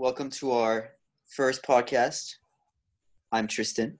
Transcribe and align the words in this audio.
welcome 0.00 0.30
to 0.30 0.50
our 0.52 0.88
first 1.28 1.62
podcast. 1.62 2.36
I'm 3.32 3.46
Tristan. 3.46 3.98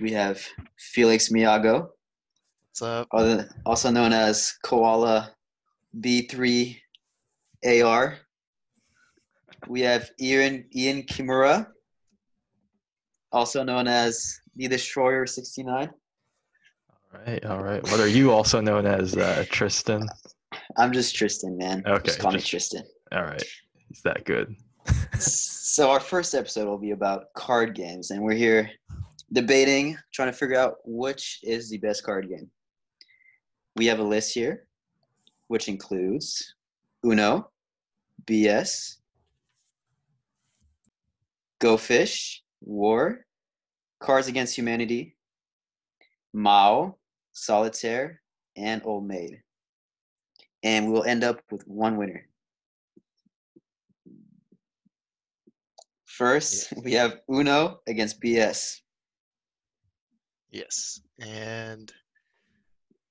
We 0.00 0.10
have 0.10 0.44
Felix 0.76 1.28
Miyago, 1.28 1.90
What's 2.70 2.82
up? 2.82 3.06
other- 3.12 3.48
also 3.64 3.92
known 3.92 4.12
as 4.12 4.54
Koala 4.64 5.32
B3AR. 6.00 6.80
We 9.68 9.82
have 9.82 10.10
Ian 10.20 10.68
Ian 10.74 11.02
Kimura, 11.04 11.68
also 13.30 13.62
known 13.62 13.86
as 13.86 14.40
the 14.56 14.66
Destroyer 14.66 15.26
69. 15.26 15.90
All 17.14 17.20
right, 17.24 17.44
all 17.44 17.62
right. 17.62 17.82
What 17.84 18.00
are 18.00 18.08
you 18.08 18.32
also 18.32 18.60
known 18.60 18.84
as, 18.84 19.16
uh, 19.16 19.44
Tristan? 19.48 20.08
I'm 20.76 20.92
just 20.92 21.14
Tristan, 21.14 21.56
man. 21.56 21.84
Okay, 21.86 22.02
just 22.06 22.18
call 22.18 22.32
me 22.32 22.40
Tristan. 22.40 22.82
All 23.12 23.22
right, 23.22 23.44
he's 23.88 24.02
that 24.02 24.24
good. 24.24 24.54
so 25.18 25.90
our 25.90 26.00
first 26.00 26.34
episode 26.34 26.66
will 26.66 26.78
be 26.78 26.92
about 26.92 27.32
card 27.34 27.74
games 27.74 28.10
and 28.10 28.22
we're 28.22 28.32
here 28.32 28.70
debating 29.32 29.96
trying 30.12 30.30
to 30.30 30.36
figure 30.36 30.58
out 30.58 30.76
which 30.84 31.40
is 31.42 31.70
the 31.70 31.78
best 31.78 32.02
card 32.04 32.28
game. 32.28 32.50
We 33.76 33.86
have 33.86 33.98
a 33.98 34.04
list 34.04 34.34
here 34.34 34.64
which 35.48 35.68
includes 35.68 36.54
uno 37.04 37.50
bs 38.24 38.96
go 41.60 41.76
fish 41.76 42.42
war 42.60 43.24
cards 44.00 44.28
against 44.28 44.56
humanity 44.56 45.16
mao 46.32 46.96
solitaire 47.32 48.20
and 48.56 48.82
old 48.84 49.06
maid. 49.06 49.42
And 50.64 50.92
we'll 50.92 51.04
end 51.04 51.22
up 51.22 51.40
with 51.50 51.66
one 51.68 51.96
winner 51.96 52.28
First, 56.18 56.72
we 56.82 56.94
have 56.94 57.20
Uno 57.30 57.78
against 57.86 58.20
BS. 58.20 58.80
Yes. 60.50 61.00
And 61.20 61.92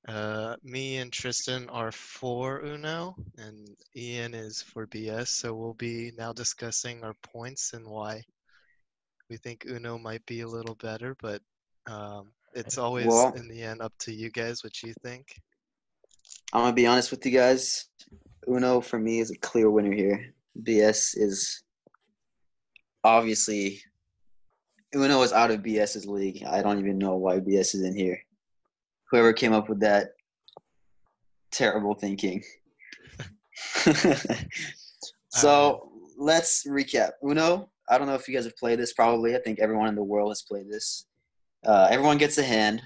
uh, 0.09 0.58
me 0.62 0.98
and 0.98 1.09
Tristan 1.09 1.70
are 1.70 1.94
for 1.94 2.59
Uno, 2.66 3.16
and 3.38 3.70
Ian 3.95 4.34
is 4.34 4.62
for 4.62 4.88
BS. 4.88 5.30
So 5.30 5.54
we'll 5.54 5.76
be 5.76 6.12
now 6.17 6.34
discussing 6.34 7.02
our 7.06 7.14
points 7.23 7.72
and 7.72 7.88
why 7.88 8.22
we 9.30 9.38
think 9.38 9.64
Uno 9.70 9.98
might 9.98 10.26
be 10.26 10.42
a 10.42 10.48
little 10.48 10.76
better, 10.76 11.16
but 11.22 11.42
um, 11.89 12.34
it's 12.56 12.78
always 12.78 13.08
Well- 13.08 13.34
in 13.36 13.48
the 13.48 13.64
end 13.64 13.82
up 13.82 13.94
to 14.00 14.12
you 14.12 14.30
guys 14.32 14.66
what 14.66 14.84
you 14.84 14.94
think. 15.02 15.34
I'm 16.52 16.64
gonna 16.64 16.73
be 16.73 16.88
honest 16.88 17.12
with 17.12 17.26
you 17.26 17.32
guys. 17.32 17.86
Uno 18.50 18.82
for 18.82 19.00
me 19.00 19.20
is 19.20 19.32
a 19.32 19.38
clear 19.38 19.70
winner 19.70 19.94
here. 19.94 20.34
BS 20.62 21.16
is 21.16 21.64
obviously 23.08 23.82
Uno 24.94 25.22
is 25.22 25.34
out 25.34 25.52
of 25.52 25.62
BS's 25.62 26.06
league. 26.06 26.44
I 26.46 26.62
don't 26.62 26.80
even 26.80 26.98
know 26.98 27.16
why 27.16 27.40
BS 27.40 27.76
is 27.76 27.84
in 27.84 27.96
here. 27.96 28.20
Whoever 29.10 29.34
came 29.34 29.54
up 29.54 29.70
with 29.70 29.80
that 29.80 30.10
terrible 31.52 31.94
thinking. 31.94 32.44
so 35.30 35.90
let's 36.18 36.66
recap. 36.68 37.12
Uno, 37.24 37.70
I 37.90 37.98
don't 37.98 38.08
know 38.08 38.16
if 38.16 38.28
you 38.28 38.36
guys 38.36 38.46
have 38.46 38.58
played 38.58 38.80
this. 38.80 38.94
Probably, 38.94 39.36
I 39.36 39.40
think 39.40 39.60
everyone 39.60 39.88
in 39.88 39.96
the 39.96 40.04
world 40.04 40.32
has 40.32 40.42
played 40.42 40.70
this. 40.70 41.06
Uh, 41.66 41.88
everyone 41.90 42.18
gets 42.18 42.38
a 42.38 42.44
hand, 42.44 42.82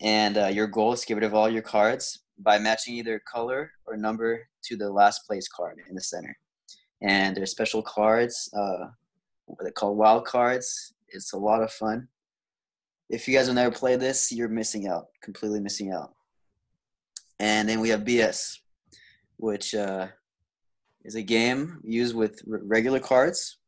and 0.00 0.36
uh, 0.36 0.46
your 0.46 0.66
goal 0.66 0.92
is 0.92 1.00
to 1.00 1.06
get 1.06 1.14
rid 1.14 1.24
of 1.24 1.34
all 1.34 1.48
your 1.48 1.62
cards 1.62 2.24
by 2.38 2.58
matching 2.58 2.94
either 2.94 3.20
color 3.32 3.70
or 3.86 3.96
number 3.96 4.48
to 4.64 4.76
the 4.76 4.90
last 4.90 5.20
place 5.26 5.48
card 5.48 5.78
in 5.88 5.94
the 5.94 6.00
center. 6.00 6.36
And 7.02 7.36
there's 7.36 7.50
special 7.50 7.82
cards, 7.82 8.50
uh, 8.56 8.86
what 9.46 9.64
they 9.64 9.70
call 9.70 9.94
wild 9.94 10.24
cards. 10.24 10.94
It's 11.08 11.32
a 11.32 11.38
lot 11.38 11.62
of 11.62 11.72
fun. 11.72 12.08
If 13.10 13.28
you 13.28 13.36
guys 13.36 13.46
have 13.46 13.54
never 13.54 13.74
played 13.74 14.00
this, 14.00 14.32
you're 14.32 14.48
missing 14.48 14.88
out, 14.88 15.06
completely 15.22 15.60
missing 15.60 15.92
out. 15.92 16.14
And 17.38 17.68
then 17.68 17.80
we 17.80 17.90
have 17.90 18.04
BS, 18.04 18.58
which 19.36 19.74
uh, 19.74 20.08
is 21.04 21.14
a 21.14 21.22
game 21.22 21.80
used 21.84 22.14
with 22.14 22.40
r- 22.50 22.60
regular 22.64 23.00
cards. 23.00 23.58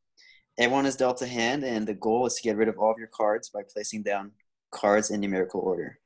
Everyone 0.58 0.86
is 0.86 0.96
dealt 0.96 1.20
a 1.20 1.26
hand, 1.26 1.64
and 1.64 1.86
the 1.86 1.94
goal 1.94 2.26
is 2.26 2.34
to 2.34 2.42
get 2.42 2.56
rid 2.56 2.68
of 2.68 2.78
all 2.78 2.90
of 2.90 2.98
your 2.98 3.10
cards 3.12 3.50
by 3.50 3.60
placing 3.70 4.02
down 4.02 4.32
cards 4.70 5.10
in 5.10 5.20
numerical 5.20 5.60
order. 5.60 5.98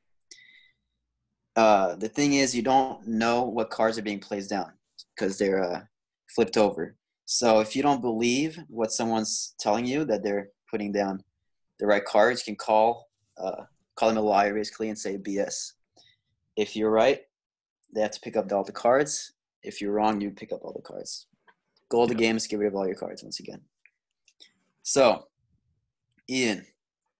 Uh, 1.54 1.94
the 1.96 2.08
thing 2.08 2.34
is, 2.34 2.54
you 2.54 2.62
don't 2.62 3.06
know 3.06 3.42
what 3.42 3.70
cards 3.70 3.98
are 3.98 4.02
being 4.02 4.18
placed 4.18 4.50
down 4.50 4.72
because 5.14 5.38
they're 5.38 5.62
uh, 5.62 5.80
flipped 6.34 6.56
over. 6.56 6.96
So 7.32 7.60
if 7.60 7.76
you 7.76 7.82
don't 7.84 8.00
believe 8.00 8.58
what 8.66 8.90
someone's 8.90 9.54
telling 9.60 9.86
you 9.86 10.04
that 10.06 10.24
they're 10.24 10.48
putting 10.68 10.90
down 10.90 11.22
the 11.78 11.86
right 11.86 12.04
cards, 12.04 12.40
you 12.40 12.52
can 12.52 12.56
call 12.56 13.06
uh, 13.38 13.62
call 13.94 14.08
them 14.08 14.18
a 14.18 14.20
liar 14.20 14.52
basically 14.52 14.88
and 14.88 14.98
say 14.98 15.16
BS. 15.16 15.74
If 16.56 16.74
you're 16.74 16.90
right, 16.90 17.20
they 17.94 18.00
have 18.00 18.10
to 18.10 18.20
pick 18.20 18.36
up 18.36 18.50
all 18.50 18.64
the 18.64 18.72
cards. 18.72 19.34
If 19.62 19.80
you're 19.80 19.92
wrong, 19.92 20.20
you 20.20 20.32
pick 20.32 20.50
up 20.50 20.64
all 20.64 20.72
the 20.72 20.82
cards. 20.82 21.28
Goal 21.88 22.02
of 22.02 22.08
the 22.08 22.16
game 22.16 22.36
is 22.36 22.48
get 22.48 22.58
rid 22.58 22.66
of 22.66 22.74
all 22.74 22.84
your 22.84 22.96
cards 22.96 23.22
once 23.22 23.38
again. 23.38 23.60
So, 24.82 25.28
Ian, 26.28 26.66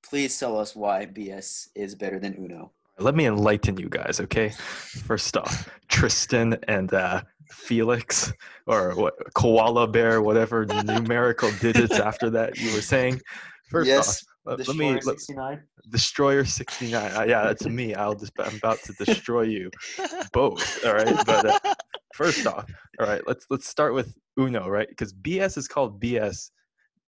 please 0.03 0.37
tell 0.37 0.59
us 0.59 0.75
why 0.75 1.07
BS 1.07 1.69
is 1.77 1.95
better 1.95 2.19
than 2.19 2.35
Uno. 2.35 2.73
Let 2.99 3.15
me 3.15 3.27
enlighten 3.27 3.79
you 3.79 3.89
guys, 3.89 4.19
okay? 4.19 4.49
First 4.49 5.37
off, 5.37 5.71
Tristan 5.87 6.59
and 6.67 6.93
uh, 6.93 7.23
Felix, 7.51 8.33
or 8.67 8.95
what, 8.95 9.15
Koala 9.35 9.87
Bear, 9.89 10.23
whatever 10.23 10.67
numerical 10.85 11.51
digits 11.61 11.99
after 11.99 12.31
that 12.31 12.59
you 12.59 12.73
were 12.75 12.81
saying. 12.83 13.21
First 13.69 13.89
Yes, 13.89 14.25
off, 14.47 14.59
let, 14.59 14.77
me 14.77 14.93
let, 14.95 15.21
69. 15.21 15.63
Destroyer 15.91 16.45
69. 16.45 17.13
Uh, 17.13 17.23
yeah, 17.23 17.45
that's 17.45 17.67
me. 17.67 17.95
I'll 17.95 18.15
just 18.15 18.33
I'm 18.39 18.57
about 18.57 18.79
to 18.85 18.93
destroy 19.05 19.43
you 19.43 19.71
both. 20.33 20.85
All 20.85 20.95
right, 20.95 21.17
but 21.25 21.47
uh, 21.47 21.75
first 22.15 22.47
off, 22.47 22.69
all 22.99 23.07
right, 23.07 23.23
let's 23.27 23.47
let's 23.51 23.69
start 23.69 23.95
with 23.95 24.15
Uno, 24.39 24.69
right? 24.69 24.89
Because 24.89 25.13
BS 25.13 25.57
is 25.57 25.69
called 25.69 26.01
BS, 26.01 26.51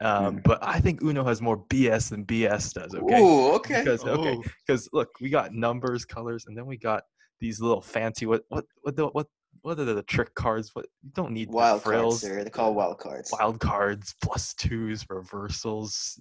um, 0.01 0.37
Mm. 0.37 0.43
but 0.43 0.59
I 0.61 0.79
think 0.79 1.01
Uno 1.03 1.23
has 1.23 1.41
more 1.41 1.57
BS 1.65 2.09
than 2.09 2.25
BS 2.25 2.73
does. 2.73 2.93
Okay, 2.93 3.21
Ooh, 3.21 3.51
okay. 3.53 3.79
because 3.83 4.03
okay, 4.03 4.37
because 4.65 4.89
look, 4.93 5.09
we 5.19 5.29
got 5.29 5.53
numbers, 5.53 6.05
colors, 6.05 6.45
and 6.47 6.57
then 6.57 6.65
we 6.65 6.77
got 6.77 7.03
these 7.39 7.59
little 7.59 7.81
fancy 7.81 8.25
what 8.25 8.43
what 8.49 8.65
what 8.83 8.95
the, 8.95 9.07
what 9.07 9.27
what 9.61 9.79
are 9.79 9.85
the 9.85 10.03
trick 10.03 10.33
cards? 10.35 10.71
What 10.73 10.87
you 11.03 11.11
don't 11.13 11.31
need 11.31 11.49
Wild 11.49 11.83
cards, 11.83 11.97
frills, 11.97 12.21
sir. 12.21 12.41
They're 12.41 12.49
called 12.49 12.75
wild 12.75 12.97
cards. 12.97 13.31
wild 13.31 13.59
cards, 13.59 14.15
plus 14.21 14.53
twos, 14.53 15.05
reversals. 15.09 16.19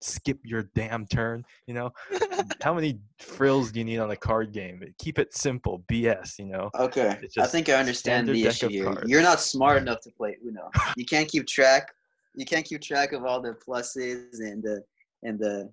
Skip 0.00 0.38
your 0.44 0.70
damn 0.76 1.06
turn. 1.06 1.44
You 1.66 1.74
know, 1.74 1.92
how 2.62 2.72
many 2.72 3.00
frills 3.18 3.72
do 3.72 3.80
you 3.80 3.84
need 3.84 3.98
on 3.98 4.12
a 4.12 4.16
card 4.16 4.52
game? 4.52 4.82
Keep 4.98 5.18
it 5.18 5.34
simple. 5.34 5.84
BS. 5.90 6.38
You 6.38 6.46
know. 6.46 6.70
Okay, 6.78 7.18
I 7.38 7.46
think 7.46 7.68
I 7.68 7.74
understand 7.74 8.28
the 8.28 8.46
issue 8.46 8.68
here. 8.68 8.84
cards. 8.84 9.10
You're 9.10 9.22
not 9.22 9.40
smart 9.40 9.82
enough 9.82 10.00
to 10.02 10.10
play 10.10 10.36
Uno. 10.46 10.70
You 10.96 11.04
can't 11.04 11.28
keep 11.28 11.46
track. 11.46 11.90
You 12.36 12.44
can't 12.44 12.64
keep 12.64 12.80
track 12.80 13.12
of 13.12 13.24
all 13.24 13.40
the 13.42 13.54
pluses 13.54 14.40
and 14.40 14.62
the 14.62 14.82
and 15.24 15.38
the 15.38 15.70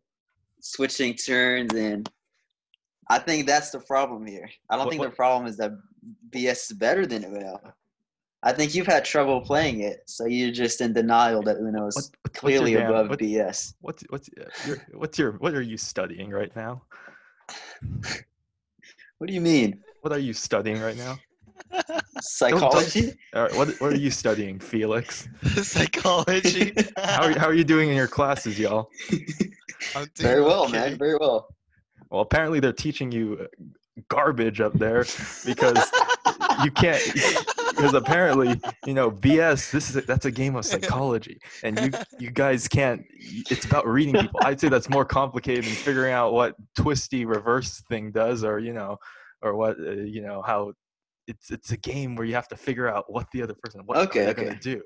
switching 0.61 1.13
turns 1.13 1.73
and. 1.73 2.09
I 3.09 3.19
think 3.19 3.45
that's 3.45 3.69
the 3.69 3.79
problem 3.79 4.25
here. 4.25 4.49
I 4.69 4.75
don't 4.75 4.85
What- 4.85 4.91
think 4.91 4.99
what- 5.01 5.09
the 5.11 5.15
problem 5.15 5.47
is 5.47 5.57
that 5.57 5.71
BS 6.31 6.71
is 6.71 6.77
better 6.77 7.05
than 7.05 7.23
Uno. 7.23 7.59
I 8.43 8.51
think 8.53 8.75
you've 8.75 8.85
had 8.87 9.05
trouble 9.05 9.41
playing 9.41 9.81
it, 9.81 10.03
so 10.05 10.25
you're 10.25 10.51
just 10.51 10.79
in 10.81 10.93
denial 10.93 11.41
that 11.43 11.57
Uno 11.57 11.87
is 11.87 11.95
What- 11.95 12.09
what- 12.21 12.33
clearly 12.33 12.73
damn- 12.73 12.89
above 12.89 13.09
what- 13.09 13.19
BS. 13.19 13.73
What's 13.81 14.03
what's 14.09 14.29
uh, 14.39 14.49
your 14.67 14.77
what's 14.93 15.17
your 15.17 15.31
what 15.33 15.53
are 15.53 15.61
you 15.61 15.77
studying 15.77 16.29
right 16.29 16.55
now? 16.55 16.83
What 19.17 19.27
do 19.27 19.33
you 19.33 19.39
mean? 19.41 19.81
What 20.01 20.11
are 20.11 20.19
you 20.19 20.33
studying 20.33 20.81
right 20.81 20.97
now? 20.97 21.17
Psychology? 22.19 23.13
All 23.33 23.43
right, 23.43 23.55
what 23.55 23.69
what 23.79 23.93
are 23.93 23.97
you 23.97 24.11
studying, 24.11 24.59
Felix? 24.59 25.29
Psychology. 25.63 26.73
How 26.97 27.23
are, 27.23 27.39
how 27.39 27.47
are 27.47 27.53
you 27.53 27.63
doing 27.63 27.89
in 27.89 27.95
your 27.95 28.07
classes, 28.09 28.59
y'all? 28.59 28.89
Very 30.17 30.41
well, 30.41 30.63
okay. 30.65 30.73
man. 30.73 30.97
Very 30.97 31.17
well. 31.17 31.54
Well, 32.15 32.21
apparently 32.21 32.61
they're 32.61 32.71
teaching 32.71 33.11
you 33.11 33.37
uh, 33.41 33.63
garbage 34.07 34.61
up 34.61 34.71
there 34.71 35.03
because 35.45 35.91
you 36.63 36.71
can't 36.71 37.03
because 37.71 37.93
apparently 37.93 38.57
you 38.85 38.93
know 38.93 39.11
BS. 39.11 39.69
This 39.69 39.89
is 39.89 39.97
a, 39.97 40.01
that's 40.01 40.23
a 40.23 40.31
game 40.31 40.55
of 40.55 40.65
psychology, 40.65 41.41
and 41.61 41.77
you 41.77 41.91
you 42.17 42.31
guys 42.31 42.69
can't. 42.69 43.03
It's 43.11 43.65
about 43.65 43.85
reading 43.85 44.13
people. 44.13 44.39
I'd 44.45 44.61
say 44.61 44.69
that's 44.69 44.89
more 44.89 45.03
complicated 45.03 45.65
than 45.65 45.73
figuring 45.73 46.13
out 46.13 46.31
what 46.31 46.55
twisty 46.77 47.25
reverse 47.25 47.81
thing 47.89 48.11
does, 48.11 48.45
or 48.45 48.59
you 48.59 48.71
know, 48.71 48.95
or 49.41 49.55
what 49.57 49.77
uh, 49.77 49.91
you 49.91 50.21
know 50.21 50.41
how. 50.41 50.71
It's 51.27 51.51
it's 51.51 51.73
a 51.73 51.77
game 51.77 52.15
where 52.15 52.25
you 52.25 52.35
have 52.35 52.47
to 52.47 52.55
figure 52.55 52.87
out 52.87 53.11
what 53.11 53.27
the 53.33 53.41
other 53.41 53.55
person 53.61 53.81
what 53.85 53.97
Okay, 53.97 54.21
they're 54.21 54.29
okay. 54.29 54.45
gonna 54.45 54.59
do. 54.61 54.81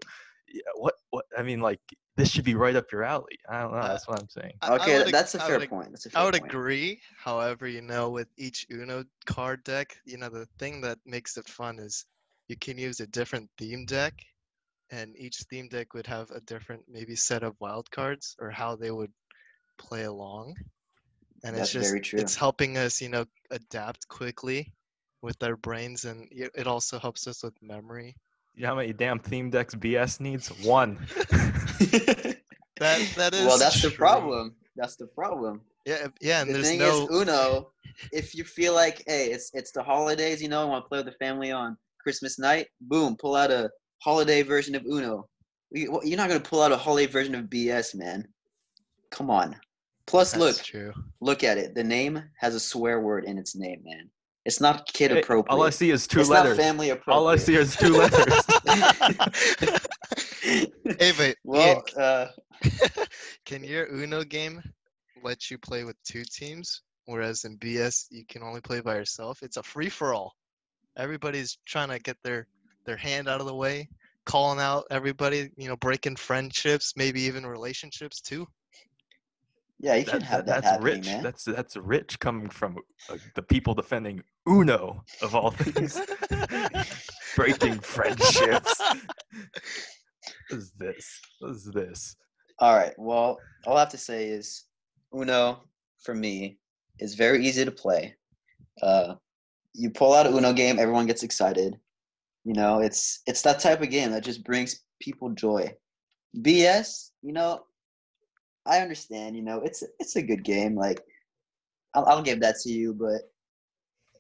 Yeah, 0.51 0.61
what 0.75 0.95
what 1.11 1.25
I 1.37 1.43
mean, 1.43 1.61
like 1.61 1.81
this 2.17 2.29
should 2.29 2.45
be 2.45 2.55
right 2.55 2.75
up 2.75 2.91
your 2.91 3.03
alley. 3.03 3.37
I 3.49 3.61
don't 3.61 3.71
know. 3.73 3.81
That's 3.87 4.07
what 4.07 4.19
I'm 4.19 4.29
saying. 4.29 4.53
I- 4.61 4.67
I 4.79 4.87
Okay, 4.87 4.93
would 4.97 5.07
ag- 5.07 5.13
that's 5.13 5.35
a 5.35 5.39
I 5.39 5.45
fair 5.45 5.55
would 5.57 5.63
ag- 5.63 5.69
point. 5.69 5.91
That's 5.91 6.05
a 6.05 6.09
fair 6.09 6.21
I 6.21 6.25
would 6.25 6.35
point. 6.35 6.51
agree. 6.51 7.01
However, 7.17 7.67
you 7.67 7.81
know, 7.81 8.09
with 8.09 8.27
each 8.37 8.65
Uno 8.71 9.05
card 9.25 9.63
deck, 9.63 9.97
you 10.05 10.17
know, 10.17 10.29
the 10.29 10.45
thing 10.59 10.81
that 10.81 10.99
makes 11.05 11.37
it 11.37 11.47
fun 11.49 11.79
is 11.79 12.05
you 12.47 12.57
can 12.57 12.77
use 12.77 12.99
a 12.99 13.07
different 13.07 13.49
theme 13.57 13.85
deck. 13.85 14.13
and 14.91 15.15
each 15.17 15.37
theme 15.49 15.67
deck 15.69 15.93
would 15.93 16.07
have 16.07 16.29
a 16.31 16.41
different 16.41 16.83
maybe 16.87 17.15
set 17.15 17.43
of 17.43 17.55
wild 17.59 17.89
cards 17.91 18.35
or 18.39 18.49
how 18.51 18.75
they 18.75 18.91
would 18.91 19.13
play 19.77 20.03
along. 20.05 20.55
And 21.43 21.55
That's 21.55 21.71
it's 21.71 21.71
just 21.71 21.89
very 21.89 22.01
true. 22.01 22.19
it's 22.21 22.35
helping 22.35 22.77
us, 22.77 23.01
you 23.01 23.09
know, 23.09 23.25
adapt 23.51 24.07
quickly 24.07 24.73
with 25.21 25.41
our 25.43 25.55
brains, 25.57 26.05
and 26.05 26.27
it 26.31 26.67
also 26.67 26.99
helps 26.99 27.27
us 27.27 27.43
with 27.43 27.55
memory. 27.61 28.15
You 28.59 28.63
know 28.63 28.71
how 28.71 28.75
many 28.75 28.91
damn 28.91 29.19
theme 29.19 29.49
decks 29.49 29.73
BS 29.73 30.19
needs? 30.19 30.49
One. 30.65 30.99
That 32.79 33.01
that 33.17 33.33
is 33.33 33.45
well, 33.45 33.57
that's 33.57 33.81
the 33.81 33.91
problem. 33.91 34.55
That's 34.77 34.95
the 34.95 35.07
problem. 35.07 35.59
Yeah, 35.85 36.07
yeah, 36.21 36.39
and 36.41 36.49
the 36.49 36.53
there's 36.53 36.69
thing 36.69 36.79
no 36.79 37.03
is, 37.03 37.09
Uno, 37.09 37.71
if 38.13 38.33
you 38.33 38.45
feel 38.45 38.73
like, 38.73 39.03
hey, 39.05 39.31
it's 39.31 39.51
it's 39.53 39.71
the 39.73 39.83
holidays, 39.83 40.41
you 40.41 40.47
know, 40.47 40.61
I 40.61 40.63
want 40.63 40.85
to 40.85 40.87
play 40.87 40.99
with 40.99 41.07
the 41.07 41.25
family 41.25 41.51
on 41.51 41.77
Christmas 42.01 42.39
night, 42.39 42.67
boom, 42.79 43.17
pull 43.17 43.35
out 43.35 43.51
a 43.51 43.69
holiday 44.01 44.43
version 44.43 44.75
of 44.75 44.85
Uno. 44.85 45.27
You- 45.71 45.91
well, 45.91 46.05
You're 46.05 46.15
not 46.15 46.29
gonna 46.29 46.39
pull 46.39 46.61
out 46.61 46.71
a 46.71 46.77
holiday 46.77 47.11
version 47.11 47.35
of 47.35 47.45
BS, 47.47 47.95
man. 47.95 48.25
Come 49.11 49.29
on. 49.29 49.57
Plus, 50.07 50.31
that's 50.31 50.39
look, 50.39 50.57
true. 50.63 50.93
look 51.19 51.43
at 51.43 51.57
it. 51.57 51.75
The 51.75 51.83
name 51.83 52.23
has 52.39 52.55
a 52.55 52.61
swear 52.61 53.01
word 53.01 53.25
in 53.25 53.37
its 53.37 53.57
name, 53.57 53.81
man. 53.83 54.09
It's 54.45 54.61
not 54.61 54.87
kid 54.87 55.11
appropriate. 55.11 55.53
all 55.53 55.63
I 55.63 55.69
see 55.69 55.91
is 55.91 56.07
two 56.07 56.21
it's 56.21 56.29
letters. 56.29 56.57
not 56.57 56.63
family 56.63 56.89
appropriate. 56.89 57.17
All 57.17 57.27
I 57.27 57.35
see 57.35 57.55
is 57.55 57.75
two 57.75 57.93
letters. 57.97 58.43
Hey, 60.99 61.11
but 61.17 61.35
well, 61.43 61.83
Ian, 61.95 62.03
uh, 62.03 62.27
can 63.45 63.63
your 63.63 63.87
Uno 63.87 64.23
game 64.23 64.61
let 65.23 65.51
you 65.51 65.57
play 65.57 65.83
with 65.83 65.95
two 66.03 66.23
teams, 66.23 66.81
whereas 67.05 67.43
in 67.43 67.57
BS 67.57 68.07
you 68.09 68.25
can 68.27 68.41
only 68.41 68.61
play 68.61 68.79
by 68.79 68.95
yourself? 68.95 69.43
It's 69.43 69.57
a 69.57 69.63
free 69.63 69.89
for 69.89 70.13
all. 70.13 70.33
Everybody's 70.97 71.57
trying 71.65 71.89
to 71.89 71.99
get 71.99 72.17
their 72.23 72.47
their 72.85 72.97
hand 72.97 73.27
out 73.27 73.41
of 73.41 73.47
the 73.47 73.55
way, 73.55 73.89
calling 74.25 74.59
out 74.59 74.85
everybody. 74.89 75.49
You 75.57 75.69
know, 75.69 75.77
breaking 75.77 76.15
friendships, 76.15 76.93
maybe 76.95 77.21
even 77.21 77.45
relationships 77.45 78.19
too. 78.21 78.47
Yeah, 79.79 79.95
you 79.95 80.03
That- 80.05 80.11
can 80.11 80.21
have 80.21 80.45
that, 80.45 80.61
that's 80.61 80.67
happening, 80.67 80.95
rich. 80.95 81.05
man. 81.07 81.23
That's 81.23 81.43
that's 81.43 81.75
rich 81.77 82.19
coming 82.19 82.49
from 82.49 82.77
uh, 83.09 83.17
the 83.35 83.41
people 83.41 83.73
defending 83.73 84.21
Uno 84.47 85.03
of 85.21 85.35
all 85.35 85.51
things, 85.51 85.99
breaking 87.35 87.79
friendships. 87.79 88.79
what 88.79 88.99
is 90.59 90.71
this? 90.77 91.19
What 91.39 91.51
is 91.51 91.65
this? 91.65 92.15
All 92.59 92.75
right. 92.75 92.93
Well, 92.97 93.37
all 93.65 93.77
I 93.77 93.81
have 93.81 93.89
to 93.89 93.97
say 93.97 94.27
is 94.27 94.65
Uno 95.15 95.63
for 96.03 96.13
me 96.13 96.57
is 96.99 97.15
very 97.15 97.45
easy 97.45 97.63
to 97.65 97.71
play. 97.71 98.15
Uh, 98.81 99.15
you 99.73 99.89
pull 99.91 100.13
out 100.13 100.25
a 100.25 100.35
Uno 100.35 100.51
game, 100.53 100.79
everyone 100.79 101.05
gets 101.05 101.23
excited. 101.23 101.75
You 102.43 102.53
know, 102.53 102.79
it's 102.79 103.21
it's 103.27 103.41
that 103.43 103.59
type 103.59 103.81
of 103.81 103.89
game 103.89 104.11
that 104.11 104.23
just 104.23 104.43
brings 104.43 104.81
people 105.01 105.29
joy. 105.31 105.73
BS, 106.37 107.11
you 107.21 107.33
know, 107.33 107.61
I 108.65 108.79
understand. 108.79 109.35
You 109.35 109.43
know, 109.43 109.61
it's 109.61 109.83
it's 109.99 110.15
a 110.15 110.21
good 110.21 110.43
game. 110.43 110.75
Like, 110.75 111.01
I'll, 111.93 112.05
I'll 112.05 112.21
give 112.21 112.39
that 112.41 112.55
to 112.63 112.69
you. 112.69 112.93
But 112.93 113.31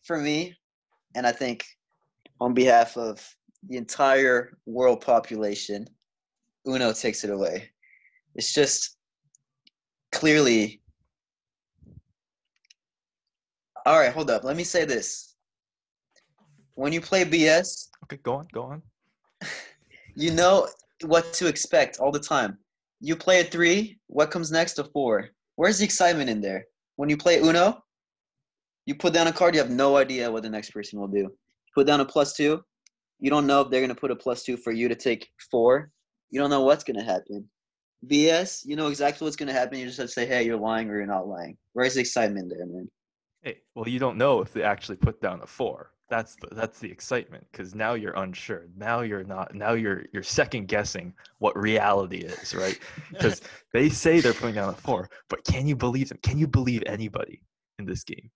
for 0.03 0.17
me, 0.17 0.55
and 1.15 1.25
I 1.25 1.31
think 1.31 1.65
on 2.39 2.53
behalf 2.53 2.97
of 2.97 3.25
the 3.67 3.77
entire 3.77 4.57
world 4.65 5.01
population, 5.01 5.87
Uno 6.67 6.93
takes 6.93 7.23
it 7.23 7.29
away. 7.29 7.69
It's 8.35 8.53
just 8.53 8.97
clearly. 10.11 10.81
All 13.85 13.97
right, 13.97 14.13
hold 14.13 14.29
up. 14.29 14.43
Let 14.43 14.55
me 14.55 14.63
say 14.63 14.85
this. 14.85 15.35
When 16.75 16.93
you 16.93 17.01
play 17.01 17.25
BS, 17.25 17.89
Okay, 18.11 18.19
go 18.23 18.33
on, 18.35 18.47
go 18.51 18.63
on. 18.63 18.81
you 20.15 20.31
know 20.31 20.67
what 21.05 21.31
to 21.33 21.47
expect 21.47 21.99
all 21.99 22.11
the 22.11 22.19
time. 22.19 22.57
You 22.99 23.15
play 23.15 23.41
a 23.41 23.43
three, 23.43 23.99
what 24.07 24.31
comes 24.31 24.51
next? 24.51 24.79
A 24.79 24.83
four. 24.83 25.29
Where's 25.55 25.79
the 25.79 25.85
excitement 25.85 26.29
in 26.29 26.41
there? 26.41 26.65
When 26.95 27.09
you 27.09 27.17
play 27.17 27.39
Uno, 27.39 27.81
you 28.85 28.95
put 28.95 29.13
down 29.13 29.27
a 29.27 29.31
card, 29.31 29.55
you 29.55 29.61
have 29.61 29.69
no 29.69 29.97
idea 29.97 30.31
what 30.31 30.43
the 30.43 30.49
next 30.49 30.71
person 30.71 30.99
will 30.99 31.07
do. 31.07 31.29
Put 31.75 31.87
down 31.87 31.99
a 31.99 32.05
plus 32.05 32.33
two, 32.33 32.61
you 33.19 33.29
don't 33.29 33.47
know 33.47 33.61
if 33.61 33.69
they're 33.69 33.81
going 33.81 33.89
to 33.89 33.95
put 33.95 34.11
a 34.11 34.15
plus 34.15 34.43
two 34.43 34.57
for 34.57 34.71
you 34.71 34.87
to 34.87 34.95
take 34.95 35.29
four. 35.51 35.91
You 36.31 36.39
don't 36.39 36.49
know 36.49 36.61
what's 36.63 36.83
going 36.83 36.97
to 36.97 37.03
happen. 37.03 37.49
BS, 38.07 38.61
you 38.65 38.75
know 38.75 38.87
exactly 38.87 39.25
what's 39.25 39.35
going 39.35 39.47
to 39.47 39.53
happen. 39.53 39.77
You 39.77 39.85
just 39.85 39.97
have 39.97 40.07
to 40.07 40.13
say, 40.13 40.25
hey, 40.25 40.43
you're 40.43 40.57
lying 40.57 40.89
or 40.89 40.97
you're 40.97 41.05
not 41.05 41.27
lying. 41.27 41.57
Where's 41.73 41.95
the 41.95 42.01
excitement 42.01 42.49
there, 42.49 42.65
man? 42.65 42.87
Hey, 43.41 43.57
well, 43.75 43.87
you 43.87 43.99
don't 43.99 44.17
know 44.17 44.41
if 44.41 44.53
they 44.53 44.63
actually 44.63 44.97
put 44.97 45.21
down 45.21 45.41
a 45.41 45.47
four. 45.47 45.91
That's 46.09 46.35
the 46.37 46.47
that's 46.55 46.79
the 46.79 46.89
excitement 46.91 47.45
because 47.51 47.75
now 47.75 47.93
you're 47.93 48.13
unsure. 48.13 48.65
Now 48.75 49.01
you're 49.01 49.23
not. 49.23 49.53
Now 49.53 49.73
you're 49.73 50.05
you're 50.11 50.23
second 50.23 50.67
guessing 50.67 51.13
what 51.37 51.55
reality 51.57 52.17
is, 52.19 52.55
right? 52.55 52.77
Because 53.11 53.41
they 53.73 53.89
say 53.89 54.19
they're 54.19 54.33
putting 54.33 54.55
down 54.55 54.69
a 54.69 54.73
four, 54.73 55.09
but 55.29 55.43
can 55.45 55.67
you 55.67 55.75
believe 55.75 56.09
them? 56.09 56.17
Can 56.23 56.37
you 56.39 56.47
believe 56.47 56.81
anybody 56.87 57.41
in 57.77 57.85
this 57.85 58.03
game? 58.03 58.31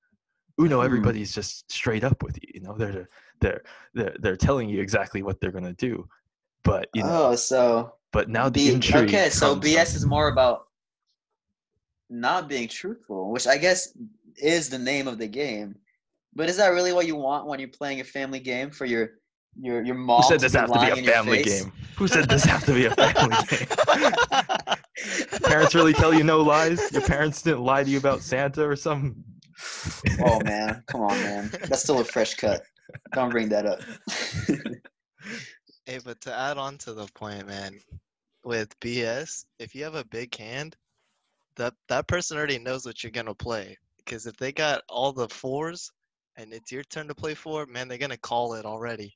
Uno, 0.62 0.80
Hmm. 0.80 0.86
everybody's 0.86 1.34
just 1.34 1.72
straight 1.72 2.04
up 2.04 2.22
with 2.22 2.38
you. 2.42 2.50
You 2.54 2.62
know, 2.62 2.76
they're 2.78 3.10
they're 3.42 3.64
they're 3.96 4.16
they're 4.20 4.38
telling 4.38 4.70
you 4.70 4.80
exactly 4.80 5.24
what 5.24 5.40
they're 5.42 5.52
gonna 5.52 5.74
do, 5.74 6.08
but 6.64 6.90
you 6.94 7.02
know, 7.02 7.30
Oh, 7.32 7.36
so 7.36 7.96
but 8.12 8.30
now 8.30 8.50
the 8.50 8.68
B- 8.68 8.74
intrigue. 8.74 9.10
okay, 9.10 9.30
so 9.32 9.56
BS 9.56 9.90
from- 9.94 9.98
is 9.98 10.06
more 10.06 10.28
about 10.28 10.68
not 12.10 12.48
being 12.48 12.68
truthful, 12.68 13.32
which 13.32 13.48
I 13.48 13.58
guess 13.58 13.98
is 14.38 14.70
the 14.70 14.78
name 14.78 15.08
of 15.08 15.18
the 15.18 15.28
game. 15.28 15.76
But 16.36 16.50
is 16.50 16.58
that 16.58 16.70
really 16.70 16.94
what 16.94 17.06
you 17.06 17.16
want 17.16 17.48
when 17.48 17.60
you're 17.60 17.70
playing 17.70 18.00
a 18.00 18.04
family 18.04 18.40
game 18.40 18.72
for 18.72 18.86
your 18.86 19.12
your 19.60 19.84
your 19.84 19.96
mom? 19.96 20.22
Who 20.22 20.28
said 20.30 20.40
this 20.40 20.54
be 20.54 20.60
have 20.60 20.72
to 20.72 20.80
be 20.80 21.02
a 21.02 21.12
family 21.12 21.44
game? 21.44 21.72
Who 21.98 22.08
said 22.08 22.28
this 22.28 22.44
has 22.46 22.64
to 22.66 22.74
be 22.74 22.86
a 22.86 22.92
family 22.96 23.36
game? 23.50 23.68
parents 25.44 25.76
really 25.76 25.94
tell 25.94 26.14
you 26.14 26.24
no 26.24 26.42
lies? 26.42 26.92
Your 26.92 27.04
parents 27.04 27.42
didn't 27.42 27.64
lie 27.64 27.84
to 27.84 27.90
you 27.90 27.98
about 27.98 28.22
Santa 28.22 28.68
or 28.68 28.76
something? 28.76 29.24
oh 30.26 30.40
man, 30.44 30.84
come 30.88 31.02
on, 31.02 31.22
man. 31.22 31.52
That's 31.68 31.84
still 31.84 32.00
a 32.00 32.04
fresh 32.04 32.36
cut. 32.36 32.64
Don't 33.14 33.30
bring 33.30 33.50
that 33.50 33.66
up. 33.66 33.80
Hey, 35.86 36.00
but 36.04 36.20
to 36.22 36.34
add 36.34 36.58
on 36.58 36.78
to 36.80 36.94
the 36.94 37.08
point, 37.14 37.46
man, 37.46 37.78
with 38.46 38.78
BS, 38.80 39.46
if 39.60 39.76
you 39.76 39.84
have 39.84 39.96
a 39.96 40.06
big 40.06 40.36
hand, 40.36 40.78
that 41.58 41.74
that 41.90 42.08
person 42.08 42.38
already 42.38 42.58
knows 42.58 42.86
what 42.86 43.04
you're 43.04 43.12
gonna 43.12 43.36
play. 43.36 43.78
Because 43.98 44.26
if 44.26 44.38
they 44.38 44.52
got 44.52 44.82
all 44.90 45.12
the 45.12 45.30
fours 45.30 45.92
and 46.38 46.54
it's 46.54 46.72
your 46.72 46.84
turn 46.84 47.08
to 47.08 47.16
play 47.16 47.34
four, 47.36 47.66
man, 47.66 47.88
they're 47.88 47.98
gonna 47.98 48.18
call 48.18 48.54
it 48.56 48.66
already. 48.66 49.16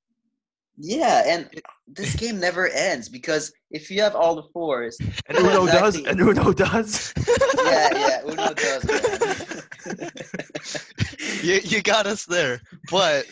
yeah, 0.77 1.23
and 1.25 1.49
this 1.87 2.15
game 2.15 2.39
never 2.39 2.67
ends 2.69 3.09
because 3.09 3.51
if 3.71 3.89
you 3.89 4.01
have 4.01 4.15
all 4.15 4.35
the 4.35 4.47
fours, 4.53 4.97
And 5.27 5.37
Uno 5.39 5.65
does. 5.79 5.95
Exactly. 5.95 6.11
And 6.11 6.21
Uno 6.21 6.53
does. 6.53 7.13
yeah, 7.65 7.89
yeah, 7.93 8.21
Uno 8.25 8.53
does. 8.53 9.63
You 11.43 11.59
you 11.63 11.81
got 11.81 12.07
us 12.07 12.25
there. 12.25 12.59
But 12.91 13.25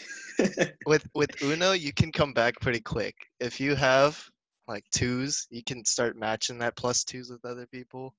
with 0.85 1.05
with 1.15 1.41
Uno, 1.41 1.71
you 1.73 1.91
can 1.93 2.11
come 2.11 2.33
back 2.33 2.59
pretty 2.61 2.79
quick. 2.81 3.15
If 3.39 3.59
you 3.59 3.75
have 3.75 4.21
like 4.67 4.83
twos, 4.93 5.47
you 5.49 5.63
can 5.63 5.83
start 5.85 6.17
matching 6.17 6.59
that 6.59 6.75
plus 6.77 7.03
twos 7.03 7.29
with 7.29 7.43
other 7.45 7.67
people. 7.67 8.13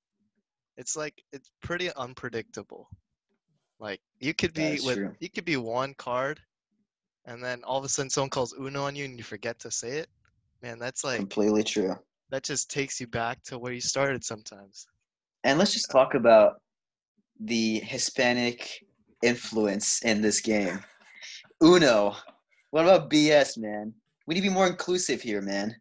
It's 0.77 0.97
like 0.97 1.15
it's 1.33 1.51
pretty 1.63 1.91
unpredictable. 1.95 2.89
Like 3.79 4.01
you 4.21 4.33
could 4.35 4.55
be 4.55 4.79
with 4.85 4.97
true. 4.97 5.13
you 5.21 5.29
could 5.29 5.45
be 5.45 5.57
one 5.57 5.95
card, 5.95 6.41
and 7.27 7.43
then 7.43 7.63
all 7.65 7.79
of 7.79 7.85
a 7.85 7.89
sudden 7.89 8.11
someone 8.11 8.31
calls 8.31 8.55
Uno 8.59 8.85
on 8.85 8.97
you 8.97 9.05
and 9.05 9.19
you 9.19 9.25
forget 9.25 9.59
to 9.61 9.71
say 9.71 9.99
it. 9.99 10.09
Man, 10.63 10.79
that's 10.79 11.05
like 11.05 11.19
Completely 11.19 11.63
true. 11.63 11.95
that 12.31 12.43
just 12.43 12.71
takes 12.71 13.01
you 13.01 13.07
back 13.07 13.43
to 13.45 13.59
where 13.59 13.73
you 13.73 13.81
started 13.81 14.25
sometimes. 14.25 14.87
And 15.45 15.59
let's 15.59 15.73
just 15.73 15.91
talk 15.91 16.15
about 16.15 16.61
the 17.41 17.81
Hispanic 17.81 18.83
influence 19.23 20.03
in 20.03 20.23
this 20.23 20.41
game. 20.41 20.81
Uno. 21.63 22.17
What 22.71 22.85
about 22.85 23.11
BS, 23.11 23.59
man? 23.59 23.93
We 24.27 24.35
need 24.35 24.41
to 24.41 24.49
be 24.49 24.55
more 24.55 24.67
inclusive 24.67 25.21
here, 25.23 25.41
man. 25.41 25.75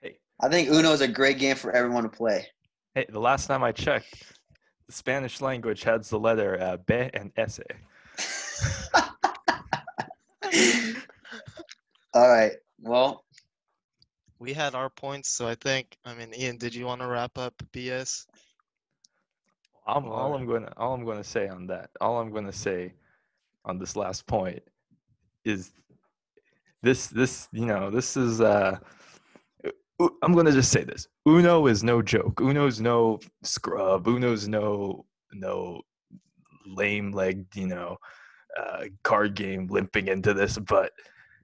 Hey. 0.00 0.16
I 0.40 0.48
think 0.48 0.68
Uno 0.70 0.92
is 0.92 1.00
a 1.00 1.08
great 1.08 1.38
game 1.38 1.56
for 1.56 1.72
everyone 1.72 2.04
to 2.04 2.08
play. 2.08 2.46
Hey, 2.94 3.06
the 3.08 3.20
last 3.20 3.46
time 3.46 3.62
I 3.62 3.72
checked, 3.72 4.10
the 4.20 4.34
Spanish 4.88 5.40
language 5.40 5.82
has 5.84 6.08
the 6.10 6.18
letter 6.18 6.60
uh, 6.60 6.76
B 6.78 7.08
and 7.14 7.32
S. 7.36 7.60
All 12.14 12.28
right. 12.28 12.52
Well, 12.80 13.24
We 14.38 14.52
had 14.52 14.74
our 14.74 14.90
points, 14.90 15.30
so 15.30 15.46
I 15.46 15.54
think. 15.54 15.96
I 16.04 16.14
mean, 16.14 16.34
Ian, 16.34 16.58
did 16.58 16.74
you 16.74 16.84
want 16.86 17.00
to 17.00 17.06
wrap 17.06 17.38
up 17.38 17.54
BS? 17.72 18.26
I'm, 19.86 20.06
all 20.06 20.34
I'm 20.34 20.46
going 20.46 20.62
to 20.62 20.72
all 20.78 20.94
I'm 20.94 21.04
going 21.04 21.18
to 21.18 21.24
say 21.24 21.48
on 21.48 21.66
that, 21.68 21.90
all 22.00 22.18
I'm 22.20 22.30
going 22.30 22.46
to 22.46 22.52
say 22.52 22.94
on 23.64 23.78
this 23.78 23.96
last 23.96 24.26
point 24.26 24.62
is 25.44 25.72
this 26.82 27.08
this 27.08 27.48
you 27.52 27.66
know 27.66 27.90
this 27.90 28.16
is 28.16 28.40
uh 28.40 28.78
U- 28.78 29.11
I'm 30.22 30.32
going 30.32 30.46
to 30.46 30.52
just 30.52 30.72
say 30.72 30.84
this. 30.84 31.06
Uno 31.26 31.66
is 31.66 31.82
no 31.82 32.02
joke. 32.02 32.40
Uno's 32.40 32.80
no 32.80 33.20
scrub. 33.42 34.06
Uno's 34.06 34.48
no 34.48 35.04
no 35.32 35.80
lame 36.66 37.12
legged, 37.12 37.46
you 37.54 37.66
know, 37.66 37.96
uh, 38.58 38.84
card 39.02 39.34
game 39.34 39.66
limping 39.68 40.08
into 40.08 40.34
this. 40.34 40.58
But 40.58 40.92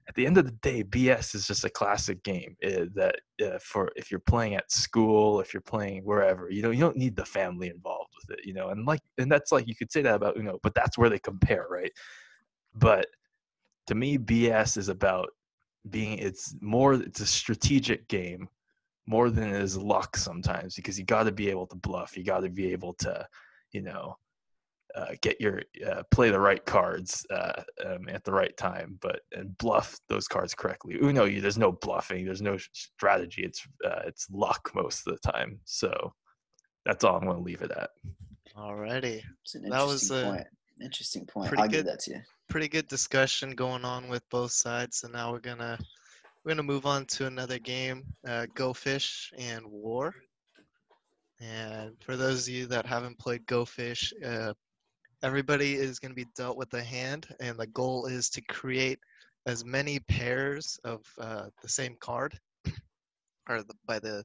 at 0.07 0.15
the 0.15 0.25
end 0.25 0.37
of 0.37 0.45
the 0.45 0.57
day, 0.63 0.83
BS 0.83 1.35
is 1.35 1.45
just 1.45 1.65
a 1.65 1.69
classic 1.69 2.23
game 2.23 2.55
uh, 2.65 2.85
that 2.95 3.15
uh, 3.43 3.59
for 3.61 3.91
if 3.95 4.09
you're 4.09 4.19
playing 4.19 4.55
at 4.55 4.71
school, 4.71 5.39
if 5.39 5.53
you're 5.53 5.61
playing 5.61 6.03
wherever, 6.03 6.49
you 6.49 6.61
know, 6.61 6.71
you 6.71 6.79
don't 6.79 6.97
need 6.97 7.15
the 7.15 7.25
family 7.25 7.69
involved 7.69 8.09
with 8.15 8.37
it, 8.37 8.45
you 8.45 8.53
know, 8.53 8.69
and 8.69 8.85
like, 8.85 9.01
and 9.17 9.31
that's 9.31 9.51
like 9.51 9.67
you 9.67 9.75
could 9.75 9.91
say 9.91 10.01
that 10.01 10.15
about 10.15 10.37
Uno, 10.37 10.59
but 10.63 10.73
that's 10.73 10.97
where 10.97 11.09
they 11.09 11.19
compare, 11.19 11.67
right? 11.69 11.91
But 12.73 13.05
to 13.87 13.95
me, 13.95 14.17
BS 14.17 14.77
is 14.77 14.89
about 14.89 15.29
being. 15.91 16.17
It's 16.17 16.55
more. 16.61 16.93
It's 16.93 17.19
a 17.19 17.25
strategic 17.25 18.07
game 18.07 18.47
more 19.07 19.29
than 19.29 19.49
it 19.49 19.61
is 19.61 19.77
luck 19.77 20.15
sometimes 20.15 20.75
because 20.75 20.99
you 20.99 21.05
got 21.05 21.23
to 21.23 21.31
be 21.31 21.49
able 21.49 21.67
to 21.67 21.75
bluff. 21.75 22.15
You 22.15 22.23
got 22.23 22.41
to 22.41 22.49
be 22.49 22.71
able 22.71 22.93
to, 22.95 23.27
you 23.71 23.81
know, 23.81 24.17
uh, 24.95 25.13
get 25.21 25.39
your 25.39 25.61
uh, 25.87 26.03
play 26.11 26.29
the 26.29 26.39
right 26.39 26.65
cards 26.65 27.25
uh, 27.31 27.61
um, 27.85 28.07
at 28.09 28.23
the 28.23 28.31
right 28.31 28.55
time, 28.57 28.97
but 29.01 29.21
and 29.31 29.57
bluff 29.57 29.97
those 30.09 30.27
cards 30.27 30.53
correctly. 30.53 30.97
Uno, 31.01 31.25
you 31.25 31.41
there's 31.41 31.57
no 31.57 31.71
bluffing, 31.71 32.25
there's 32.25 32.41
no 32.41 32.57
strategy. 32.73 33.43
It's 33.43 33.65
uh, 33.85 34.01
it's 34.05 34.27
luck 34.31 34.71
most 34.73 35.07
of 35.07 35.17
the 35.21 35.31
time. 35.31 35.59
So 35.65 36.13
that's 36.85 37.03
all 37.03 37.17
I'm 37.17 37.25
going 37.25 37.37
to 37.37 37.43
leave 37.43 37.61
it 37.61 37.71
at. 37.71 37.89
Alrighty, 38.57 39.21
That 39.53 39.85
was, 39.85 40.09
interesting 40.09 40.17
uh, 40.17 40.31
point. 40.31 40.47
Interesting 40.81 41.25
point. 41.25 41.59
I'll 41.59 41.67
give 41.67 41.85
that 41.85 41.99
to 42.01 42.11
you. 42.11 42.21
Pretty 42.49 42.67
good 42.67 42.87
discussion 42.87 43.51
going 43.51 43.85
on 43.85 44.09
with 44.09 44.27
both 44.31 44.51
sides. 44.51 44.97
So 44.97 45.07
now 45.07 45.31
we're 45.31 45.39
gonna 45.39 45.77
we're 46.43 46.51
gonna 46.51 46.63
move 46.63 46.87
on 46.87 47.05
to 47.05 47.27
another 47.27 47.59
game, 47.59 48.03
uh, 48.27 48.47
Go 48.55 48.73
Fish 48.73 49.31
and 49.37 49.65
War. 49.67 50.15
And 51.39 51.95
for 52.01 52.17
those 52.17 52.47
of 52.47 52.53
you 52.53 52.65
that 52.65 52.87
haven't 52.87 53.19
played 53.19 53.45
Go 53.45 53.65
Fish, 53.65 54.11
uh, 54.25 54.53
everybody 55.21 55.75
is 55.75 55.99
to 55.99 56.09
be 56.09 56.25
dealt 56.35 56.57
with 56.57 56.73
a 56.73 56.83
hand, 56.83 57.27
and 57.39 57.57
the 57.57 57.67
goal 57.67 58.07
is 58.07 58.29
to 58.31 58.41
create 58.41 58.99
as 59.45 59.63
many 59.63 59.99
pairs 59.99 60.79
of 60.83 61.05
uh, 61.21 61.45
the 61.61 61.69
same 61.69 61.95
card, 61.99 62.37
or 63.47 63.61
the, 63.61 63.75
by 63.85 63.99
the 63.99 64.23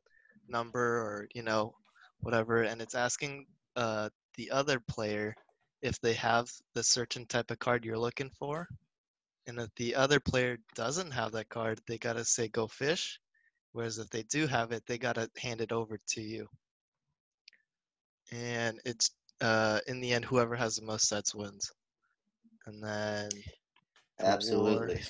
number, 0.48 0.80
or 0.80 1.28
you 1.34 1.42
know, 1.42 1.74
whatever. 2.20 2.62
And 2.62 2.80
it's 2.80 2.94
asking 2.94 3.46
uh, 3.76 4.08
the 4.36 4.50
other 4.50 4.80
player 4.80 5.36
if 5.84 6.00
they 6.00 6.14
have 6.14 6.50
the 6.72 6.82
certain 6.82 7.26
type 7.26 7.50
of 7.50 7.58
card 7.58 7.84
you're 7.84 7.98
looking 7.98 8.30
for. 8.30 8.66
And 9.46 9.58
if 9.58 9.68
the 9.76 9.94
other 9.94 10.18
player 10.18 10.56
doesn't 10.74 11.10
have 11.10 11.32
that 11.32 11.50
card, 11.50 11.78
they 11.86 11.98
gotta 11.98 12.24
say 12.24 12.48
go 12.48 12.66
fish. 12.66 13.20
Whereas 13.72 13.98
if 13.98 14.08
they 14.08 14.22
do 14.22 14.46
have 14.46 14.72
it, 14.72 14.82
they 14.86 14.96
gotta 14.96 15.30
hand 15.36 15.60
it 15.60 15.72
over 15.72 15.98
to 16.08 16.22
you. 16.22 16.48
And 18.32 18.80
it's 18.86 19.10
uh, 19.42 19.80
in 19.86 20.00
the 20.00 20.14
end, 20.14 20.24
whoever 20.24 20.56
has 20.56 20.76
the 20.76 20.86
most 20.86 21.06
sets 21.06 21.34
wins. 21.34 21.70
And 22.64 22.82
then 22.82 23.28
for 24.18 24.24
War- 24.24 24.28
Absolutely. 24.32 25.02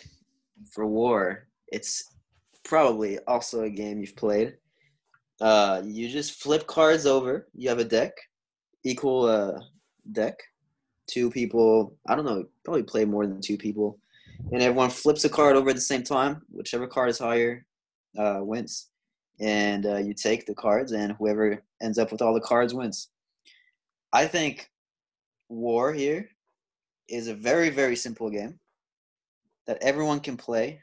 For 0.73 0.87
war, 0.87 1.47
it's 1.69 2.17
probably 2.65 3.21
also 3.29 3.63
a 3.63 3.71
game 3.71 4.01
you've 4.01 4.17
played. 4.17 4.57
Uh, 5.41 5.83
you 5.85 6.09
just 6.09 6.43
flip 6.43 6.67
cards 6.67 7.07
over. 7.07 7.47
You 7.55 7.69
have 7.69 7.79
a 7.79 7.85
deck, 7.85 8.13
equal 8.83 9.27
uh, 9.27 9.61
deck. 10.11 10.37
Two 11.07 11.31
people, 11.31 11.97
I 12.07 12.15
don't 12.15 12.25
know, 12.25 12.47
probably 12.65 12.83
play 12.83 13.05
more 13.05 13.27
than 13.27 13.41
two 13.41 13.59
people. 13.59 13.99
And 14.53 14.63
everyone 14.63 14.91
flips 14.91 15.25
a 15.25 15.29
card 15.29 15.57
over 15.57 15.71
at 15.71 15.77
the 15.77 15.81
same 15.81 16.03
time. 16.03 16.43
Whichever 16.51 16.87
card 16.87 17.11
is 17.11 17.19
higher 17.19 17.67
uh, 18.19 18.41
wins. 18.41 18.89
And 19.41 19.87
uh, 19.87 19.97
you 19.97 20.15
take 20.15 20.47
the 20.47 20.55
cards, 20.55 20.93
and 20.93 21.13
whoever 21.13 21.63
ends 21.83 21.99
up 21.99 22.13
with 22.13 22.23
all 22.23 22.35
the 22.35 22.41
cards 22.41 22.73
wins. 22.73 23.09
I 24.13 24.27
think 24.27 24.71
War 25.49 25.93
here 25.93 26.31
is 27.09 27.29
a 27.29 27.35
very, 27.35 27.71
very 27.71 27.97
simple 27.97 28.31
game 28.31 28.59
that 29.67 29.83
everyone 29.83 30.21
can 30.21 30.37
play 30.37 30.81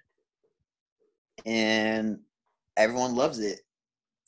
and 1.45 2.19
everyone 2.77 3.15
loves 3.15 3.39
it. 3.39 3.61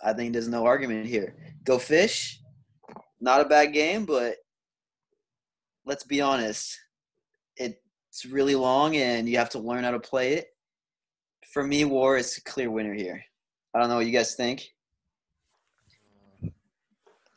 I 0.04 0.14
think 0.14 0.34
there's 0.34 0.48
no 0.48 0.66
argument 0.66 1.06
here. 1.06 1.36
Go 1.64 1.80
fish, 1.80 2.42
not 3.22 3.42
a 3.42 3.46
bad 3.46 3.74
game, 3.74 4.06
but 4.06 4.36
let's 5.86 6.04
be 6.04 6.22
honest, 6.22 6.80
it's 7.58 8.26
really 8.26 8.56
long 8.56 8.96
and 8.96 9.28
you 9.28 9.38
have 9.38 9.50
to 9.50 9.60
learn 9.60 9.84
how 9.84 9.92
to 9.92 10.00
play 10.00 10.34
it. 10.34 10.48
For 11.52 11.64
me, 11.64 11.84
War 11.86 12.18
is 12.18 12.38
a 12.38 12.42
clear 12.44 12.70
winner 12.70 12.94
here. 12.94 13.24
I 13.74 13.80
don't 13.80 13.90
know 13.90 13.96
what 13.98 14.06
you 14.06 14.12
guys 14.12 14.36
think. 14.36 14.64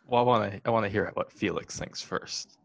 Well, 0.06 0.20
I 0.20 0.24
want 0.24 0.52
to 0.52 0.60
I 0.64 0.70
want 0.70 0.84
to 0.84 0.90
hear 0.90 1.10
what 1.14 1.32
Felix 1.32 1.78
thinks 1.78 2.00
first. 2.00 2.58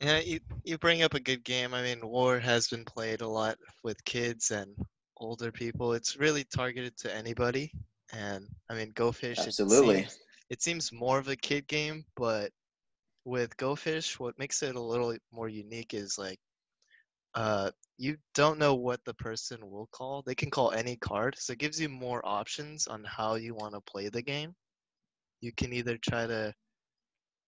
Yeah, 0.00 0.18
you, 0.20 0.38
you 0.62 0.78
bring 0.78 1.02
up 1.02 1.14
a 1.14 1.20
good 1.20 1.42
game. 1.44 1.74
I 1.74 1.82
mean, 1.82 2.06
War 2.06 2.38
has 2.38 2.68
been 2.68 2.84
played 2.84 3.20
a 3.20 3.26
lot 3.26 3.56
with 3.82 4.04
kids 4.04 4.50
and 4.52 4.70
older 5.16 5.50
people. 5.50 5.92
It's 5.94 6.16
really 6.16 6.44
targeted 6.54 6.96
to 6.98 7.14
anybody. 7.16 7.72
And 8.12 8.46
I 8.70 8.74
mean, 8.74 8.92
Go 8.94 9.10
Fish. 9.10 9.38
it 9.38 9.46
Absolutely. 9.48 10.00
seems- 10.02 10.18
It 10.50 10.62
seems 10.62 10.92
more 10.92 11.18
of 11.18 11.28
a 11.28 11.36
kid 11.36 11.66
game, 11.66 12.04
but 12.16 12.50
with 13.28 13.56
Go 13.56 13.76
Fish, 13.76 14.18
what 14.18 14.38
makes 14.38 14.62
it 14.62 14.74
a 14.74 14.80
little 14.80 15.14
more 15.32 15.48
unique 15.48 15.94
is 15.94 16.18
like, 16.18 16.38
uh, 17.34 17.70
you 17.98 18.16
don't 18.34 18.58
know 18.58 18.74
what 18.74 19.04
the 19.04 19.14
person 19.14 19.58
will 19.70 19.88
call. 19.92 20.22
They 20.22 20.34
can 20.34 20.50
call 20.50 20.72
any 20.72 20.96
card, 20.96 21.36
so 21.38 21.52
it 21.52 21.58
gives 21.58 21.80
you 21.80 21.88
more 21.88 22.22
options 22.24 22.86
on 22.86 23.04
how 23.04 23.34
you 23.34 23.54
want 23.54 23.74
to 23.74 23.80
play 23.80 24.08
the 24.08 24.22
game. 24.22 24.54
You 25.40 25.52
can 25.52 25.72
either 25.72 25.98
try 25.98 26.26
to, 26.26 26.54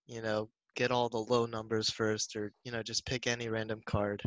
you 0.06 0.22
know, 0.22 0.48
get 0.76 0.90
all 0.90 1.08
the 1.08 1.18
low 1.18 1.46
numbers 1.46 1.90
first 1.90 2.36
or 2.36 2.52
you 2.64 2.72
know 2.72 2.82
just 2.82 3.04
pick 3.04 3.26
any 3.26 3.48
random 3.48 3.80
card 3.84 4.22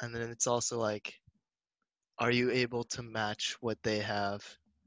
and 0.00 0.14
then 0.14 0.28
it's 0.28 0.46
also 0.46 0.78
like 0.78 1.14
are 2.18 2.30
you 2.30 2.50
able 2.50 2.84
to 2.84 3.02
match 3.02 3.56
what 3.60 3.78
they 3.82 3.98
have 3.98 4.42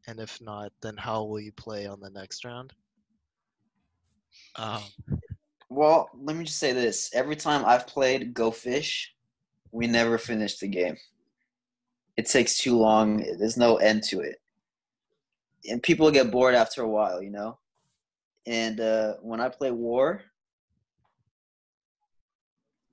and 0.08 0.20
if 0.20 0.39
not 0.41 0.72
then 0.81 0.96
how 0.98 1.24
will 1.24 1.39
you 1.39 1.51
play 1.53 1.88
on 1.88 2.00
the 2.00 2.10
next 2.10 2.43
round 2.46 2.74
um, 4.58 4.81
Well, 5.72 6.10
let 6.22 6.36
me 6.36 6.44
just 6.44 6.60
say 6.60 6.74
this. 6.74 7.12
Every 7.13 7.38
time 7.38 7.63
I've 7.63 7.88
played 7.88 8.34
Go 8.34 8.51
Fish, 8.51 9.16
we 9.72 9.88
never 9.88 10.18
finish 10.18 10.58
the 10.58 10.68
game. 10.68 10.98
It 12.18 12.25
takes 12.25 12.58
too 12.58 12.78
long. 12.78 13.24
There's 13.40 13.56
no 13.56 13.78
end 13.78 14.04
to 14.10 14.20
it. 14.20 14.42
And 15.70 15.82
people 15.82 16.12
get 16.12 16.30
bored 16.30 16.56
after 16.56 16.82
a 16.82 16.90
while, 16.90 17.24
you 17.24 17.30
know? 17.30 17.58
And 18.46 18.82
uh, 18.82 19.13
when 19.22 19.40
I 19.40 19.48
play 19.48 19.72
War, 19.72 20.24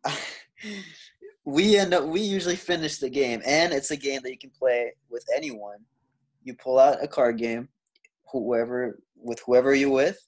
we 1.44 1.76
end 1.76 1.94
up 1.94 2.04
we 2.04 2.20
usually 2.20 2.54
finish 2.54 2.98
the 2.98 3.10
game 3.10 3.42
and 3.44 3.72
it's 3.72 3.90
a 3.90 3.96
game 3.96 4.20
that 4.22 4.30
you 4.30 4.38
can 4.38 4.50
play 4.56 4.92
with 5.10 5.24
anyone. 5.36 5.78
You 6.44 6.54
pull 6.54 6.78
out 6.78 7.02
a 7.02 7.08
card 7.08 7.38
game, 7.38 7.68
whoever 8.30 9.00
with 9.16 9.40
whoever 9.44 9.74
you're 9.74 9.90
with, 9.90 10.24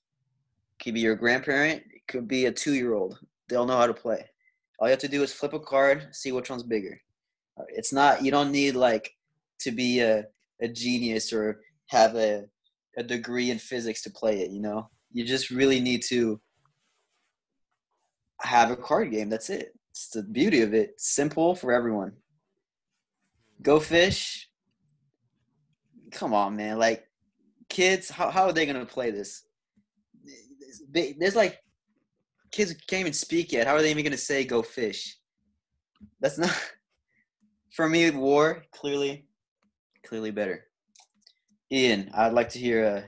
could 0.83 0.95
be 0.95 1.00
your 1.00 1.14
grandparent, 1.14 1.85
could 2.10 2.28
be 2.28 2.46
a 2.46 2.52
two 2.52 2.74
year 2.74 2.92
old. 2.94 3.18
They'll 3.48 3.66
know 3.66 3.78
how 3.78 3.86
to 3.86 3.94
play. 3.94 4.28
All 4.78 4.88
you 4.88 4.92
have 4.92 4.98
to 5.00 5.08
do 5.08 5.22
is 5.22 5.32
flip 5.32 5.54
a 5.54 5.60
card, 5.60 6.08
see 6.12 6.32
which 6.32 6.50
one's 6.50 6.62
bigger. 6.62 7.00
It's 7.68 7.92
not 7.92 8.24
you 8.24 8.30
don't 8.30 8.52
need 8.52 8.74
like 8.74 9.14
to 9.60 9.70
be 9.70 10.00
a, 10.00 10.24
a 10.60 10.68
genius 10.68 11.32
or 11.32 11.60
have 11.86 12.16
a 12.16 12.44
a 12.96 13.02
degree 13.02 13.50
in 13.50 13.58
physics 13.58 14.02
to 14.02 14.10
play 14.10 14.40
it, 14.40 14.50
you 14.50 14.60
know? 14.60 14.90
You 15.12 15.24
just 15.24 15.50
really 15.50 15.80
need 15.80 16.02
to 16.08 16.40
have 18.40 18.70
a 18.70 18.76
card 18.76 19.10
game. 19.10 19.28
That's 19.28 19.50
it. 19.50 19.74
It's 19.90 20.08
the 20.08 20.22
beauty 20.22 20.62
of 20.62 20.74
it. 20.74 21.00
Simple 21.00 21.54
for 21.54 21.72
everyone. 21.72 22.12
Go 23.62 23.78
fish. 23.78 24.48
Come 26.10 26.34
on, 26.34 26.56
man. 26.56 26.78
Like 26.78 27.04
kids, 27.68 28.10
how, 28.10 28.30
how 28.30 28.44
are 28.44 28.52
they 28.52 28.66
gonna 28.66 28.86
play 28.86 29.10
this? 29.10 29.44
There's 30.92 31.36
like 31.36 31.60
kids 32.50 32.75
can't 32.87 33.00
even 33.00 33.12
speak 33.12 33.52
yet. 33.52 33.66
How 33.66 33.75
are 33.75 33.83
they 33.83 33.90
even 33.90 34.04
gonna 34.04 34.16
say 34.16 34.45
go 34.45 34.62
fish? 34.62 35.16
That's 36.21 36.38
not 36.38 36.50
for 37.71 37.88
me. 37.88 38.11
War 38.11 38.64
clearly, 38.73 39.26
clearly 40.04 40.30
better. 40.30 40.64
Ian, 41.73 42.11
I'd 42.14 42.33
like 42.33 42.49
to 42.50 42.59
hear 42.59 42.85
uh, 42.85 43.02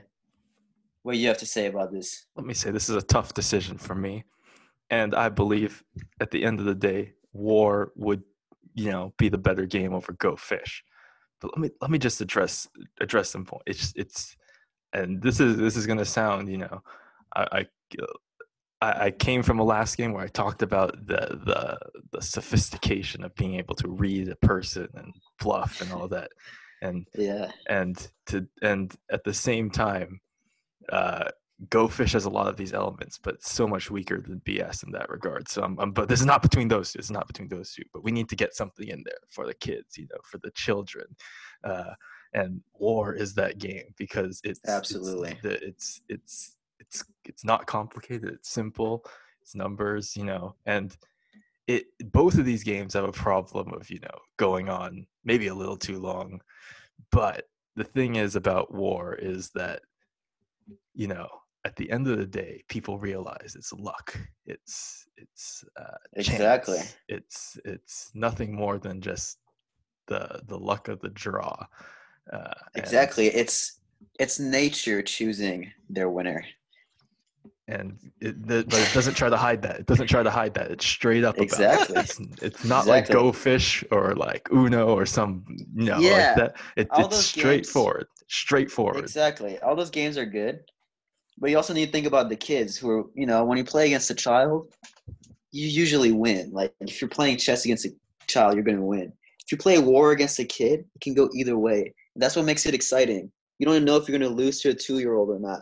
what 1.03 1.17
you 1.17 1.27
have 1.27 1.37
to 1.39 1.45
say 1.45 1.67
about 1.67 1.91
this. 1.91 2.25
Let 2.35 2.45
me 2.45 2.53
say 2.53 2.71
this 2.71 2.89
is 2.89 2.95
a 2.95 3.01
tough 3.01 3.33
decision 3.33 3.77
for 3.77 3.95
me, 3.95 4.23
and 4.89 5.13
I 5.13 5.29
believe 5.29 5.83
at 6.19 6.31
the 6.31 6.43
end 6.43 6.59
of 6.59 6.65
the 6.65 6.75
day, 6.75 7.13
War 7.33 7.91
would, 7.95 8.23
you 8.75 8.91
know, 8.91 9.13
be 9.17 9.27
the 9.27 9.37
better 9.37 9.65
game 9.65 9.93
over 9.93 10.13
Go 10.13 10.35
Fish. 10.35 10.83
But 11.41 11.51
let 11.51 11.59
me 11.59 11.69
let 11.81 11.91
me 11.91 11.97
just 11.97 12.21
address 12.21 12.67
address 13.01 13.29
some 13.29 13.43
point. 13.45 13.63
It's 13.65 13.91
it's, 13.95 14.37
and 14.93 15.21
this 15.21 15.39
is 15.39 15.57
this 15.57 15.75
is 15.75 15.85
gonna 15.87 16.05
sound, 16.05 16.49
you 16.49 16.59
know, 16.59 16.81
I. 17.35 17.47
I 17.51 17.65
I 18.83 19.05
I 19.05 19.11
came 19.11 19.43
from 19.43 19.59
a 19.59 19.63
last 19.63 19.97
game 19.97 20.13
where 20.13 20.23
I 20.23 20.27
talked 20.27 20.61
about 20.61 21.07
the, 21.07 21.39
the 21.45 21.77
the 22.11 22.21
sophistication 22.21 23.23
of 23.23 23.35
being 23.35 23.55
able 23.55 23.75
to 23.75 23.89
read 23.89 24.29
a 24.29 24.35
person 24.37 24.87
and 24.95 25.13
bluff 25.39 25.81
and 25.81 25.91
all 25.91 26.07
that, 26.09 26.31
and 26.81 27.07
Yeah, 27.15 27.51
and 27.67 27.95
to 28.27 28.47
and 28.61 28.93
at 29.11 29.23
the 29.23 29.33
same 29.33 29.69
time 29.69 30.19
uh, 30.91 31.25
Go 31.69 31.87
Fish 31.87 32.13
has 32.13 32.25
a 32.25 32.29
lot 32.29 32.47
of 32.47 32.57
these 32.57 32.73
elements, 32.73 33.19
but 33.21 33.43
so 33.43 33.67
much 33.67 33.89
weaker 33.89 34.19
than 34.19 34.41
BS 34.41 34.83
in 34.83 34.91
that 34.91 35.09
regard. 35.09 35.47
So, 35.47 35.63
I'm, 35.63 35.79
I'm, 35.79 35.91
but 35.91 36.09
this 36.09 36.19
is 36.19 36.25
not 36.25 36.41
between 36.41 36.67
those 36.67 36.91
two. 36.91 36.99
It's 36.99 37.11
not 37.11 37.27
between 37.27 37.47
those 37.47 37.73
two. 37.73 37.83
But 37.93 38.03
we 38.03 38.11
need 38.11 38.27
to 38.29 38.35
get 38.35 38.55
something 38.55 38.87
in 38.87 39.03
there 39.05 39.19
for 39.29 39.45
the 39.45 39.53
kids, 39.53 39.97
you 39.97 40.07
know, 40.11 40.19
for 40.29 40.39
the 40.39 40.51
children. 40.51 41.05
Uh, 41.63 41.93
and 42.33 42.61
War 42.73 43.13
is 43.13 43.35
that 43.35 43.59
game 43.59 43.93
because 43.97 44.41
it's 44.43 44.59
Absolutely. 44.67 45.31
it's 45.31 45.41
the, 45.41 45.67
it's 45.67 46.01
it's 46.09 46.57
it's 46.93 47.03
it's 47.25 47.45
not 47.45 47.65
complicated. 47.65 48.29
It's 48.29 48.49
simple. 48.49 49.05
It's 49.41 49.55
numbers, 49.55 50.15
you 50.15 50.23
know, 50.23 50.55
and 50.65 50.95
it 51.67 51.85
both 52.11 52.37
of 52.37 52.45
these 52.45 52.63
games 52.63 52.93
have 52.93 53.05
a 53.05 53.11
problem 53.11 53.73
of 53.73 53.89
you 53.89 53.99
know 53.99 54.17
going 54.37 54.69
on 54.69 55.05
maybe 55.23 55.47
a 55.47 55.55
little 55.55 55.77
too 55.77 55.99
long, 55.99 56.41
but 57.11 57.47
the 57.75 57.83
thing 57.83 58.17
is 58.17 58.35
about 58.35 58.73
War 58.73 59.15
is 59.15 59.49
that 59.51 59.81
you 60.93 61.07
know 61.07 61.27
at 61.65 61.75
the 61.75 61.89
end 61.91 62.07
of 62.07 62.17
the 62.17 62.25
day 62.25 62.61
people 62.67 62.99
realize 62.99 63.55
it's 63.55 63.71
luck 63.73 64.17
it's 64.45 65.07
it's 65.17 65.63
uh 65.77 65.97
Exactly. 66.13 66.77
chance. 66.77 66.95
it's 67.07 67.57
it's 67.65 68.11
nothing 68.13 68.53
more 68.53 68.77
than 68.77 69.01
just 69.01 69.39
the 70.07 70.41
the 70.47 70.57
luck 70.57 70.89
of 70.89 70.99
the 70.99 71.09
draw 71.09 71.55
uh 72.31 72.53
Exactly. 72.75 73.27
It's 73.27 73.79
it's 74.19 74.39
nature 74.39 75.01
choosing 75.01 75.71
their 75.89 76.09
winner. 76.09 76.43
And 77.73 77.97
it, 78.21 78.47
the, 78.47 78.63
but 78.69 78.79
it 78.79 78.91
doesn't 78.93 79.15
try 79.15 79.29
to 79.29 79.37
hide 79.37 79.61
that 79.61 79.75
it 79.81 79.85
doesn't 79.85 80.07
try 80.07 80.23
to 80.23 80.29
hide 80.39 80.53
that 80.53 80.67
it's 80.71 80.85
straight 80.85 81.23
up 81.23 81.35
about 81.35 81.43
it. 81.43 81.51
Exactly. 81.51 81.95
it's, 82.01 82.19
it's 82.47 82.63
not 82.65 82.85
like 82.87 83.09
go 83.09 83.31
fish 83.31 83.83
or 83.91 84.15
like 84.15 84.43
uno 84.53 84.83
or 84.99 85.05
some 85.05 85.43
you 85.75 85.85
know 85.89 85.99
Yeah. 85.99 86.11
like 86.13 86.35
that 86.41 86.51
it, 86.75 86.87
it's 86.87 86.97
those 86.97 87.09
games- 87.11 87.25
straightforward 87.25 88.07
straightforward 88.27 89.03
Exactly. 89.03 89.59
All 89.59 89.75
those 89.75 89.89
games 89.89 90.17
are 90.17 90.25
good. 90.25 90.59
But 91.39 91.49
you 91.49 91.57
also 91.57 91.73
need 91.73 91.87
to 91.87 91.91
think 91.91 92.05
about 92.05 92.29
the 92.29 92.35
kids 92.35 92.77
who 92.77 92.89
are, 92.91 93.03
you 93.15 93.25
know, 93.25 93.43
when 93.43 93.57
you 93.57 93.63
play 93.63 93.87
against 93.87 94.09
a 94.11 94.15
child, 94.15 94.71
you 95.51 95.67
usually 95.67 96.11
win. 96.11 96.51
Like 96.51 96.73
if 96.81 97.01
you're 97.01 97.09
playing 97.09 97.37
chess 97.37 97.65
against 97.65 97.85
a 97.85 97.91
child, 98.27 98.53
you're 98.53 98.63
going 98.63 98.77
to 98.77 98.83
win. 98.83 99.11
If 99.43 99.51
you 99.51 99.57
play 99.57 99.77
war 99.79 100.11
against 100.11 100.37
a 100.39 100.45
kid, 100.45 100.85
it 100.95 101.01
can 101.01 101.13
go 101.13 101.29
either 101.35 101.57
way. 101.57 101.93
That's 102.15 102.35
what 102.35 102.45
makes 102.45 102.65
it 102.65 102.73
exciting. 102.75 103.31
You 103.59 103.65
don't 103.65 103.83
know 103.83 103.97
if 103.97 104.07
you're 104.07 104.17
going 104.17 104.29
to 104.31 104.35
lose 104.43 104.61
to 104.61 104.69
a 104.69 104.73
2-year-old 104.75 105.29
or 105.29 105.39
not. 105.39 105.61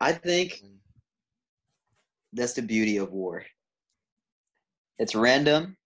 I 0.00 0.12
think 0.12 0.62
that's 2.32 2.54
the 2.54 2.62
beauty 2.62 2.96
of 2.96 3.12
war. 3.12 3.44
It's 4.98 5.14
random, 5.14 5.76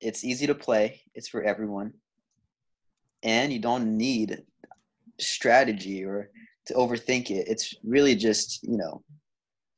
it's 0.00 0.24
easy 0.24 0.46
to 0.46 0.54
play, 0.54 1.02
it's 1.14 1.28
for 1.28 1.42
everyone. 1.42 1.92
And 3.22 3.52
you 3.52 3.58
don't 3.58 3.96
need 3.96 4.42
strategy 5.18 6.04
or 6.04 6.30
to 6.66 6.74
overthink 6.74 7.30
it. 7.30 7.48
It's 7.48 7.74
really 7.82 8.14
just, 8.14 8.62
you 8.62 8.76
know, 8.76 9.02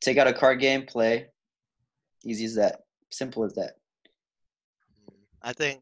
take 0.00 0.18
out 0.18 0.26
a 0.26 0.32
card 0.32 0.60
game, 0.60 0.84
play. 0.86 1.28
Easy 2.24 2.44
as 2.44 2.54
that. 2.56 2.80
Simple 3.10 3.44
as 3.44 3.54
that. 3.54 3.74
I 5.42 5.52
think 5.52 5.80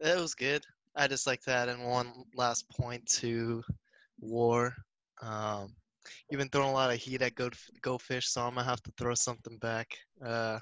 it 0.00 0.20
was 0.20 0.34
good. 0.34 0.64
I 0.94 1.08
just 1.08 1.26
like 1.26 1.42
that. 1.44 1.68
And 1.68 1.88
one 1.88 2.12
last 2.34 2.68
point 2.70 3.06
to 3.20 3.62
War. 4.20 4.74
Um, 5.22 5.74
you've 6.30 6.38
been 6.38 6.48
throwing 6.48 6.70
a 6.70 6.72
lot 6.72 6.90
of 6.92 6.96
heat 6.98 7.22
at 7.22 7.34
Go, 7.34 7.50
Go 7.82 7.98
Fish, 7.98 8.28
so 8.28 8.42
I'm 8.42 8.54
gonna 8.54 8.64
have 8.64 8.82
to 8.82 8.92
throw 8.98 9.14
something 9.14 9.58
back. 9.58 9.88
Uh, 10.24 10.58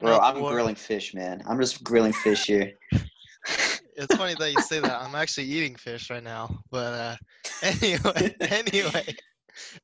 Bro, 0.00 0.18
I'm 0.18 0.40
War- 0.40 0.52
grilling 0.52 0.74
fish, 0.74 1.14
man. 1.14 1.42
I'm 1.48 1.58
just 1.60 1.82
grilling 1.82 2.12
fish 2.12 2.46
here. 2.46 2.72
It's 3.98 4.14
funny 4.14 4.34
that 4.34 4.52
you 4.52 4.58
say 4.58 4.78
that. 4.80 5.00
I'm 5.00 5.14
actually 5.14 5.46
eating 5.46 5.74
fish 5.74 6.10
right 6.10 6.22
now. 6.22 6.58
But 6.70 6.92
uh, 6.92 7.16
anyway, 7.62 8.34
anyway, 8.40 9.16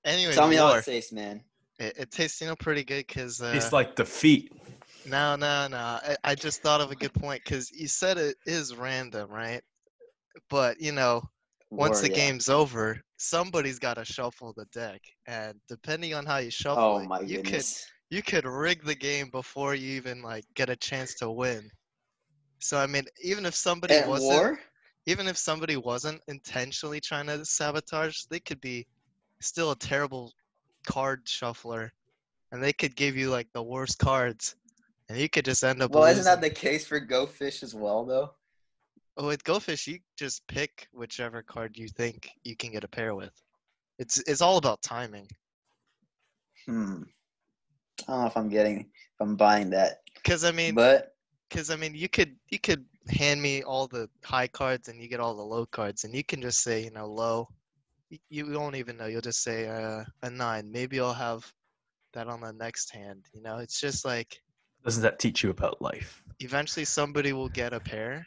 anyway. 0.04 0.34
Tell 0.34 0.48
me 0.48 0.56
how 0.56 0.68
War. 0.68 0.78
it 0.80 0.84
tastes, 0.84 1.12
man. 1.12 1.40
It, 1.78 1.94
it 1.98 2.10
tastes, 2.10 2.40
you 2.42 2.46
know, 2.46 2.56
pretty 2.56 2.84
good 2.84 3.06
because 3.06 3.40
uh, 3.40 3.54
it's 3.56 3.72
like 3.72 3.96
defeat 3.96 4.52
No, 5.06 5.34
no, 5.36 5.66
no. 5.68 5.76
I, 5.78 6.16
I 6.24 6.34
just 6.34 6.60
thought 6.62 6.82
of 6.82 6.90
a 6.90 6.96
good 6.96 7.14
point 7.14 7.42
because 7.42 7.70
you 7.70 7.88
said 7.88 8.18
it 8.18 8.36
is 8.44 8.76
random, 8.76 9.30
right? 9.30 9.62
But 10.50 10.80
you 10.80 10.92
know, 10.92 11.22
once 11.70 11.96
War, 11.96 12.02
the 12.02 12.08
yeah. 12.10 12.16
game's 12.16 12.48
over, 12.50 13.00
somebody's 13.22 13.78
got 13.78 13.94
to 13.94 14.04
shuffle 14.04 14.52
the 14.56 14.66
deck, 14.66 15.00
and 15.26 15.54
depending 15.68 16.14
on 16.14 16.26
how 16.26 16.38
you 16.38 16.50
shuffle 16.50 16.98
Oh 16.98 16.98
it, 16.98 17.28
you 17.28 17.38
could 17.42 17.64
you 18.10 18.22
could 18.22 18.44
rig 18.44 18.84
the 18.84 18.94
game 18.94 19.30
before 19.30 19.74
you 19.74 19.96
even 19.96 20.22
like 20.22 20.44
get 20.54 20.68
a 20.70 20.76
chance 20.76 21.14
to 21.16 21.30
win. 21.30 21.70
So 22.60 22.78
I 22.78 22.86
mean, 22.86 23.04
even 23.22 23.46
if 23.46 23.54
somebody 23.54 23.94
At 23.94 24.08
wasn't, 24.08 24.40
war? 24.40 24.60
even 25.06 25.28
if 25.28 25.36
somebody 25.36 25.76
wasn't 25.76 26.20
intentionally 26.28 27.00
trying 27.00 27.26
to 27.26 27.44
sabotage, 27.44 28.22
they 28.30 28.40
could 28.40 28.60
be 28.60 28.86
still 29.40 29.70
a 29.72 29.76
terrible 29.76 30.32
card 30.86 31.20
shuffler, 31.26 31.92
and 32.52 32.62
they 32.62 32.72
could 32.72 32.96
give 32.96 33.16
you 33.16 33.30
like 33.30 33.48
the 33.54 33.62
worst 33.62 33.98
cards, 33.98 34.56
and 35.08 35.18
you 35.18 35.28
could 35.28 35.44
just 35.44 35.64
end 35.64 35.82
up. 35.82 35.92
Well, 35.92 36.04
isn't 36.04 36.24
that 36.24 36.40
the 36.40 36.50
case 36.50 36.86
for 36.86 37.00
Go 37.00 37.26
Fish 37.26 37.62
as 37.62 37.74
well, 37.74 38.04
though? 38.04 38.30
Oh, 39.16 39.26
with 39.26 39.44
Go 39.44 39.58
Fish, 39.58 39.86
you 39.86 39.98
just 40.16 40.46
pick 40.48 40.88
whichever 40.92 41.42
card 41.42 41.76
you 41.76 41.88
think 41.88 42.30
you 42.44 42.56
can 42.56 42.72
get 42.72 42.84
a 42.84 42.88
pair 42.88 43.14
with. 43.14 43.32
It's 43.98 44.22
it's 44.26 44.40
all 44.40 44.56
about 44.56 44.80
timing. 44.82 45.28
Hmm. 46.66 47.02
I 48.08 48.12
don't 48.12 48.20
know 48.22 48.26
if 48.26 48.36
I'm 48.36 48.48
getting, 48.48 48.80
if 48.80 49.20
I'm 49.20 49.36
buying 49.36 49.70
that. 49.70 49.98
Cause 50.24 50.44
I 50.44 50.50
mean, 50.50 50.74
But 50.74 51.14
cause 51.50 51.70
I 51.70 51.76
mean, 51.76 51.94
you 51.94 52.08
could 52.08 52.36
you 52.50 52.58
could 52.58 52.84
hand 53.08 53.42
me 53.42 53.62
all 53.62 53.86
the 53.86 54.08
high 54.24 54.48
cards 54.48 54.88
and 54.88 55.00
you 55.00 55.08
get 55.08 55.20
all 55.20 55.36
the 55.36 55.42
low 55.42 55.66
cards, 55.66 56.04
and 56.04 56.14
you 56.14 56.24
can 56.24 56.40
just 56.40 56.62
say 56.62 56.82
you 56.82 56.90
know 56.90 57.06
low. 57.06 57.48
You 58.28 58.50
won't 58.58 58.76
even 58.76 58.96
know. 58.96 59.06
You'll 59.06 59.22
just 59.22 59.42
say 59.42 59.68
uh, 59.68 60.04
a 60.22 60.30
nine. 60.30 60.70
Maybe 60.70 61.00
I'll 61.00 61.14
have 61.14 61.50
that 62.12 62.28
on 62.28 62.40
the 62.40 62.52
next 62.52 62.94
hand. 62.94 63.24
You 63.32 63.42
know, 63.42 63.58
it's 63.58 63.80
just 63.80 64.04
like 64.04 64.38
doesn't 64.84 65.02
that 65.02 65.18
teach 65.18 65.42
you 65.42 65.50
about 65.50 65.80
life 65.80 66.22
eventually 66.42 66.84
somebody 66.84 67.32
will 67.32 67.48
get 67.48 67.72
a 67.72 67.80
pair, 67.80 68.26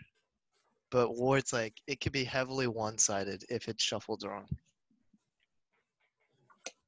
but 0.92 1.16
war 1.16 1.38
it's 1.38 1.54
like 1.54 1.74
it 1.88 2.00
could 2.00 2.12
be 2.12 2.24
heavily 2.24 2.68
one-sided 2.68 3.44
if 3.50 3.68
it's 3.68 3.84
shuffled 3.84 4.24
wrong. 4.24 4.48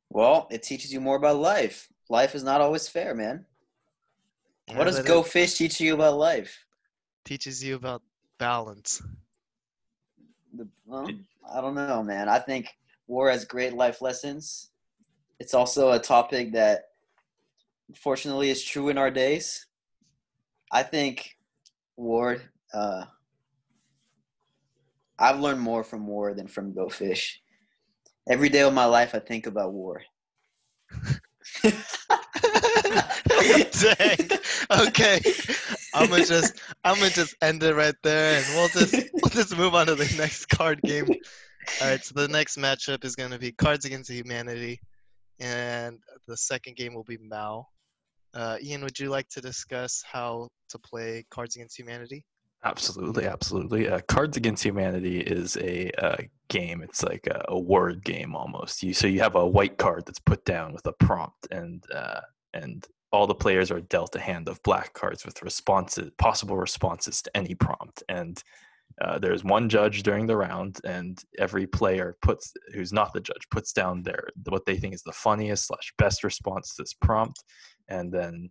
well, 0.10 0.48
it 0.50 0.64
teaches 0.64 0.92
you 0.92 1.02
more 1.02 1.18
about 1.18 1.38
life. 1.38 1.88
Life 2.10 2.34
is 2.34 2.44
not 2.44 2.62
always 2.62 2.88
fair, 2.88 3.14
man. 3.14 3.46
What 4.74 4.86
does 4.86 5.00
Go 5.02 5.22
Fish 5.24 5.56
teach 5.56 5.80
you 5.80 5.94
about 5.94 6.18
life? 6.18 6.66
teaches 7.26 7.62
you 7.64 7.76
about 7.76 8.02
balance. 8.38 9.02
The, 10.56 10.68
well, 10.86 11.10
I 11.54 11.60
don't 11.60 11.76
know, 11.76 12.02
man. 12.02 12.30
I 12.30 12.40
think 12.40 12.70
war 13.06 13.30
has 13.30 13.44
great 13.44 13.74
life 13.74 14.02
lessons. 14.02 14.72
It's 15.40 15.54
also 15.54 15.92
a 15.92 16.00
topic 16.00 16.54
that, 16.54 16.86
fortunately, 17.96 18.50
is 18.50 18.64
true 18.64 18.88
in 18.90 18.98
our 18.98 19.12
days. 19.12 19.68
I 20.72 20.84
think 20.84 21.38
war. 21.98 22.42
Uh, 22.74 23.06
I've 25.20 25.40
learned 25.40 25.62
more 25.62 25.84
from 25.84 26.08
war 26.08 26.34
than 26.34 26.48
from 26.48 26.74
Go 26.74 26.90
Fish. 26.90 27.42
Every 28.30 28.50
day 28.50 28.62
of 28.62 28.74
my 28.74 28.86
life, 28.86 29.16
I 29.16 29.20
think 29.20 29.48
about 29.48 29.74
war. 29.74 30.02
Dang. 31.64 31.74
Okay. 34.70 35.20
I'm 35.94 36.10
gonna 36.10 36.26
just 36.26 36.60
I'm 36.84 36.96
gonna 36.96 37.10
just 37.10 37.36
end 37.42 37.64
it 37.64 37.76
right 37.76 37.96
there, 38.04 38.38
and 38.38 38.46
we'll 38.56 38.68
just 38.70 38.94
we'll 39.14 39.32
just 39.32 39.58
move 39.58 39.76
on 39.76 39.88
to 39.88 39.96
the 39.96 40.14
next 40.18 40.48
card 40.48 40.82
game. 40.84 41.08
All 41.10 41.90
right. 41.90 42.04
So 42.04 42.14
the 42.16 42.28
next 42.28 42.58
matchup 42.58 43.04
is 43.04 43.16
gonna 43.16 43.40
be 43.40 43.52
Cards 43.52 43.86
Against 43.86 44.12
Humanity, 44.12 44.80
and 45.40 46.00
the 46.28 46.38
second 46.38 46.76
game 46.76 46.94
will 46.94 47.04
be 47.04 47.18
Mao. 47.18 47.68
Uh, 48.34 48.58
Ian, 48.62 48.84
would 48.84 49.00
you 49.00 49.10
like 49.10 49.30
to 49.30 49.42
discuss 49.42 50.04
how 50.06 50.48
to 50.70 50.80
play 50.80 51.26
Cards 51.32 51.56
Against 51.56 51.80
Humanity? 51.80 52.24
Absolutely, 52.64 53.26
absolutely. 53.26 53.88
Uh, 53.88 54.00
Cards 54.08 54.36
Against 54.36 54.64
Humanity 54.64 55.20
is 55.22 55.58
a 55.58 55.92
uh, 56.04 56.18
game. 56.50 56.82
It's 56.82 57.04
like 57.04 57.28
a, 57.28 57.46
a 57.50 57.60
word 57.60 58.04
game 58.04 58.36
almost. 58.36 58.82
You 58.84 58.94
so 58.94 59.08
you 59.08 59.20
have 59.20 59.36
a 59.36 59.48
white 59.48 59.78
card 59.78 60.06
that's 60.06 60.20
put 60.20 60.44
down 60.44 60.74
with 60.74 60.86
a 60.88 60.94
prompt, 60.94 61.48
and 61.52 61.84
uh, 61.94 62.22
and 62.54 62.86
all 63.12 63.28
the 63.28 63.36
players 63.36 63.72
are 63.72 63.82
dealt 63.82 64.16
a 64.16 64.20
hand 64.20 64.50
of 64.50 64.62
black 64.64 64.94
cards 64.94 65.24
with 65.26 65.42
responses, 65.44 66.12
possible 66.18 66.58
responses 66.58 67.22
to 67.22 67.38
any 67.38 67.56
prompt. 67.56 68.04
And 68.10 68.42
uh, 69.02 69.20
there's 69.20 69.44
one 69.44 69.70
judge 69.70 70.04
during 70.04 70.26
the 70.26 70.36
round, 70.36 70.80
and 70.84 71.24
every 71.38 71.68
player 71.68 72.18
puts 72.24 72.52
who's 72.74 72.92
not 72.92 73.14
the 73.14 73.22
judge 73.22 73.48
puts 73.52 73.72
down 73.72 74.02
their 74.02 74.30
what 74.50 74.66
they 74.66 74.78
think 74.78 74.96
is 74.96 75.04
the 75.04 75.12
funniest 75.12 75.68
slash 75.68 75.94
best 76.00 76.24
response 76.24 76.76
to 76.76 76.82
this 76.82 76.94
prompt, 76.94 77.44
and 77.88 78.12
then 78.12 78.50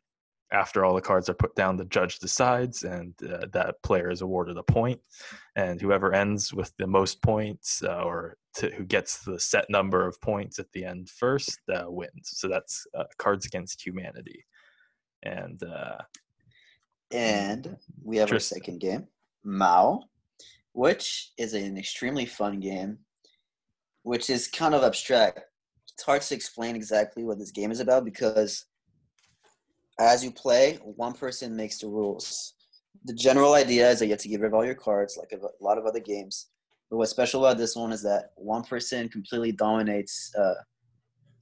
after 0.53 0.85
all 0.85 0.95
the 0.95 1.01
cards 1.01 1.29
are 1.29 1.35
put 1.35 1.55
down, 1.55 1.77
the 1.77 1.85
judge 1.87 2.19
decides, 2.19 2.85
and 2.85 3.15
uh, 3.23 3.47
that 3.53 3.83
player 3.83 4.11
is 4.11 4.23
awarded 4.23 4.57
a 4.57 4.63
point. 4.63 5.01
And 5.57 5.81
whoever 5.81 6.13
ends 6.15 6.55
with 6.55 6.73
the 6.79 6.87
most 6.87 7.21
points, 7.23 7.83
uh, 7.83 8.03
or 8.03 8.37
to, 8.57 8.71
who 8.71 8.85
gets 8.85 9.25
the 9.25 9.41
set 9.41 9.69
number 9.71 10.07
of 10.07 10.21
points 10.21 10.59
at 10.59 10.71
the 10.73 10.85
end 10.85 11.11
first, 11.11 11.59
uh, 11.73 11.85
wins. 11.89 12.31
So 12.35 12.49
that's 12.49 12.87
uh, 12.97 13.05
Cards 13.19 13.47
Against 13.47 13.85
Humanity. 13.85 14.45
And 15.23 15.63
uh, 15.63 15.99
And 17.11 17.77
we 18.03 18.19
have 18.19 18.31
our 18.33 18.39
second 18.39 18.81
game, 18.81 19.09
Mao, 19.45 20.03
which 20.73 21.33
is 21.39 21.55
an 21.55 21.77
extremely 21.77 22.27
fun 22.27 22.61
game, 22.61 22.99
which 24.03 24.31
is 24.31 24.47
kind 24.47 24.75
of 24.75 24.85
abstract. 24.85 25.41
it's 25.93 26.05
hard 26.05 26.23
to 26.23 26.35
explain 26.35 26.77
exactly 26.77 27.25
what 27.25 27.39
this 27.39 27.51
game 27.51 27.73
is 27.73 27.81
about 27.81 28.05
because 28.05 28.67
as 29.99 30.23
you 30.23 30.31
play, 30.31 30.79
one 30.83 31.13
person 31.13 31.57
makes 31.57 31.79
the 31.79 31.89
rules. 31.89 32.55
The 33.05 33.15
general 33.15 33.55
idea 33.55 33.91
is 33.91 33.99
that 33.99 34.07
you 34.07 34.13
have 34.13 34.21
to 34.21 34.29
get 34.29 34.41
rid 34.41 34.49
of 34.49 34.55
all 34.55 34.65
your 34.65 34.75
cards, 34.75 35.17
like 35.17 35.33
a 35.33 35.65
lot 35.65 35.79
of 35.79 35.87
other 35.87 36.01
games. 36.01 36.49
But 36.91 36.99
what's 36.99 37.11
special 37.11 37.45
about 37.45 37.59
this 37.59 37.75
one 37.77 37.93
is 37.93 38.03
that 38.03 38.31
one 38.37 38.63
person 38.63 39.09
completely 39.09 39.53
dominates 39.53 40.33
uh, 40.37 40.55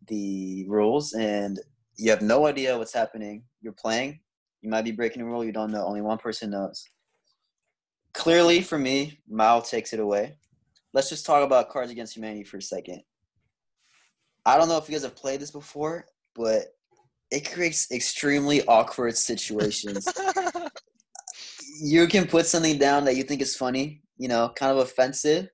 the 0.06 0.64
rules, 0.68 1.12
and 1.14 1.58
you 1.96 2.10
have 2.10 2.22
no 2.22 2.46
idea 2.46 2.76
what's 2.76 2.94
happening. 2.94 3.44
You're 3.60 3.72
playing, 3.72 4.20
you 4.62 4.70
might 4.70 4.84
be 4.84 4.92
breaking 4.92 5.22
a 5.22 5.26
rule, 5.26 5.44
you 5.44 5.52
don't 5.52 5.70
know. 5.70 5.84
Only 5.84 6.00
one 6.00 6.18
person 6.18 6.50
knows. 6.50 6.84
Clearly, 8.14 8.62
for 8.62 8.78
me, 8.78 9.20
Mao 9.28 9.60
takes 9.60 9.92
it 9.92 10.00
away. 10.00 10.36
Let's 10.92 11.08
just 11.08 11.26
talk 11.26 11.44
about 11.44 11.68
Cards 11.70 11.90
Against 11.90 12.16
Humanity 12.16 12.44
for 12.44 12.58
a 12.58 12.62
second. 12.62 13.02
I 14.46 14.56
don't 14.56 14.68
know 14.68 14.78
if 14.78 14.88
you 14.88 14.94
guys 14.94 15.02
have 15.02 15.16
played 15.16 15.40
this 15.40 15.50
before, 15.50 16.06
but 16.34 16.76
it 17.30 17.50
creates 17.50 17.90
extremely 17.90 18.64
awkward 18.66 19.16
situations. 19.16 20.06
you 21.80 22.06
can 22.06 22.26
put 22.26 22.46
something 22.46 22.78
down 22.78 23.04
that 23.04 23.16
you 23.16 23.22
think 23.22 23.40
is 23.40 23.56
funny, 23.56 24.02
you 24.16 24.28
know, 24.28 24.52
kind 24.54 24.72
of 24.72 24.78
offensive. 24.78 25.48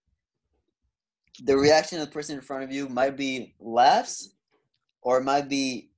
The 1.44 1.56
reaction 1.56 2.00
of 2.00 2.06
the 2.06 2.12
person 2.12 2.37
in 2.37 2.42
front 2.42 2.64
of 2.64 2.72
you 2.72 2.88
might 2.88 3.16
be 3.16 3.54
laughs 3.61 4.35
or 5.02 5.18
it 5.18 5.24
might 5.24 5.48
be 5.48 5.90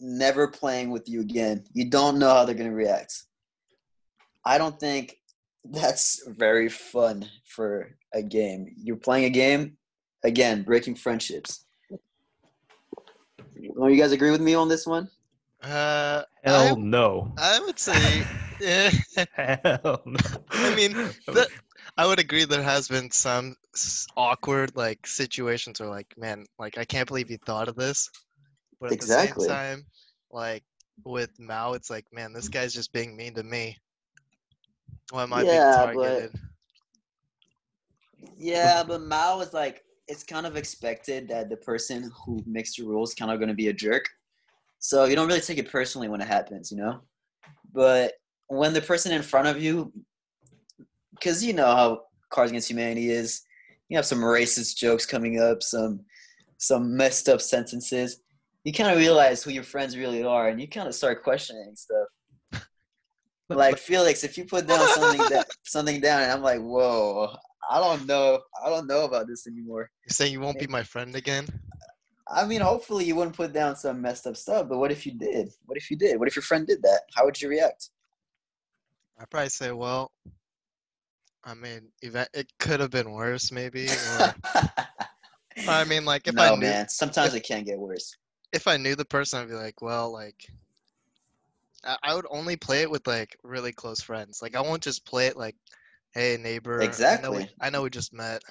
never 0.00 0.48
playing 0.48 0.90
with 0.90 1.08
you 1.08 1.20
again. 1.20 1.64
You 1.72 1.88
don't 1.88 2.18
know 2.18 2.30
how 2.30 2.44
they're 2.44 2.54
going 2.54 2.70
to 2.70 2.76
react. 2.76 3.24
I 4.44 4.58
don't 4.58 4.78
think 4.78 5.16
that's 5.64 6.26
very 6.28 6.68
fun 6.68 7.28
for 7.44 7.96
a 8.14 8.22
game. 8.22 8.74
You're 8.76 8.96
playing 8.96 9.24
a 9.24 9.30
game, 9.30 9.76
again, 10.24 10.62
breaking 10.62 10.96
friendships. 10.96 11.65
Well, 13.74 13.90
you 13.90 14.00
guys 14.00 14.12
agree 14.12 14.30
with 14.30 14.40
me 14.40 14.54
on 14.54 14.68
this 14.68 14.86
one? 14.86 15.08
Uh, 15.62 16.22
Hell 16.44 16.76
I, 16.76 16.80
no. 16.80 17.32
I 17.38 17.60
would 17.60 17.78
say, 17.78 18.22
yeah. 18.60 18.90
Hell 19.34 20.02
no. 20.04 20.18
I 20.50 20.74
mean, 20.74 20.92
the, 20.92 21.48
I 21.96 22.06
would 22.06 22.18
agree 22.18 22.44
there 22.44 22.62
has 22.62 22.88
been 22.88 23.10
some 23.10 23.56
awkward 24.16 24.76
like 24.76 25.06
situations 25.06 25.80
where 25.80 25.88
like, 25.88 26.12
man, 26.16 26.44
like 26.58 26.78
I 26.78 26.84
can't 26.84 27.08
believe 27.08 27.30
you 27.30 27.38
thought 27.38 27.68
of 27.68 27.76
this. 27.76 28.10
But 28.80 28.88
at 28.88 28.92
Exactly. 28.92 29.46
the 29.48 29.52
same 29.54 29.56
time, 29.56 29.86
like 30.30 30.62
with 31.04 31.30
Mao, 31.38 31.72
it's 31.72 31.88
like, 31.90 32.04
man, 32.12 32.32
this 32.32 32.48
guy's 32.48 32.74
just 32.74 32.92
being 32.92 33.16
mean 33.16 33.34
to 33.34 33.42
me. 33.42 33.78
Why 35.10 35.22
am 35.22 35.32
I 35.32 35.42
Yeah, 35.42 35.86
being 35.86 35.96
but- 35.96 36.30
Yeah, 38.36 38.82
but 38.86 39.00
Mao 39.02 39.40
is 39.40 39.54
like 39.54 39.82
it's 40.08 40.22
kind 40.22 40.46
of 40.46 40.56
expected 40.56 41.28
that 41.28 41.48
the 41.50 41.56
person 41.56 42.10
who 42.24 42.42
makes 42.46 42.76
the 42.76 42.84
rules 42.84 43.14
kind 43.14 43.30
of 43.30 43.38
going 43.38 43.48
to 43.48 43.54
be 43.54 43.68
a 43.68 43.72
jerk. 43.72 44.08
So 44.78 45.04
you 45.04 45.16
don't 45.16 45.26
really 45.26 45.40
take 45.40 45.58
it 45.58 45.70
personally 45.70 46.08
when 46.08 46.20
it 46.20 46.28
happens, 46.28 46.70
you 46.70 46.78
know. 46.78 47.00
But 47.72 48.14
when 48.48 48.72
the 48.72 48.80
person 48.80 49.12
in 49.12 49.22
front 49.22 49.48
of 49.48 49.60
you, 49.60 49.92
because 51.10 51.44
you 51.44 51.52
know 51.52 51.66
how 51.66 52.02
Cards 52.30 52.50
Against 52.50 52.70
Humanity 52.70 53.10
is, 53.10 53.42
you 53.88 53.96
have 53.96 54.06
some 54.06 54.20
racist 54.20 54.76
jokes 54.76 55.06
coming 55.06 55.40
up, 55.40 55.62
some 55.62 56.00
some 56.58 56.96
messed 56.96 57.28
up 57.28 57.40
sentences. 57.40 58.20
You 58.64 58.72
kind 58.72 58.90
of 58.90 58.98
realize 58.98 59.42
who 59.42 59.50
your 59.50 59.62
friends 59.62 59.96
really 59.96 60.24
are, 60.24 60.48
and 60.48 60.60
you 60.60 60.68
kind 60.68 60.88
of 60.88 60.94
start 60.94 61.22
questioning 61.22 61.74
stuff. 61.74 62.08
Like 63.48 63.78
Felix, 63.78 64.24
if 64.24 64.36
you 64.36 64.44
put 64.44 64.66
down 64.66 64.88
something 64.88 65.20
that 65.30 65.46
something 65.64 66.00
down, 66.00 66.22
and 66.22 66.32
I'm 66.32 66.42
like, 66.42 66.60
whoa, 66.60 67.36
I 67.70 67.80
don't 67.80 68.06
know, 68.06 68.40
I 68.64 68.68
don't 68.68 68.86
know 68.86 69.04
about 69.04 69.26
this 69.26 69.46
anymore. 69.46 69.90
You're 70.04 70.14
saying 70.14 70.32
you 70.32 70.40
won't 70.40 70.58
be 70.58 70.66
my 70.66 70.82
friend 70.82 71.14
again? 71.14 71.46
I 72.28 72.44
mean, 72.44 72.60
hopefully 72.60 73.04
you 73.04 73.14
wouldn't 73.14 73.36
put 73.36 73.52
down 73.52 73.76
some 73.76 74.02
messed 74.02 74.26
up 74.26 74.36
stuff, 74.36 74.68
but 74.68 74.78
what 74.78 74.90
if 74.90 75.06
you 75.06 75.12
did? 75.12 75.50
What 75.64 75.78
if 75.78 75.90
you 75.90 75.96
did? 75.96 76.18
What 76.18 76.28
if 76.28 76.34
your 76.34 76.42
friend 76.42 76.66
did 76.66 76.82
that? 76.82 77.02
How 77.14 77.24
would 77.24 77.40
you 77.40 77.48
react? 77.48 77.90
I'd 79.18 79.30
probably 79.30 79.48
say, 79.48 79.72
well, 79.72 80.10
I 81.44 81.54
mean, 81.54 81.92
event 82.02 82.28
it 82.34 82.52
could 82.58 82.80
have 82.80 82.90
been 82.90 83.12
worse, 83.12 83.52
maybe. 83.52 83.86
Or 83.86 84.34
I 85.68 85.84
mean, 85.84 86.04
like 86.04 86.26
if 86.26 86.34
no, 86.34 86.42
I 86.42 86.50
knew 86.50 86.60
man. 86.62 86.88
Sometimes 86.88 87.34
it 87.34 87.44
can 87.46 87.62
get 87.62 87.78
worse. 87.78 88.16
if 88.52 88.66
I 88.66 88.76
knew 88.76 88.96
the 88.96 89.04
person, 89.04 89.40
I'd 89.40 89.48
be 89.48 89.54
like, 89.54 89.80
well, 89.80 90.12
like, 90.12 90.48
I, 91.84 91.96
I 92.02 92.14
would 92.14 92.26
only 92.28 92.56
play 92.56 92.82
it 92.82 92.90
with 92.90 93.06
like 93.06 93.38
really 93.44 93.72
close 93.72 94.00
friends. 94.02 94.42
Like, 94.42 94.56
I 94.56 94.60
won't 94.60 94.82
just 94.82 95.06
play 95.06 95.28
it 95.28 95.36
like, 95.36 95.54
hey, 96.14 96.36
neighbor. 96.40 96.74
I 96.74 96.76
know, 96.76 96.82
we, 96.82 96.86
Exactly. 96.86 97.50
I 97.60 97.70
know 97.70 97.82
we 97.82 97.90
just 97.90 98.12
met. 98.12 98.42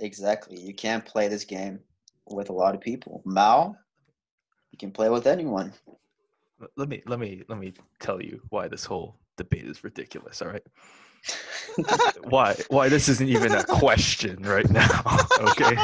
Exactly. 0.00 0.58
You 0.58 0.74
can't 0.74 1.04
play 1.04 1.28
this 1.28 1.44
game 1.44 1.80
with 2.26 2.50
a 2.50 2.52
lot 2.52 2.74
of 2.74 2.80
people. 2.80 3.22
Mao, 3.24 3.76
you 4.72 4.78
can 4.78 4.90
play 4.90 5.08
with 5.08 5.26
anyone. 5.26 5.72
Let 6.76 6.88
me 6.88 7.02
let 7.06 7.18
me 7.18 7.42
let 7.48 7.58
me 7.58 7.74
tell 8.00 8.22
you 8.22 8.40
why 8.48 8.68
this 8.68 8.84
whole 8.84 9.18
debate 9.36 9.64
is 9.64 9.82
ridiculous 9.82 10.40
all 10.42 10.48
right 10.48 10.62
why 12.24 12.54
why 12.68 12.88
this 12.88 13.08
isn't 13.08 13.28
even 13.28 13.52
a 13.52 13.64
question 13.64 14.40
right 14.42 14.70
now 14.70 15.02
okay 15.40 15.76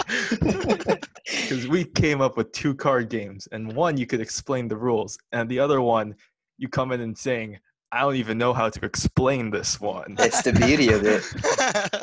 because 1.25 1.67
we 1.67 1.85
came 1.85 2.21
up 2.21 2.37
with 2.37 2.53
two 2.53 2.75
card 2.75 3.09
games 3.09 3.49
and 3.53 3.75
one 3.75 3.97
you 3.97 4.07
could 4.07 4.21
explain 4.21 4.69
the 4.69 4.77
rules 4.77 5.19
and 5.33 5.49
the 5.49 5.59
other 5.59 5.81
one 5.81 6.15
you 6.59 6.69
come 6.69 6.93
in 6.93 7.01
and 7.01 7.17
saying 7.17 7.59
i 7.93 8.01
don't 8.01 8.17
even 8.17 8.39
know 8.39 8.53
how 8.53 8.69
to 8.69 8.85
explain 8.85 9.51
this 9.51 9.81
one 9.81 10.17
It's 10.19 10.43
the 10.43 10.53
beauty 10.53 10.93
of 10.93 11.05
it. 11.05 11.23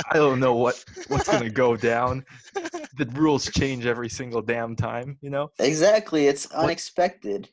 i 0.12 0.16
don't 0.16 0.40
know 0.40 0.54
what 0.56 0.84
what's 1.08 1.28
going 1.30 1.44
to 1.44 1.50
go 1.50 1.76
down 1.76 2.26
the 2.54 3.06
rules 3.14 3.50
change 3.52 3.86
every 3.86 4.10
single 4.10 4.42
damn 4.42 4.76
time 4.76 5.18
you 5.22 5.30
know 5.30 5.52
Exactly. 5.60 6.28
It's 6.28 6.50
unexpected. 6.52 7.50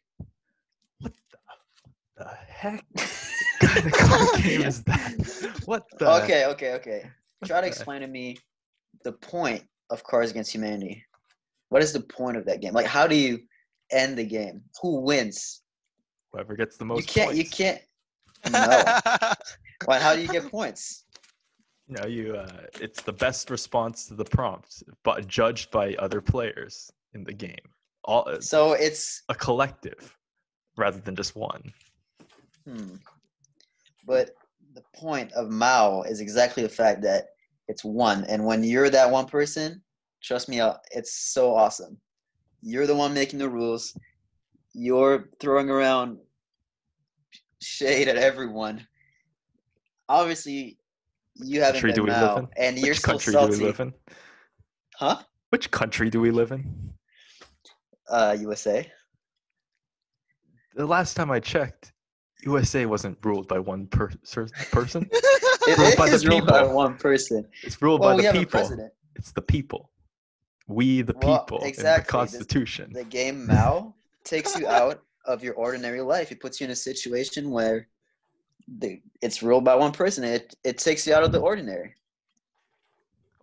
What 1.01 1.12
the 2.16 2.29
heck 2.49 2.85
kind 3.61 3.87
of 3.87 3.92
card 3.92 4.42
game 4.42 4.62
is 4.62 4.83
that 4.85 5.53
what 5.66 5.85
the 5.99 6.23
Okay, 6.23 6.47
okay, 6.47 6.73
okay. 6.75 7.11
Try 7.44 7.61
to 7.61 7.62
the- 7.62 7.68
explain 7.68 8.01
to 8.03 8.07
me 8.07 8.38
the 9.05 9.12
point 9.12 9.62
of 9.90 10.03
Cards 10.05 10.31
Against 10.31 10.53
Humanity. 10.55 11.05
What 11.68 11.83
is 11.83 11.92
the 11.92 12.01
point 12.01 12.37
of 12.37 12.44
that 12.47 12.61
game? 12.61 12.73
Like, 12.73 12.87
how 12.87 13.07
do 13.07 13.16
you 13.16 13.40
end 13.90 14.16
the 14.16 14.25
game? 14.25 14.62
Who 14.81 15.01
wins? 15.01 15.62
whoever 16.33 16.57
gets 16.57 16.77
the 16.77 16.85
most 16.85 16.99
you 16.99 17.05
can't. 17.05 17.37
You 17.37 17.44
can't. 17.44 17.81
No. 18.50 19.00
Well, 19.87 20.00
how 20.00 20.14
do 20.14 20.22
you 20.22 20.28
get 20.28 20.50
points? 20.50 21.04
No, 21.88 22.07
you 22.07 22.37
uh, 22.37 22.62
it's 22.80 23.02
the 23.02 23.12
best 23.12 23.50
response 23.50 24.07
to 24.07 24.14
the 24.14 24.24
prompt 24.24 24.83
but 25.02 25.26
judged 25.26 25.70
by 25.70 25.94
other 25.96 26.20
players 26.20 26.90
in 27.12 27.24
the 27.24 27.33
game 27.33 27.66
all 28.04 28.26
uh, 28.26 28.40
So 28.40 28.72
it's 28.72 29.22
a 29.28 29.35
collective 29.35 30.16
rather 30.78 30.98
than 30.98 31.14
just 31.14 31.37
one 31.37 31.62
hmm. 32.66 32.94
But 34.07 34.30
the 34.74 34.83
point 34.94 35.33
of 35.33 35.50
Mao 35.50 36.02
is 36.02 36.20
exactly 36.20 36.62
the 36.62 36.68
fact 36.68 37.02
that 37.02 37.28
it's 37.68 37.85
one, 37.85 38.24
and 38.24 38.44
when 38.44 38.62
you're 38.62 38.90
that 38.90 39.11
one 39.11 39.26
person, 39.26 39.83
trust 40.22 40.48
me, 40.48 40.61
uh, 40.61 40.74
it's 40.90 41.33
so 41.33 41.54
awesome. 41.54 41.96
You're 42.61 42.87
the 42.87 42.94
one 42.94 43.14
making 43.14 43.38
the 43.38 43.48
rules. 43.48 43.96
You're 44.74 45.30
throwing 45.40 45.70
around 45.70 46.18
shade 47.62 48.09
at 48.09 48.17
everyone. 48.17 48.87
Obviously, 50.09 50.79
you 51.35 51.61
haven't 51.61 51.81
country 51.81 51.90
been 51.90 51.97
do 51.97 52.03
we 52.05 52.11
Mao, 52.11 52.35
live 52.35 52.45
in? 52.45 52.49
and 52.64 52.79
you're 52.79 52.95
still 52.95 53.12
country 53.14 53.33
salty, 53.33 53.55
do 53.55 53.59
we 53.61 53.67
live 53.67 53.81
in? 53.81 53.93
Huh? 54.97 55.17
which 55.51 55.71
country 55.71 56.11
do 56.11 56.21
we 56.21 56.31
live 56.31 56.53
in? 56.53 56.64
Uh, 58.09 58.37
USA. 58.40 58.90
the 60.75 60.85
last 60.87 61.14
time 61.14 61.31
i 61.31 61.40
checked 61.40 61.93
usa 62.43 62.85
wasn't 62.87 63.17
ruled 63.25 63.49
by 63.49 63.59
one 63.59 63.87
per- 63.87 64.11
person. 64.71 65.09
It 65.67 65.79
Ruled 65.79 65.97
by 65.97 66.11
the 66.11 66.29
ruled 66.29 66.47
by 66.47 66.62
one 66.62 66.97
person. 66.99 67.47
it's 67.62 67.81
ruled 67.81 68.03
Well, 68.03 68.19
by 68.19 68.23
the 68.23 68.38
people. 68.38 68.90
it's 69.17 69.33
the 69.33 69.40
people. 69.40 69.90
We 70.67 71.01
the 71.01 71.14
Well, 71.23 71.38
people 71.38 71.59
in 71.62 71.69
exactly, 71.69 72.01
the 72.03 72.03
this- 72.03 72.11
constitution. 72.37 72.93
the 72.93 73.05
game 73.05 73.47
Mao 73.47 73.95
takes 74.25 74.59
you 74.59 74.67
out 74.69 75.03
of 75.27 75.43
your 75.43 75.55
ordinary 75.55 76.01
life. 76.01 76.31
It 76.33 76.41
puts 76.41 76.61
you 76.61 76.65
in 76.67 76.71
a 76.71 76.77
situation 76.77 77.51
where 77.51 77.89
the, 78.79 79.01
it's 79.23 79.43
ruled 79.43 79.65
by 79.65 79.75
one 79.75 79.93
person. 79.93 80.25
It 80.25 80.55
it 80.65 80.79
takes 80.79 81.07
you 81.07 81.15
out 81.15 81.25
of 81.25 81.33
the 81.33 81.41
ordinary. 81.41 81.95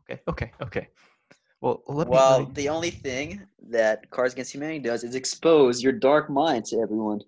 okay 0.01 0.21
okay 0.27 0.51
okay 0.61 0.87
well 1.61 1.83
let 1.87 2.07
me, 2.07 2.11
Well, 2.11 2.39
me- 2.39 2.53
the 2.53 2.69
only 2.69 2.89
thing 2.91 3.41
that 3.69 4.09
Cards 4.09 4.33
Against 4.33 4.53
Humanity 4.53 4.79
does 4.79 5.03
is 5.03 5.15
expose 5.15 5.81
your 5.83 5.93
dark 5.93 6.29
mind 6.29 6.65
to 6.65 6.79
everyone. 6.79 7.21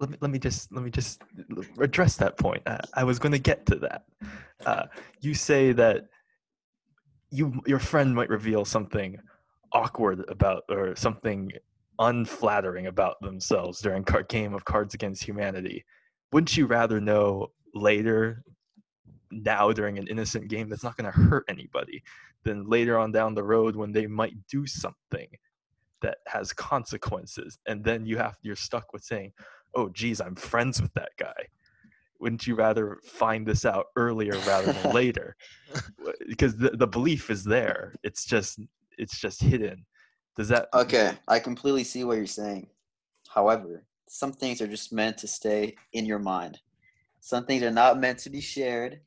let 0.00 0.10
me 0.10 0.16
let 0.20 0.30
me 0.30 0.38
just 0.38 0.70
let 0.72 0.82
me 0.84 0.90
just 0.90 1.22
address 1.80 2.16
that 2.16 2.36
point. 2.38 2.62
Uh, 2.66 2.78
I 2.94 3.04
was 3.04 3.18
going 3.18 3.32
to 3.32 3.38
get 3.50 3.66
to 3.66 3.76
that. 3.86 4.02
Uh, 4.66 4.84
you 5.20 5.34
say 5.34 5.72
that 5.72 6.06
you 7.30 7.44
your 7.66 7.78
friend 7.78 8.14
might 8.14 8.28
reveal 8.28 8.64
something 8.64 9.18
awkward 9.72 10.24
about 10.28 10.62
or 10.70 10.94
something 10.96 11.50
unflattering 11.98 12.86
about 12.86 13.20
themselves 13.20 13.80
during 13.80 14.04
car- 14.04 14.22
game 14.24 14.54
of 14.54 14.64
Cards 14.64 14.94
Against 14.94 15.24
Humanity. 15.24 15.84
Wouldn't 16.32 16.56
you 16.56 16.66
rather 16.66 17.00
know 17.00 17.48
later, 17.74 18.42
now 19.30 19.72
during 19.72 19.98
an 19.98 20.06
innocent 20.06 20.48
game 20.48 20.68
that's 20.68 20.84
not 20.84 20.96
going 20.96 21.10
to 21.10 21.18
hurt 21.18 21.44
anybody, 21.48 22.02
than 22.44 22.68
later 22.68 22.98
on 22.98 23.12
down 23.12 23.34
the 23.34 23.42
road 23.42 23.76
when 23.76 23.92
they 23.92 24.06
might 24.06 24.34
do 24.48 24.66
something 24.66 25.28
that 26.00 26.18
has 26.26 26.52
consequences 26.52 27.58
and 27.66 27.82
then 27.82 28.06
you 28.06 28.16
have 28.16 28.36
you're 28.42 28.54
stuck 28.54 28.92
with 28.92 29.02
saying 29.02 29.32
oh 29.74 29.88
geez 29.88 30.20
i'm 30.20 30.36
friends 30.36 30.80
with 30.80 30.92
that 30.94 31.10
guy. 31.18 31.34
Wouldn't 32.20 32.48
you 32.48 32.56
rather 32.56 32.98
find 33.04 33.46
this 33.46 33.64
out 33.64 33.86
earlier 33.94 34.32
rather 34.46 34.72
than 34.72 34.92
later? 34.94 35.36
Because 36.28 36.56
the, 36.56 36.70
the 36.70 36.86
belief 36.86 37.30
is 37.30 37.44
there. 37.44 37.94
It's 38.02 38.24
just 38.24 38.58
it's 38.96 39.20
just 39.20 39.40
hidden 39.40 39.86
does 40.38 40.48
that 40.48 40.68
Okay, 40.72 41.12
I 41.26 41.40
completely 41.40 41.82
see 41.82 42.04
what 42.04 42.16
you're 42.16 42.26
saying. 42.26 42.68
However, 43.28 43.82
some 44.08 44.32
things 44.32 44.62
are 44.62 44.68
just 44.68 44.92
meant 44.92 45.18
to 45.18 45.26
stay 45.26 45.74
in 45.92 46.06
your 46.06 46.20
mind. 46.20 46.60
Some 47.18 47.44
things 47.44 47.64
are 47.64 47.72
not 47.72 47.98
meant 47.98 48.20
to 48.20 48.30
be 48.30 48.40
shared. 48.40 49.00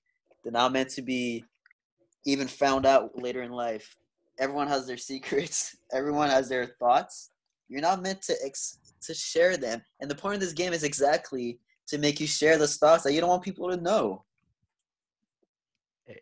They're 0.43 0.51
not 0.51 0.73
meant 0.73 0.89
to 0.89 1.01
be 1.01 1.45
even 2.25 2.49
found 2.49 2.85
out 2.85 3.17
later 3.17 3.43
in 3.43 3.51
life. 3.53 3.95
Everyone 4.39 4.67
has 4.67 4.85
their 4.85 4.97
secrets. 5.11 5.77
Everyone 5.93 6.29
has 6.29 6.49
their 6.49 6.65
thoughts. 6.65 7.31
You're 7.69 7.81
not 7.81 8.03
meant 8.03 8.21
to 8.23 8.35
ex- 8.43 8.79
to 9.03 9.13
share 9.13 9.55
them. 9.55 9.81
And 10.01 10.11
the 10.11 10.15
point 10.15 10.35
of 10.35 10.41
this 10.41 10.51
game 10.51 10.73
is 10.73 10.83
exactly 10.83 11.59
to 11.87 11.97
make 11.97 12.19
you 12.19 12.27
share 12.27 12.57
those 12.57 12.75
thoughts 12.75 13.05
that 13.05 13.13
you 13.13 13.21
don't 13.21 13.29
want 13.29 13.41
people 13.41 13.69
to 13.69 13.77
know. 13.77 14.25
Eh, 16.09 16.13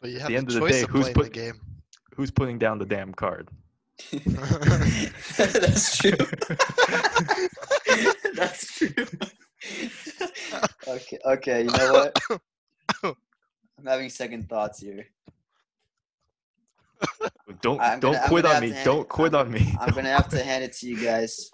but 0.00 0.08
you 0.08 0.18
have 0.18 0.28
the 0.28 0.32
the, 0.32 0.38
end 0.38 0.48
of 0.48 0.54
the 0.54 0.66
day, 0.66 0.80
who's 0.88 1.02
playing 1.02 1.14
put- 1.14 1.24
the 1.24 1.30
game. 1.30 1.60
who's 2.14 2.30
putting 2.30 2.58
down 2.58 2.78
the 2.78 2.86
damn 2.86 3.12
card 3.12 3.50
That's 5.36 5.98
true. 5.98 6.12
That's 8.34 8.78
true. 8.78 9.06
okay, 10.88 11.18
okay, 11.24 11.62
you 11.62 11.70
know 11.70 11.92
what? 11.92 12.16
I'm 13.78 13.86
having 13.86 14.10
second 14.10 14.48
thoughts 14.48 14.80
here. 14.80 15.06
don't 17.60 17.80
I'm 17.80 18.00
don't 18.00 18.14
gonna- 18.14 18.28
quit 18.28 18.46
on 18.46 18.60
me 18.62 18.74
don't 18.84 19.02
it- 19.02 19.08
quit 19.08 19.34
I'm- 19.34 19.46
on 19.46 19.52
me 19.52 19.74
I'm 19.80 19.90
gonna 19.94 20.08
have 20.10 20.28
to 20.30 20.42
hand 20.50 20.64
it 20.64 20.72
to 20.74 20.88
you 20.88 20.98
guys. 21.02 21.50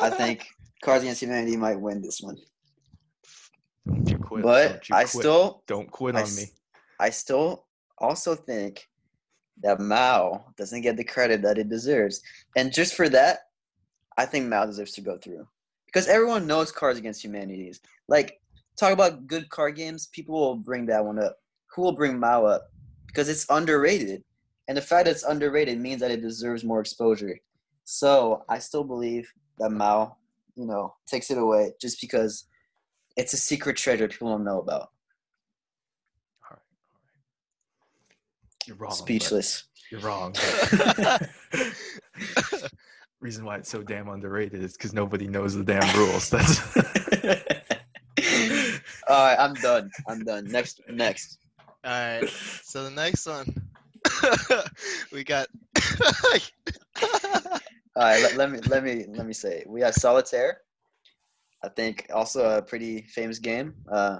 I 0.00 0.10
think 0.10 0.46
Cards 0.82 1.02
Against 1.04 1.22
Humanity 1.22 1.56
might 1.56 1.80
win 1.80 2.02
this 2.02 2.20
one, 2.20 2.36
don't 3.86 4.08
you 4.10 4.18
quit 4.18 4.42
but 4.42 4.68
don't 4.68 4.88
you 4.88 4.94
I 4.96 5.04
quit. 5.04 5.08
still, 5.10 5.62
don't 5.66 5.90
quit 5.90 6.14
I 6.16 6.20
on 6.20 6.24
s- 6.26 6.36
me 6.36 6.44
I 7.00 7.10
still 7.10 7.66
also 7.98 8.34
think 8.34 8.86
that 9.62 9.80
Mao 9.80 10.44
doesn't 10.56 10.82
get 10.82 10.96
the 10.96 11.04
credit 11.04 11.42
that 11.42 11.58
it 11.58 11.68
deserves, 11.68 12.22
and 12.56 12.72
just 12.72 12.94
for 12.94 13.08
that, 13.08 13.40
I 14.16 14.26
think 14.26 14.46
Mao 14.46 14.66
deserves 14.66 14.92
to 14.92 15.00
go 15.00 15.18
through 15.18 15.46
because 15.86 16.08
everyone 16.08 16.46
knows 16.46 16.72
Cards 16.72 16.98
Against 16.98 17.22
Humanity 17.22 17.68
is 17.68 17.80
like 18.08 18.40
talk 18.76 18.92
about 18.92 19.26
good 19.26 19.48
card 19.48 19.76
games. 19.76 20.08
People 20.08 20.34
will 20.34 20.56
bring 20.56 20.86
that 20.86 21.04
one 21.04 21.18
up. 21.18 21.38
Who 21.74 21.82
will 21.82 21.92
bring 21.92 22.18
Mao 22.18 22.44
up 22.44 22.68
because 23.06 23.28
it's 23.28 23.46
underrated, 23.50 24.22
and 24.68 24.76
the 24.76 24.82
fact 24.82 25.06
that 25.06 25.12
it's 25.12 25.24
underrated 25.24 25.78
means 25.78 26.00
that 26.00 26.10
it 26.10 26.22
deserves 26.22 26.64
more 26.64 26.80
exposure. 26.80 27.38
So 27.84 28.44
I 28.48 28.58
still 28.58 28.84
believe 28.84 29.30
that 29.58 29.70
Mao, 29.70 30.16
you 30.56 30.66
know, 30.66 30.94
takes 31.06 31.30
it 31.30 31.38
away 31.38 31.72
just 31.80 32.00
because 32.00 32.46
it's 33.16 33.32
a 33.34 33.36
secret 33.36 33.76
treasure 33.76 34.08
people 34.08 34.30
don't 34.30 34.44
know 34.44 34.60
about. 34.60 34.90
all 36.50 36.50
right, 36.50 36.50
all 36.50 36.56
right. 36.56 36.60
You're 38.66 38.76
wrong 38.76 38.92
Speechless. 38.92 39.64
You're 39.90 40.00
wrong. 40.00 40.34
Reason 43.20 43.44
why 43.44 43.56
it's 43.56 43.70
so 43.70 43.82
damn 43.82 44.08
underrated 44.08 44.62
is 44.62 44.74
because 44.74 44.92
nobody 44.92 45.26
knows 45.28 45.54
the 45.54 45.64
damn 45.64 45.96
rules. 45.96 46.30
That's 46.30 46.60
All 49.08 49.24
right, 49.24 49.36
I'm 49.38 49.54
done. 49.54 49.90
I'm 50.08 50.24
done. 50.24 50.46
Next, 50.46 50.80
next. 50.88 51.38
All 51.84 51.90
right. 51.90 52.28
So 52.62 52.84
the 52.84 52.90
next 52.90 53.26
one, 53.26 53.54
we 55.12 55.24
got. 55.24 55.46
All 57.96 58.02
right, 58.02 58.20
let, 58.22 58.36
let 58.36 58.50
me 58.50 58.58
let 58.68 58.82
me 58.82 59.06
let 59.08 59.26
me 59.26 59.32
say 59.32 59.58
it. 59.58 59.68
we 59.68 59.80
have 59.82 59.94
solitaire. 59.94 60.62
I 61.62 61.68
think 61.68 62.08
also 62.12 62.58
a 62.58 62.62
pretty 62.62 63.02
famous 63.02 63.38
game. 63.38 63.74
Uh, 63.90 64.18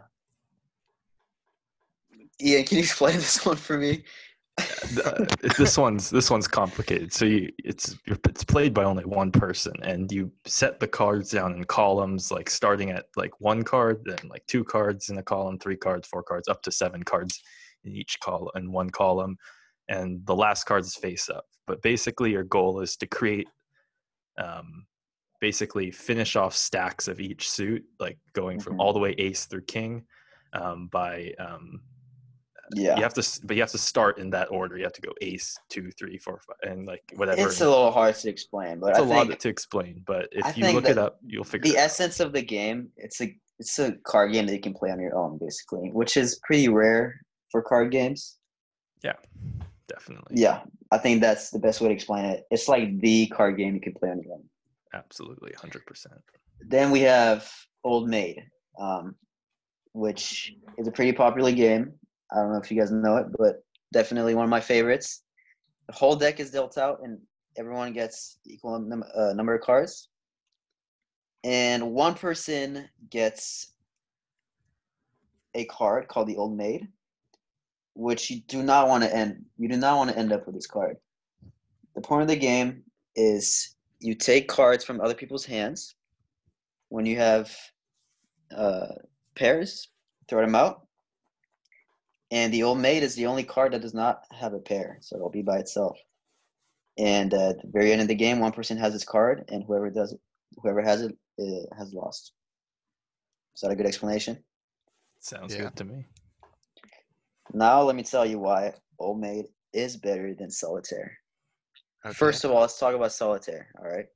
Ian, 2.43 2.65
can 2.65 2.79
you 2.79 2.83
explain 2.83 3.17
this 3.17 3.45
one 3.45 3.57
for 3.57 3.77
me? 3.79 4.05
This 5.59 5.77
one's 5.77 6.11
this 6.11 6.31
one's 6.31 6.47
complicated. 6.47 7.13
So 7.13 7.25
you, 7.25 7.51
it's 7.59 7.97
it's 8.07 8.45
played 8.45 8.73
by 8.73 8.85
only 8.85 9.05
one 9.05 9.33
person, 9.33 9.75
and 9.83 10.11
you 10.13 10.31
set 10.47 10.79
the 10.79 10.87
cards 10.89 11.31
down 11.31 11.55
in 11.55 11.65
columns, 11.65 12.31
like 12.31 12.49
starting 12.49 12.91
at 12.91 13.07
like 13.17 13.41
one 13.41 13.63
card, 13.63 14.03
then 14.05 14.29
like 14.29 14.47
two 14.47 14.63
cards 14.65 15.11
in 15.11 15.19
a 15.19 15.23
column, 15.23 15.59
three 15.59 15.77
cards, 15.77 16.07
four 16.09 16.23
cards, 16.23 16.49
up 16.49 16.63
to 16.63 16.73
seven 16.73 17.03
cards 17.03 17.41
in 17.85 17.95
each 17.97 18.19
column 18.21 18.51
in 18.55 18.71
one 18.71 18.91
column, 18.91 19.37
and 19.89 20.25
the 20.27 20.37
last 20.37 20.65
card 20.65 20.85
is 20.85 20.95
face 20.95 21.29
up. 21.29 21.47
But 21.67 21.83
basically, 21.83 22.31
your 22.31 22.45
goal 22.45 22.81
is 22.81 22.97
to 22.99 23.07
create, 23.07 23.49
um, 24.39 24.87
basically 25.41 25.91
finish 25.91 26.37
off 26.37 26.55
stacks 26.55 27.09
of 27.09 27.21
each 27.21 27.51
suit, 27.51 27.85
like 27.99 28.19
going 28.35 28.61
from 28.61 28.75
Mhm. 28.77 28.81
all 28.81 28.93
the 28.93 28.99
way 29.01 29.15
ace 29.19 29.47
through 29.47 29.65
king, 29.65 30.07
um, 30.53 30.89
by 30.89 31.33
um, 31.39 31.81
Yeah, 32.75 32.97
you 32.97 33.03
have 33.03 33.15
to 33.15 33.41
but 33.45 33.57
you 33.57 33.63
have 33.63 33.73
to 33.73 33.79
start 33.79 34.19
in 34.19 34.31
that 34.31 34.51
order 34.51 34.77
you 34.77 34.85
have 34.85 34.93
to 34.93 35.01
go 35.03 35.13
ace 35.21 35.57
two 35.69 35.91
three 35.99 36.19
four 36.19 36.41
five 36.47 36.71
and 36.71 36.87
like 36.87 37.03
whatever 37.17 37.49
it's 37.49 37.61
a 37.61 37.69
little 37.69 37.91
hard 37.91 38.15
to 38.17 38.29
explain, 38.29 38.81
but 38.81 38.91
It's 38.91 38.99
I 38.99 39.03
a 39.03 39.05
lot 39.05 39.41
to 39.41 39.49
explain 39.49 40.03
but 40.07 40.29
if 40.33 40.45
I 40.45 40.53
you 40.57 40.75
look 40.75 40.89
it 40.89 40.99
up 40.99 41.19
you'll 41.27 41.45
figure 41.45 41.71
the 41.71 41.77
it 41.77 41.79
out. 41.79 41.81
The 41.81 41.85
essence 41.85 42.21
of 42.21 42.33
the 42.33 42.43
game 42.43 42.89
it's 42.97 43.21
a 43.21 43.35
it's 43.59 43.79
a 43.79 43.93
card 44.05 44.33
game 44.33 44.47
that 44.47 44.53
you 44.53 44.61
can 44.61 44.75
play 44.75 44.91
on 44.91 45.01
your 45.01 45.17
own, 45.17 45.39
basically, 45.39 45.91
which 45.93 46.17
is 46.17 46.41
pretty 46.45 46.69
rare 46.69 47.21
for 47.51 47.63
card 47.63 47.91
games. 47.91 48.37
Yeah, 49.03 49.15
definitely 49.89 50.37
Yeah, 50.37 50.63
I 50.91 50.99
think 50.99 51.21
that's 51.21 51.51
the 51.51 51.59
best 51.59 51.81
way 51.81 51.89
to 51.89 51.95
explain 51.95 52.25
it. 52.25 52.45
It's 52.51 52.69
like 52.69 52.99
the 53.01 53.27
card 53.29 53.57
game 53.57 53.75
you 53.75 53.81
can 53.81 53.95
play 53.95 54.11
on 54.11 54.21
your 54.23 54.35
own. 54.35 54.45
absolutely 54.93 55.53
100% 55.53 56.07
Then 56.61 56.91
we 56.91 57.01
have 57.01 57.51
Old 57.85 58.09
Maid, 58.09 58.45
um, 58.79 59.15
which 59.93 60.53
is 60.79 60.89
a 60.89 60.93
pretty 60.93 61.13
popular 61.13 61.53
game. 61.53 61.93
I 62.35 62.39
don't 62.39 62.53
know 62.53 62.59
if 62.59 62.71
you 62.71 62.79
guys 62.79 62.91
know 62.91 63.17
it, 63.17 63.27
but 63.39 63.65
definitely 63.93 64.35
one 64.35 64.45
of 64.45 64.51
my 64.51 64.61
favorites. 64.61 65.23
The 65.87 65.95
whole 65.95 66.17
deck 66.17 66.41
is 66.41 66.51
dealt 66.51 66.79
out, 66.79 67.01
and 67.03 67.19
everyone 67.57 67.93
gets 67.93 68.39
equal 68.45 68.79
num- 68.81 69.05
uh, 69.15 69.33
number 69.35 69.55
of 69.55 69.63
cards. 69.63 70.09
And 71.45 71.93
one 71.93 72.15
person 72.15 72.89
gets 73.11 73.75
a 75.55 75.65
card 75.67 76.09
called 76.09 76.27
the 76.27 76.37
Old 76.37 76.57
Maid, 76.57 76.89
which 77.95 78.31
you 78.31 78.41
do 78.49 78.63
not 78.63 78.89
want 78.89 79.05
to 79.05 79.15
end. 79.15 79.45
You 79.59 79.69
do 79.69 79.77
not 79.77 79.97
want 79.97 80.11
to 80.11 80.19
end 80.19 80.33
up 80.33 80.47
with 80.47 80.55
this 80.55 80.67
card. 80.67 80.97
The 81.95 82.01
point 82.01 82.23
of 82.23 82.29
the 82.29 82.37
game 82.37 82.83
is 83.15 83.77
you 84.01 84.15
take 84.15 84.49
cards 84.49 84.85
from 84.85 85.01
other 85.01 85.15
people's 85.15 85.45
hands 85.45 85.95
when 86.89 87.07
you 87.07 87.17
have 87.17 87.55
uh, 88.55 88.95
pairs, 89.35 89.89
throw 90.29 90.41
them 90.41 90.55
out. 90.55 90.84
And 92.31 92.53
the 92.53 92.65
old 92.65 92.79
maid 92.79 93.03
is 93.03 93.15
the 93.15 93.27
only 93.27 93.45
card 93.45 93.73
that 93.73 93.83
does 93.83 93.95
not 93.95 94.23
have 94.33 94.55
a 94.55 94.59
pair, 94.59 94.99
so 95.01 95.17
it'll 95.17 95.31
be 95.31 95.43
by 95.43 95.59
itself. 95.59 95.99
And 96.99 97.35
uh, 97.35 97.51
at 97.51 97.63
the 97.63 97.69
very 97.73 97.93
end 97.93 98.03
of 98.03 98.09
the 98.09 98.15
game, 98.15 98.41
one 98.41 98.53
person 98.53 98.77
has 98.79 98.93
this 98.93 99.05
card, 99.05 99.45
and 99.49 99.65
whoever 99.65 99.91
does, 99.91 100.17
whoever 100.63 100.83
has 100.83 101.03
it, 101.03 101.17
uh, 101.41 101.77
has 101.77 101.93
lost. 101.93 102.33
Is 103.55 103.63
that 103.63 103.71
a 103.71 103.77
good 103.77 103.87
explanation? 103.87 104.43
sounds 105.21 105.55
Yeah. 105.55 105.63
good 105.63 105.77
to 105.77 105.85
me 105.85 106.07
Now 107.53 107.83
let 107.83 107.97
me 107.97 108.03
tell 108.03 108.27
you 108.27 108.39
why 108.39 108.75
Old 108.99 109.21
Maid 109.21 109.47
is 109.73 109.97
better 109.97 110.35
than 110.35 110.51
Solitaire. 110.51 111.19
Okay. 112.05 112.15
First 112.15 112.45
of 112.45 112.51
all, 112.51 112.61
let's 112.61 112.79
talk 112.79 112.95
about 112.95 113.13
solitaire. 113.13 113.69
All 113.79 113.91
right, 113.91 114.07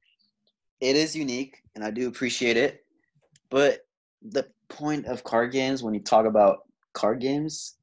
it 0.81 0.97
is 0.97 1.17
unique, 1.17 1.63
and 1.75 1.83
I 1.85 1.91
do 1.91 2.09
appreciate 2.09 2.57
it. 2.57 2.85
But 3.51 3.87
the 4.23 4.47
point 4.69 5.07
of 5.07 5.25
card 5.25 5.53
games, 5.53 5.83
when 5.83 5.95
you 5.95 6.01
talk 6.01 6.27
about 6.27 6.68
card 6.95 7.21
games, 7.21 7.77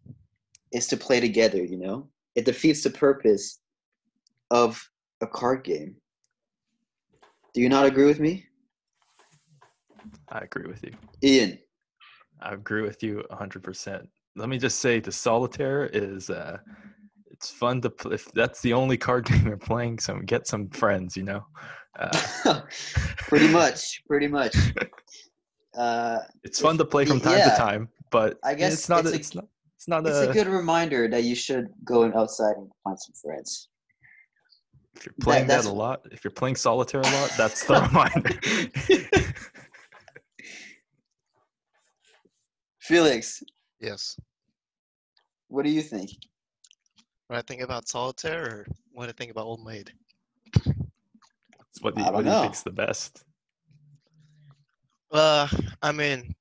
is 0.72 0.88
to 0.88 0.98
play 0.98 1.20
together. 1.20 1.64
You 1.64 1.78
know, 1.78 2.08
it 2.36 2.46
defeats 2.46 2.84
the 2.84 2.90
purpose 2.90 3.60
of 4.52 4.90
a 5.22 5.28
card 5.28 5.64
game. 5.64 5.96
Do 7.54 7.62
you 7.62 7.70
not 7.70 7.86
agree 7.86 8.06
with 8.06 8.20
me, 8.20 8.46
i 10.30 10.40
agree 10.40 10.68
with 10.68 10.84
you 10.84 10.92
Ian? 11.24 11.60
i 12.42 12.54
agree 12.54 12.82
with 12.82 13.02
you 13.04 13.24
100% 13.32 14.08
let 14.36 14.50
me 14.50 14.58
just 14.58 14.80
say 14.80 15.00
the 15.00 15.12
solitaire 15.12 15.86
is 15.94 16.30
uh 16.30 16.58
it's 17.32 17.50
fun 17.50 17.80
to 17.82 17.90
play 17.90 18.16
if 18.16 18.26
that's 18.34 18.62
the 18.62 18.74
only 18.74 18.98
card 18.98 19.26
game 19.30 19.48
you're 19.48 19.58
playing 19.58 20.00
so 20.00 20.18
get 20.26 20.48
some 20.48 20.68
friends 20.70 21.16
you 21.16 21.24
know 21.24 21.46
uh, 21.98 22.12
pretty 23.30 23.48
much, 23.48 24.02
pretty 24.08 24.28
much. 24.28 24.56
Uh, 25.78 26.20
it's 26.46 26.62
fun 26.62 26.78
to 26.78 26.86
play 26.86 27.04
from 27.04 27.20
time 27.20 27.40
Yeah. 27.40 27.50
to 27.50 27.58
time 27.58 27.90
but 28.12 28.38
I 28.44 28.56
guess 28.56 28.74
it's 28.74 28.90
not 28.90 29.06
it's 29.06 29.12
a- 29.12 29.16
it's 29.16 29.36
not 29.36 29.46
it's 29.78 29.88
not 29.88 30.06
it's 30.08 30.18
a, 30.18 30.30
a 30.30 30.34
good 30.34 30.48
reminder 30.48 31.08
that 31.10 31.24
you 31.24 31.36
should 31.36 31.68
go 31.84 32.04
and 32.04 32.14
outside 32.16 32.56
and 32.58 32.70
find 32.84 32.98
some 33.00 33.14
friends. 33.22 33.70
If 34.96 35.06
you're 35.06 35.14
playing 35.22 35.48
that, 35.48 35.56
that's- 35.64 35.66
a 35.66 35.74
lot, 35.74 36.06
if 36.12 36.24
you're 36.24 36.32
playing 36.32 36.56
solitaire 36.56 37.02
a 37.02 37.04
lot, 37.04 37.32
that's 37.38 37.66
the 37.66 37.74
reminder. 38.90 39.34
Felix, 42.80 43.42
yes. 43.80 44.16
what 45.48 45.66
do 45.66 45.72
you 45.72 45.82
think? 45.82 46.12
What 47.28 47.38
I 47.40 47.42
think 47.42 47.62
about 47.62 47.88
solitaire, 47.88 48.44
or 48.46 48.68
what 48.92 49.10
I 49.10 49.12
think 49.14 49.32
about 49.32 49.46
Old 49.46 49.66
Maid. 49.66 49.92
What 51.82 51.96
do 51.96 52.02
you, 52.04 52.08
what 52.12 52.24
do 52.24 52.30
you 52.32 52.42
think's 52.42 52.62
the 52.62 52.70
best? 52.72 53.24
Uh, 55.12 55.48
I 55.82 55.92
mean, 55.92 56.36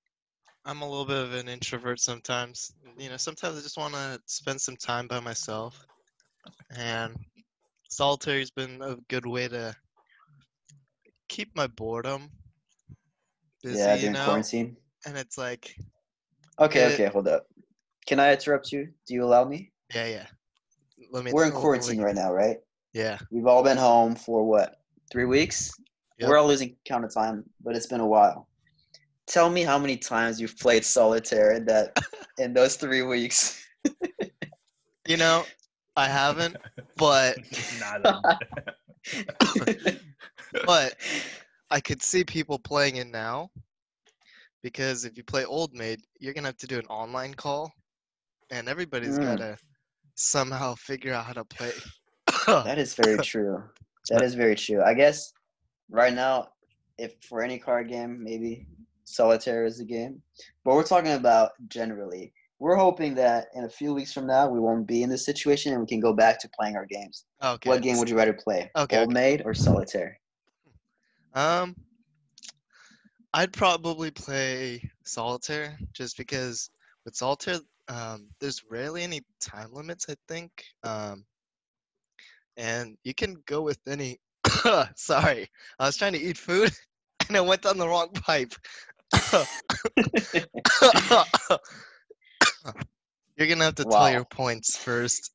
I'm 0.66 0.80
a 0.82 0.88
little 0.88 1.04
bit 1.04 1.22
of 1.22 1.34
an 1.34 1.48
introvert 1.48 2.00
sometimes. 2.00 2.72
You 2.96 3.10
know, 3.10 3.16
sometimes 3.16 3.58
I 3.58 3.60
just 3.60 3.76
want 3.76 3.94
to 3.94 4.18
spend 4.26 4.60
some 4.60 4.76
time 4.76 5.06
by 5.06 5.20
myself, 5.20 5.86
and 6.76 7.14
solitary's 7.90 8.50
been 8.50 8.80
a 8.82 8.96
good 9.08 9.26
way 9.26 9.48
to 9.48 9.76
keep 11.28 11.54
my 11.54 11.66
boredom 11.66 12.30
busy. 13.62 13.78
yeah, 13.78 13.94
you 13.94 14.00
during 14.02 14.12
know, 14.14 14.24
quarantine. 14.24 14.76
and 15.06 15.16
it's 15.18 15.36
like, 15.36 15.76
Okay, 16.58 16.84
It- 16.84 16.92
okay, 16.94 17.06
hold 17.06 17.28
up. 17.28 17.46
Can 18.06 18.20
I 18.20 18.32
interrupt 18.32 18.70
you? 18.70 18.92
Do 19.06 19.14
you 19.14 19.24
allow 19.24 19.44
me? 19.44 19.72
yeah, 19.94 20.06
yeah. 20.06 20.26
Let 21.10 21.24
me. 21.24 21.32
We're 21.32 21.46
in 21.46 21.52
quarantine 21.52 22.00
right 22.00 22.14
now, 22.14 22.32
right? 22.32 22.58
Yeah. 22.92 23.18
We've 23.30 23.46
all 23.46 23.62
been 23.62 23.76
home 23.78 24.14
for 24.14 24.44
what? 24.44 24.76
Three 25.10 25.24
weeks? 25.24 25.72
Yep. 26.18 26.28
We're 26.28 26.38
all 26.38 26.46
losing 26.46 26.76
count 26.84 27.04
of 27.04 27.12
time, 27.12 27.44
but 27.62 27.74
it's 27.74 27.86
been 27.86 28.00
a 28.00 28.06
while. 28.06 28.46
Tell 29.26 29.50
me 29.50 29.62
how 29.62 29.78
many 29.78 29.96
times 29.96 30.40
you've 30.40 30.58
played 30.58 30.84
solitaire 30.84 31.52
in 31.52 31.64
that 31.66 31.96
in 32.38 32.52
those 32.52 32.76
three 32.76 33.02
weeks. 33.02 33.64
You 35.06 35.16
know, 35.16 35.46
I 35.96 36.08
haven't, 36.08 36.56
but 36.96 37.38
but 40.66 40.94
I 41.70 41.80
could 41.80 42.02
see 42.02 42.24
people 42.24 42.58
playing 42.58 42.96
it 42.96 43.06
now 43.06 43.50
because 44.62 45.04
if 45.04 45.16
you 45.16 45.22
play 45.24 45.44
Old 45.44 45.74
Maid, 45.74 46.00
you're 46.18 46.32
gonna 46.34 46.48
have 46.48 46.56
to 46.58 46.66
do 46.66 46.78
an 46.78 46.86
online 46.86 47.34
call, 47.34 47.70
and 48.50 48.68
everybody's 48.68 49.18
Mm. 49.18 49.38
gotta 49.38 49.58
somehow 50.16 50.74
figure 50.74 51.12
out 51.12 51.26
how 51.26 51.32
to 51.34 51.44
play. 51.44 51.72
that 52.46 52.78
is 52.78 52.94
very 52.94 53.18
true. 53.18 53.62
That 54.10 54.22
is 54.22 54.34
very 54.34 54.54
true. 54.56 54.82
I 54.82 54.94
guess 54.94 55.32
right 55.90 56.12
now, 56.14 56.48
if 56.98 57.14
for 57.28 57.42
any 57.42 57.58
card 57.58 57.88
game, 57.88 58.22
maybe 58.22 58.66
solitaire 59.04 59.64
is 59.64 59.78
the 59.78 59.84
game. 59.84 60.22
But 60.64 60.74
we're 60.74 60.84
talking 60.84 61.12
about 61.12 61.52
generally. 61.68 62.32
We're 62.58 62.76
hoping 62.76 63.14
that 63.16 63.48
in 63.54 63.64
a 63.64 63.68
few 63.68 63.92
weeks 63.92 64.12
from 64.12 64.26
now 64.26 64.48
we 64.48 64.60
won't 64.60 64.86
be 64.86 65.02
in 65.02 65.10
this 65.10 65.24
situation 65.24 65.72
and 65.72 65.80
we 65.80 65.86
can 65.86 66.00
go 66.00 66.12
back 66.12 66.40
to 66.40 66.48
playing 66.58 66.76
our 66.76 66.86
games. 66.86 67.24
okay. 67.42 67.68
What 67.68 67.82
game 67.82 67.98
would 67.98 68.08
you 68.08 68.16
rather 68.16 68.32
play? 68.32 68.70
Okay, 68.76 68.98
Old 68.98 69.08
okay. 69.08 69.14
Maid 69.14 69.42
or 69.44 69.54
Solitaire? 69.54 70.18
Um, 71.34 71.74
I'd 73.34 73.52
probably 73.52 74.12
play 74.12 74.88
solitaire 75.02 75.76
just 75.92 76.16
because 76.16 76.70
with 77.04 77.16
solitaire, 77.16 77.58
um, 77.88 78.28
there's 78.40 78.62
rarely 78.70 79.02
any 79.02 79.22
time 79.40 79.72
limits. 79.72 80.06
I 80.08 80.14
think, 80.28 80.50
um, 80.84 81.24
and 82.56 82.96
you 83.02 83.12
can 83.12 83.36
go 83.46 83.62
with 83.62 83.78
any. 83.88 84.20
Sorry, 84.94 85.48
I 85.78 85.86
was 85.86 85.96
trying 85.96 86.12
to 86.12 86.20
eat 86.20 86.38
food 86.38 86.72
and 87.28 87.36
I 87.36 87.40
went 87.40 87.62
down 87.62 87.78
the 87.78 87.88
wrong 87.88 88.10
pipe. 88.10 88.54
You're 93.36 93.48
gonna 93.48 93.64
have 93.64 93.74
to 93.76 93.84
tell 93.84 94.10
your 94.10 94.24
points 94.24 94.76
first. 94.76 95.30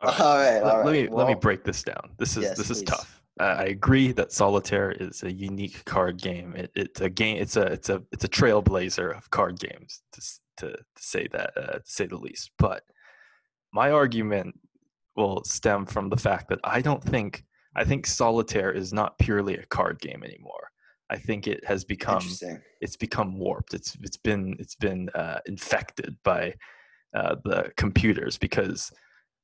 All 0.00 0.10
right. 0.10 0.20
All 0.20 0.36
right, 0.36 0.62
let, 0.62 0.74
all 0.74 0.84
let 0.84 0.92
me 0.92 1.02
right. 1.02 1.12
let 1.12 1.26
me 1.28 1.34
break 1.34 1.64
this 1.64 1.82
down. 1.82 2.10
This 2.18 2.36
is 2.36 2.44
Yes, 2.44 2.58
this 2.58 2.70
is 2.70 2.78
please. 2.78 2.88
tough. 2.90 3.22
Uh, 3.38 3.56
I 3.58 3.64
agree 3.64 4.12
that 4.12 4.32
solitaire 4.32 4.92
is 4.92 5.22
a 5.22 5.32
unique 5.32 5.84
card 5.84 6.20
game. 6.20 6.54
It, 6.56 6.70
it's 6.74 7.00
a 7.00 7.10
game. 7.10 7.36
It's 7.38 7.56
a 7.56 7.62
it's 7.62 7.88
a 7.88 8.02
it's 8.12 8.24
a 8.24 8.28
trailblazer 8.28 9.16
of 9.16 9.30
card 9.30 9.58
games 9.58 10.02
to 10.12 10.20
to, 10.58 10.70
to 10.72 10.78
say 10.98 11.28
that 11.32 11.50
uh, 11.56 11.78
to 11.78 11.82
say 11.84 12.06
the 12.06 12.16
least. 12.16 12.50
But 12.58 12.82
my 13.72 13.90
argument 13.90 14.58
will 15.16 15.42
stem 15.44 15.86
from 15.86 16.08
the 16.08 16.16
fact 16.16 16.48
that 16.48 16.60
I 16.64 16.80
don't 16.80 17.02
think 17.02 17.44
I 17.74 17.84
think 17.84 18.06
solitaire 18.06 18.72
is 18.72 18.92
not 18.92 19.18
purely 19.18 19.56
a 19.56 19.66
card 19.66 20.00
game 20.00 20.22
anymore. 20.24 20.65
I 21.10 21.18
think 21.18 21.46
it 21.46 21.64
has 21.66 21.84
become 21.84 22.20
it's 22.80 22.96
become 22.96 23.38
warped. 23.38 23.74
It's 23.74 23.96
it's 24.02 24.16
been 24.16 24.56
it's 24.58 24.74
been 24.74 25.08
uh, 25.14 25.38
infected 25.46 26.16
by 26.24 26.54
uh, 27.14 27.36
the 27.44 27.72
computers 27.76 28.38
because 28.38 28.90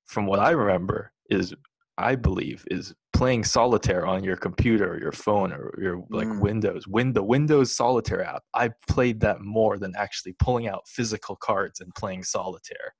from 0.06 0.26
what 0.26 0.40
I 0.40 0.50
remember 0.50 1.12
is 1.30 1.54
I 1.98 2.16
believe 2.16 2.64
is 2.70 2.94
playing 3.12 3.44
solitaire 3.44 4.06
on 4.06 4.24
your 4.24 4.36
computer 4.36 4.92
or 4.94 5.00
your 5.00 5.12
phone 5.12 5.52
or 5.52 5.74
your 5.80 6.02
like 6.10 6.28
Mm. 6.28 6.40
Windows. 6.40 6.88
Win 6.88 7.12
the 7.12 7.22
Windows 7.22 7.74
Solitaire 7.74 8.24
app. 8.24 8.42
I 8.54 8.70
played 8.88 9.20
that 9.20 9.40
more 9.40 9.78
than 9.78 9.94
actually 9.96 10.34
pulling 10.38 10.66
out 10.68 10.88
physical 10.88 11.36
cards 11.36 11.80
and 11.80 11.94
playing 11.94 12.24
solitaire. 12.24 12.94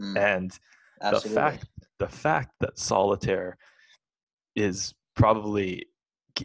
Mm, 0.00 0.16
And 0.16 0.58
absolutely. 1.00 1.34
the 1.34 1.40
fact 1.40 1.66
the 1.98 2.08
fact 2.08 2.50
that 2.60 2.78
solitaire 2.78 3.56
is 4.54 4.94
probably 5.16 5.86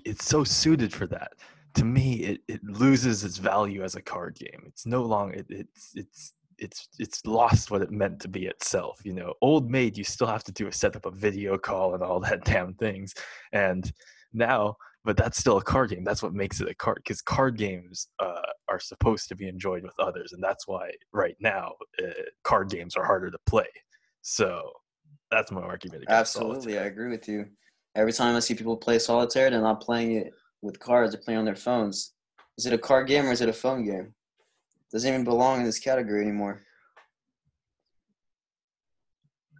it's 0.05 0.25
so 0.25 0.43
suited 0.43 0.93
for 0.93 1.07
that. 1.07 1.33
To 1.75 1.85
me 1.85 2.15
it, 2.15 2.41
it 2.47 2.63
loses 2.63 3.23
its 3.23 3.37
value 3.37 3.83
as 3.83 3.95
a 3.95 4.01
card 4.01 4.35
game. 4.35 4.63
It's 4.65 4.85
no 4.85 5.03
longer 5.03 5.35
it, 5.35 5.45
it's 5.49 5.91
it's 5.95 6.33
it's 6.57 6.87
it's 6.97 7.25
lost 7.25 7.69
what 7.69 7.83
it 7.83 7.91
meant 7.91 8.19
to 8.21 8.27
be 8.27 8.47
itself 8.47 8.99
you 9.03 9.13
know? 9.13 9.33
Old 9.41 9.69
maid 9.69 9.97
you 9.97 10.03
still 10.03 10.27
have 10.27 10.43
to 10.45 10.51
do 10.51 10.67
a 10.67 10.71
set 10.71 10.95
up 10.95 11.05
a 11.05 11.11
video 11.11 11.57
call 11.57 11.93
and 11.93 12.03
all 12.03 12.19
that 12.21 12.45
damn 12.45 12.73
things 12.75 13.13
and 13.53 13.91
now 14.33 14.75
but 15.07 15.15
that's 15.15 15.37
still 15.37 15.55
a 15.55 15.63
card 15.63 15.91
game. 15.91 16.03
That's 16.03 16.21
what 16.21 16.33
makes 16.33 16.59
it 16.59 16.67
a 16.67 16.75
card 16.75 16.97
because 16.97 17.21
card 17.21 17.57
games 17.57 18.09
uh, 18.19 18.41
are 18.67 18.79
supposed 18.79 19.29
to 19.29 19.35
be 19.35 19.47
enjoyed 19.47 19.83
with 19.83 19.97
others 19.99 20.33
and 20.33 20.43
that's 20.43 20.67
why 20.67 20.91
right 21.13 21.37
now 21.39 21.75
uh, 22.03 22.11
card 22.43 22.69
games 22.69 22.97
are 22.97 23.05
harder 23.05 23.31
to 23.31 23.37
play. 23.45 23.69
So 24.21 24.69
that's 25.31 25.49
my 25.49 25.61
argument 25.61 26.03
against 26.03 26.35
Absolutely, 26.35 26.77
I 26.77 26.83
agree 26.83 27.09
with 27.09 27.29
you. 27.29 27.45
Every 27.97 28.13
time 28.13 28.35
I 28.35 28.39
see 28.39 28.53
people 28.53 28.77
play 28.77 28.99
solitaire, 28.99 29.49
they're 29.49 29.59
not 29.59 29.81
playing 29.81 30.11
it 30.13 30.33
with 30.61 30.79
cards; 30.79 31.13
they're 31.13 31.21
playing 31.21 31.39
on 31.39 31.45
their 31.45 31.55
phones. 31.55 32.13
Is 32.55 32.67
it 32.67 32.73
a 32.73 32.77
card 32.77 33.07
game 33.07 33.25
or 33.25 33.31
is 33.31 33.41
it 33.41 33.49
a 33.49 33.53
phone 33.53 33.83
game? 33.83 34.13
Doesn't 34.91 35.11
even 35.11 35.23
belong 35.23 35.59
in 35.59 35.65
this 35.65 35.79
category 35.79 36.21
anymore. 36.21 36.61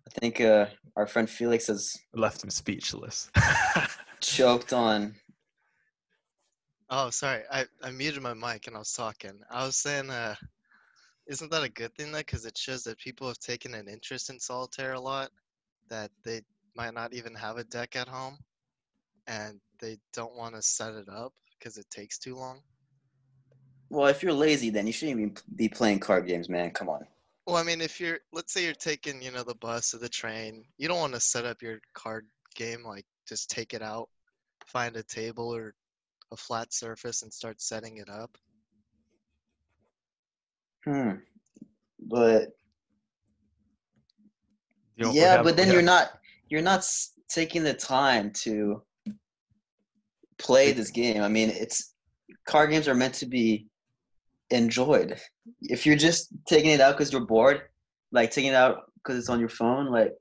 I 0.05 0.19
think 0.19 0.39
uh, 0.39 0.67
our 0.95 1.07
friend 1.07 1.27
Felix 1.27 1.65
has 1.67 1.97
left 2.13 2.43
him 2.43 2.51
speechless 2.51 3.29
choked 4.21 4.71
on. 4.71 5.15
Oh, 6.89 7.09
sorry. 7.09 7.41
I, 7.51 7.65
I 7.83 7.89
muted 7.89 8.21
my 8.21 8.33
mic 8.33 8.67
and 8.67 8.75
I 8.75 8.79
was 8.79 8.93
talking. 8.93 9.41
I 9.51 9.65
was 9.65 9.75
saying, 9.75 10.09
uh, 10.09 10.35
isn't 11.27 11.51
that 11.51 11.63
a 11.63 11.69
good 11.69 11.93
thing 11.95 12.11
though? 12.11 12.19
Because 12.19 12.45
it 12.45 12.57
shows 12.57 12.83
that 12.83 12.99
people 12.99 13.27
have 13.27 13.39
taken 13.39 13.73
an 13.73 13.87
interest 13.87 14.29
in 14.29 14.39
solitaire 14.39 14.93
a 14.93 14.99
lot, 14.99 15.29
that 15.89 16.11
they 16.23 16.41
might 16.77 16.93
not 16.93 17.13
even 17.13 17.33
have 17.33 17.57
a 17.57 17.63
deck 17.65 17.95
at 17.95 18.07
home, 18.07 18.37
and 19.25 19.59
they 19.81 19.97
don't 20.13 20.35
want 20.37 20.55
to 20.55 20.61
set 20.61 20.93
it 20.93 21.09
up 21.09 21.33
because 21.57 21.77
it 21.77 21.89
takes 21.89 22.17
too 22.19 22.35
long. 22.35 22.61
Well, 23.89 24.07
if 24.07 24.21
you're 24.21 24.33
lazy, 24.33 24.69
then 24.69 24.85
you 24.85 24.93
shouldn't 24.93 25.17
even 25.19 25.35
be 25.55 25.67
playing 25.67 25.99
card 25.99 26.27
games, 26.27 26.47
man. 26.49 26.71
Come 26.71 26.87
on. 26.87 27.05
Well, 27.45 27.55
I 27.55 27.63
mean, 27.63 27.81
if 27.81 27.99
you're, 27.99 28.19
let's 28.33 28.53
say 28.53 28.65
you're 28.65 28.73
taking, 28.73 29.21
you 29.21 29.31
know, 29.31 29.43
the 29.43 29.55
bus 29.55 29.93
or 29.93 29.97
the 29.97 30.09
train, 30.09 30.65
you 30.77 30.87
don't 30.87 30.99
want 30.99 31.13
to 31.13 31.19
set 31.19 31.45
up 31.45 31.61
your 31.61 31.79
card 31.93 32.27
game 32.55 32.83
like 32.85 33.05
just 33.27 33.49
take 33.49 33.73
it 33.73 33.81
out, 33.81 34.09
find 34.67 34.95
a 34.97 35.03
table 35.03 35.53
or 35.55 35.73
a 36.31 36.37
flat 36.37 36.73
surface 36.73 37.23
and 37.23 37.33
start 37.33 37.61
setting 37.61 37.97
it 37.97 38.09
up. 38.09 38.37
Hmm. 40.83 41.11
But 41.99 42.49
You 44.97 45.05
know, 45.05 45.11
yeah, 45.13 45.37
have- 45.37 45.45
but 45.45 45.55
then 45.55 45.69
we 45.69 45.73
you're 45.75 45.81
not 45.81 46.19
you're 46.49 46.61
not 46.61 46.85
taking 47.29 47.63
the 47.63 47.73
time 47.73 48.31
to 48.31 48.81
play 50.37 50.71
this 50.71 50.91
game. 50.91 51.21
I 51.21 51.27
mean, 51.27 51.49
it's 51.49 51.93
card 52.47 52.69
games 52.71 52.87
are 52.87 52.95
meant 52.95 53.15
to 53.15 53.25
be 53.25 53.67
enjoyed. 54.49 55.19
If 55.61 55.85
you're 55.85 55.95
just 55.95 56.29
taking 56.47 56.71
it 56.71 56.81
out 56.81 56.97
because 56.97 57.11
you're 57.11 57.25
bored, 57.25 57.61
like 58.11 58.31
taking 58.31 58.51
it 58.51 58.55
out 58.55 58.91
because 58.95 59.17
it's 59.17 59.29
on 59.29 59.39
your 59.39 59.49
phone, 59.49 59.87
like 59.87 60.13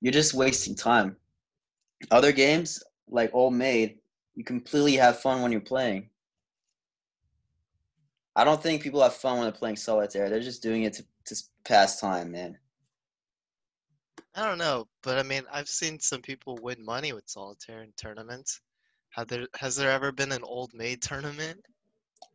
you're 0.00 0.12
just 0.12 0.34
wasting 0.34 0.74
time. 0.74 1.16
Other 2.10 2.32
games 2.32 2.82
like 3.08 3.30
Old 3.34 3.54
Maid, 3.54 3.98
you 4.34 4.44
completely 4.44 4.96
have 4.96 5.20
fun 5.20 5.42
when 5.42 5.52
you're 5.52 5.60
playing. 5.60 6.10
I 8.36 8.44
don't 8.44 8.62
think 8.62 8.82
people 8.82 9.02
have 9.02 9.14
fun 9.14 9.34
when 9.34 9.42
they're 9.44 9.52
playing 9.52 9.76
solitaire. 9.76 10.28
They're 10.28 10.40
just 10.40 10.62
doing 10.62 10.82
it 10.82 10.94
to, 10.94 11.04
to 11.26 11.36
pass 11.64 12.00
time, 12.00 12.32
man. 12.32 12.58
I 14.34 14.44
don't 14.46 14.58
know, 14.58 14.88
but 15.02 15.18
I 15.18 15.22
mean, 15.22 15.42
I've 15.52 15.68
seen 15.68 15.98
some 16.00 16.20
people 16.22 16.58
win 16.62 16.84
money 16.84 17.12
with 17.12 17.28
solitaire 17.28 17.82
in 17.82 17.92
tournaments. 17.96 18.60
Have 19.10 19.28
there 19.28 19.46
has 19.54 19.76
there 19.76 19.90
ever 19.90 20.10
been 20.12 20.32
an 20.32 20.42
old 20.42 20.72
maid 20.74 21.02
tournament? 21.02 21.60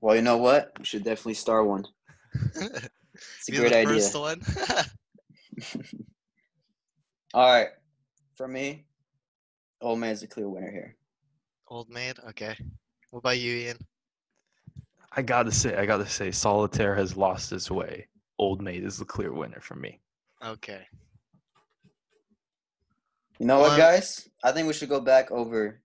Well, 0.01 0.15
you 0.15 0.21
know 0.21 0.37
what? 0.37 0.71
We 0.79 0.85
should 0.85 1.03
definitely 1.03 1.33
start 1.35 1.67
one. 1.67 1.85
It's 3.37 3.49
a 3.49 3.51
You're 3.51 3.69
great 3.69 3.71
the 3.71 3.77
idea. 3.89 4.11
first 4.11 4.15
one. 4.17 4.41
All 7.33 7.51
right, 7.51 7.67
for 8.35 8.47
me, 8.47 8.85
Old 9.81 9.99
Man's 9.99 10.21
the 10.21 10.27
clear 10.27 10.47
winner 10.49 10.71
here. 10.71 10.95
old 11.67 11.89
maid. 11.89 12.17
Okay. 12.29 12.55
What 13.11 13.19
about 13.19 13.39
you, 13.39 13.53
Ian? 13.55 13.77
I 15.11 15.21
gotta 15.21 15.51
say, 15.51 15.75
I 15.75 15.85
gotta 15.85 16.07
say, 16.07 16.31
solitaire 16.31 16.95
has 16.95 17.17
lost 17.17 17.51
its 17.51 17.69
way. 17.71 18.07
Old 18.37 18.61
maid 18.61 18.83
is 18.83 18.97
the 18.97 19.05
clear 19.05 19.33
winner 19.33 19.59
for 19.61 19.75
me. 19.75 19.99
Okay. 20.43 20.87
You 23.39 23.45
know 23.45 23.59
what, 23.59 23.77
guys? 23.77 24.27
I 24.43 24.51
think 24.51 24.67
we 24.67 24.73
should 24.73 24.89
go 24.89 24.99
back 24.99 25.31
over 25.31 25.81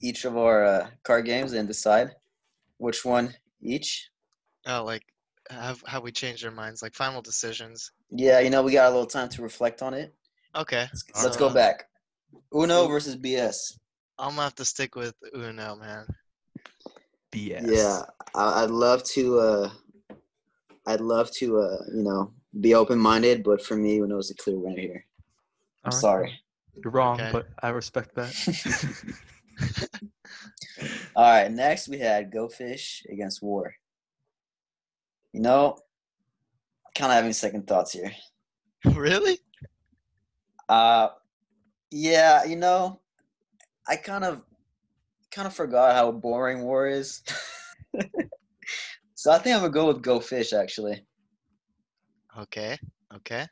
each 0.00 0.24
of 0.24 0.36
our 0.36 0.64
uh, 0.64 0.86
card 1.02 1.24
games 1.24 1.52
and 1.52 1.66
decide 1.66 2.10
which 2.78 3.04
one 3.04 3.34
each? 3.60 4.10
Oh, 4.66 4.84
like 4.84 5.02
have 5.50 5.82
have 5.86 6.02
we 6.02 6.12
changed 6.12 6.44
our 6.44 6.50
minds? 6.50 6.82
Like 6.82 6.94
final 6.94 7.20
decisions. 7.20 7.90
Yeah, 8.10 8.38
you 8.40 8.50
know, 8.50 8.62
we 8.62 8.72
got 8.72 8.86
a 8.86 8.90
little 8.90 9.06
time 9.06 9.28
to 9.30 9.42
reflect 9.42 9.82
on 9.82 9.92
it. 9.92 10.14
Okay. 10.54 10.86
Let's 10.92 11.36
so 11.36 11.48
go 11.48 11.52
back. 11.52 11.88
Uno 12.54 12.86
versus 12.86 13.16
BS. 13.16 13.78
I'm 14.18 14.30
gonna 14.30 14.42
have 14.42 14.54
to 14.56 14.64
stick 14.64 14.94
with 14.94 15.14
Uno, 15.34 15.76
man. 15.76 16.06
BS. 17.32 17.66
Yeah, 17.66 18.02
I, 18.34 18.62
I'd 18.62 18.70
love 18.70 19.02
to. 19.14 19.38
Uh, 19.40 19.70
I'd 20.86 21.00
love 21.00 21.30
to, 21.32 21.60
uh, 21.60 21.78
you 21.94 22.02
know, 22.02 22.32
be 22.60 22.74
open 22.74 22.98
minded, 22.98 23.42
but 23.42 23.64
for 23.64 23.74
me, 23.74 24.00
Uno's 24.00 24.28
the 24.28 24.34
clear 24.34 24.58
winner 24.58 24.80
here. 24.80 25.06
I'm 25.82 25.90
All 25.90 25.96
right. 25.96 26.00
sorry. 26.00 26.43
You're 26.82 26.92
wrong, 26.92 27.20
Okay. 27.20 27.30
but 27.32 27.46
I 27.62 27.68
respect 27.70 28.14
that. 28.16 28.34
All 31.16 31.24
right, 31.24 31.50
next 31.50 31.88
we 31.88 31.98
had 31.98 32.32
Go 32.32 32.48
Fish 32.48 33.04
against 33.10 33.42
War. 33.42 33.74
You 35.32 35.40
know, 35.40 35.76
kind 36.96 37.10
of 37.12 37.16
having 37.16 37.32
second 37.32 37.66
thoughts 37.66 37.92
here. 37.92 38.12
really? 38.84 39.38
Uh, 40.68 41.08
yeah, 41.90 42.44
you 42.44 42.56
know, 42.56 43.00
I 43.88 43.96
kind 43.96 44.24
of, 44.24 44.42
kind 45.30 45.46
of 45.46 45.54
forgot 45.54 45.94
how 45.94 46.10
boring 46.12 46.62
War 46.62 46.86
is. 46.88 47.22
so 49.14 49.30
I 49.30 49.38
think 49.38 49.54
I'm 49.54 49.60
gonna 49.62 49.72
go 49.72 49.86
with 49.86 50.02
Go 50.02 50.20
Fish 50.20 50.52
actually. 50.52 51.06
Okay. 52.38 52.76
Okay. 53.14 53.46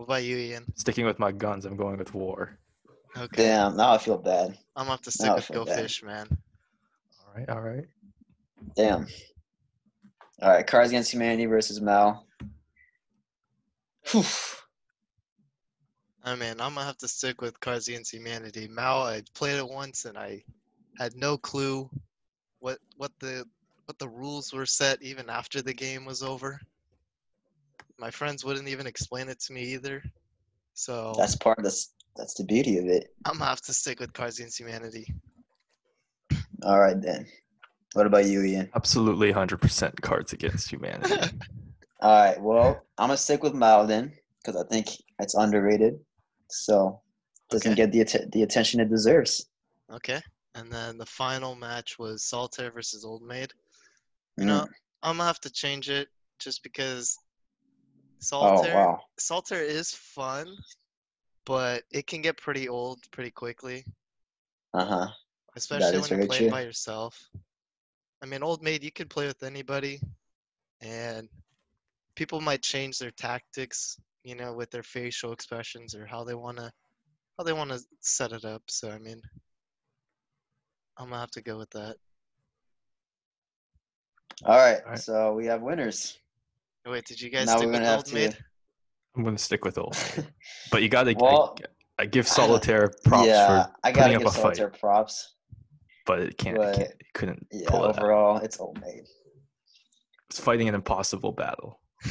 What 0.00 0.04
about 0.04 0.24
you, 0.24 0.38
Ian? 0.38 0.64
Sticking 0.76 1.04
with 1.04 1.18
my 1.18 1.30
guns, 1.30 1.66
I'm 1.66 1.76
going 1.76 1.98
with 1.98 2.14
war. 2.14 2.58
Okay. 3.18 3.42
Damn, 3.42 3.76
now 3.76 3.92
I 3.92 3.98
feel 3.98 4.16
bad. 4.16 4.56
I'm 4.74 4.84
gonna 4.84 4.92
have 4.92 5.02
to 5.02 5.10
stick 5.10 5.26
Now 5.26 5.34
with 5.34 5.44
feel 5.44 5.64
Go 5.64 5.64
bad. 5.66 5.82
Fish, 5.82 6.02
man. 6.02 6.26
All 6.30 7.34
right, 7.36 7.48
all 7.50 7.60
right. 7.60 7.84
Damn. 8.74 9.06
All 10.40 10.48
right, 10.48 10.66
Cards 10.66 10.88
Against 10.88 11.12
Humanity 11.12 11.44
versus 11.44 11.82
Mao. 11.82 12.22
Whew. 14.10 14.24
I 16.24 16.34
mean, 16.34 16.52
I'm 16.52 16.72
gonna 16.72 16.84
have 16.86 16.96
to 16.96 17.08
stick 17.08 17.42
with 17.42 17.60
Cards 17.60 17.86
Against 17.86 18.14
Humanity. 18.14 18.68
Mao, 18.68 19.02
I 19.02 19.22
played 19.34 19.58
it 19.58 19.68
once 19.68 20.06
and 20.06 20.16
I 20.16 20.42
had 20.96 21.14
no 21.14 21.36
clue 21.36 21.90
what 22.60 22.78
what 22.96 23.12
the 23.20 23.44
what 23.84 23.98
the 23.98 24.08
rules 24.08 24.50
were 24.54 24.64
set 24.64 25.02
even 25.02 25.28
after 25.28 25.60
the 25.60 25.74
game 25.74 26.06
was 26.06 26.22
over. 26.22 26.58
My 28.00 28.10
friends 28.10 28.44
wouldn't 28.44 28.66
even 28.68 28.86
explain 28.86 29.28
it 29.28 29.38
to 29.40 29.52
me 29.52 29.62
either. 29.62 30.02
So 30.72 31.12
That's 31.18 31.36
part 31.36 31.58
of 31.58 31.64
this. 31.64 31.92
That's 32.16 32.32
the 32.34 32.44
beauty 32.44 32.78
of 32.78 32.86
it. 32.86 33.14
I'm 33.26 33.34
gonna 33.34 33.44
have 33.44 33.60
to 33.62 33.74
stick 33.74 34.00
with 34.00 34.12
Cards 34.14 34.38
Against 34.38 34.58
Humanity. 34.58 35.06
All 36.62 36.80
right 36.80 37.00
then. 37.00 37.26
What 37.92 38.06
about 38.06 38.24
you, 38.24 38.42
Ian? 38.42 38.70
Absolutely 38.74 39.32
100% 39.32 40.00
cards 40.00 40.32
against 40.32 40.70
humanity. 40.70 41.14
All 42.00 42.16
right. 42.24 42.40
Well, 42.40 42.82
I'm 42.98 43.08
gonna 43.08 43.16
stick 43.16 43.42
with 43.42 43.52
Mao 43.54 43.84
then, 43.84 44.12
because 44.42 44.60
I 44.60 44.66
think 44.68 44.88
it's 45.18 45.34
underrated. 45.34 45.98
So 46.48 47.00
doesn't 47.50 47.72
Okay. 47.72 47.82
get 47.86 47.92
the 47.92 48.00
att- 48.00 48.32
the 48.32 48.42
attention 48.42 48.80
it 48.80 48.88
deserves. 48.88 49.46
Okay. 49.92 50.20
And 50.54 50.70
then 50.72 50.98
the 50.98 51.06
final 51.06 51.54
match 51.54 51.98
was 51.98 52.24
Solitaire 52.24 52.70
versus 52.70 53.04
Old 53.04 53.22
Maid. 53.22 53.52
Mm. 54.38 54.42
You 54.42 54.44
know, 54.46 54.66
I'm 55.02 55.16
gonna 55.16 55.26
have 55.26 55.40
to 55.40 55.50
change 55.50 55.90
it 55.90 56.08
just 56.38 56.62
because 56.62 57.18
oh 58.22 58.26
Solitaire 58.26 58.74
wow. 58.74 59.00
Solitaire 59.18 59.62
is 59.64 59.92
fun, 59.94 60.56
but 61.44 61.82
it 61.90 62.06
can 62.06 62.22
get 62.22 62.36
pretty 62.36 62.68
old 62.68 62.98
pretty 63.10 63.30
quickly, 63.30 63.84
Uh 64.74 64.84
huh. 64.84 65.08
especially 65.56 65.98
when 65.98 66.10
you're 66.10 66.26
playing 66.26 66.42
true. 66.42 66.50
by 66.50 66.62
yourself. 66.62 67.28
I 68.22 68.26
mean, 68.26 68.42
Old 68.42 68.62
Maid, 68.62 68.84
you 68.84 68.92
can 68.92 69.08
play 69.08 69.26
with 69.26 69.42
anybody, 69.42 70.00
and 70.82 71.28
people 72.14 72.40
might 72.40 72.62
change 72.62 72.98
their 72.98 73.10
tactics, 73.12 73.98
you 74.24 74.34
know, 74.34 74.52
with 74.52 74.70
their 74.70 74.82
facial 74.82 75.32
expressions 75.32 75.94
or 75.94 76.06
how 76.06 76.24
they 76.24 76.34
wanna 76.34 76.70
how 77.38 77.44
they 77.44 77.52
wanna 77.54 77.78
set 78.00 78.32
it 78.32 78.44
up. 78.44 78.62
So 78.68 78.90
I 78.90 78.98
mean, 78.98 79.22
I'm 80.98 81.08
gonna 81.08 81.20
have 81.20 81.30
to 81.32 81.42
go 81.42 81.58
with 81.58 81.70
that. 81.70 81.96
All 84.44 84.56
right. 84.56 84.80
All 84.84 84.92
right. 84.92 84.98
So 84.98 85.34
we 85.34 85.46
have 85.46 85.62
winners. 85.62 86.18
Wait, 86.86 87.04
did 87.04 87.20
you 87.20 87.30
guys 87.30 87.46
Now 87.46 87.56
stick 87.56 87.66
we're 87.66 87.72
with 87.72 87.80
gonna 87.80 87.86
have 87.86 87.96
Old 87.98 88.06
to. 88.06 88.14
Maid? 88.14 88.36
I'm 89.16 89.22
going 89.24 89.36
to 89.36 89.42
stick 89.42 89.64
with 89.64 89.76
old. 89.76 89.96
But 90.70 90.82
you 90.82 90.88
got 90.88 91.02
to 91.04 91.14
Well, 91.18 91.56
I, 91.98 92.06
give 92.06 92.26
Solitaire 92.28 92.90
props 93.04 93.26
yeah, 93.26 93.64
for 93.64 93.72
I 93.82 93.90
gotta 93.92 94.02
putting 94.04 94.16
up 94.16 94.22
give 94.22 94.28
a 94.28 94.30
fight, 94.30 94.42
Solitaire 94.56 94.70
props. 94.70 95.34
but 96.06 96.20
it 96.20 96.38
can't, 96.38 96.56
it 96.56 96.76
can't 96.76 96.90
it 96.90 97.06
couldn't 97.12 97.46
Yeah. 97.50 97.68
pull 97.68 97.84
it 97.84 97.88
out. 97.90 97.98
Overall, 97.98 98.36
it's 98.38 98.58
Old 98.60 98.80
Maid. 98.80 99.04
It's 100.30 100.38
fighting 100.40 100.68
an 100.68 100.74
impossible 100.74 101.32
battle. 101.32 101.80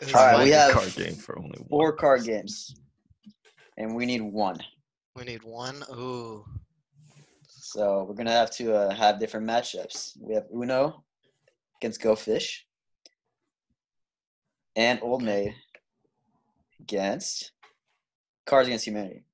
It's 0.00 0.14
All 0.14 0.24
right, 0.26 0.44
we 0.44 0.50
have 0.50 0.70
card 0.72 0.94
game 0.94 1.14
for 1.16 1.36
only 1.38 1.58
one. 1.58 1.68
Four 1.70 1.92
card 1.92 2.22
games, 2.24 2.72
and 3.78 3.96
we 3.96 4.06
need 4.06 4.20
one. 4.22 4.60
We 5.16 5.24
need 5.24 5.42
one. 5.42 5.82
Ooh. 5.92 6.44
So 7.48 8.04
we're 8.08 8.14
gonna 8.14 8.30
have 8.30 8.52
to 8.58 8.74
uh, 8.76 8.94
have 8.94 9.18
different 9.18 9.44
matchups. 9.44 10.16
We 10.20 10.34
have 10.36 10.44
Uno 10.54 11.02
against 11.80 12.00
Go 12.02 12.14
Fish, 12.16 12.66
and 14.76 15.00
Old 15.02 15.22
Maid 15.22 15.54
against 16.80 17.52
Cards 18.46 18.68
Against 18.68 18.86
Humanity. 18.86 19.24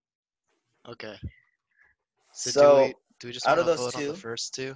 Okay. 0.89 1.15
So, 2.33 2.51
So, 2.51 2.61
do 2.77 2.83
we 2.83 2.95
do 3.21 3.27
we 3.29 3.33
just 3.33 3.47
out 3.47 3.59
of 3.59 3.67
those 3.67 3.79
vote 3.79 3.95
on 3.97 4.03
the 4.03 4.09
two- 4.09 4.17
first 4.17 4.55
two? 4.55 4.75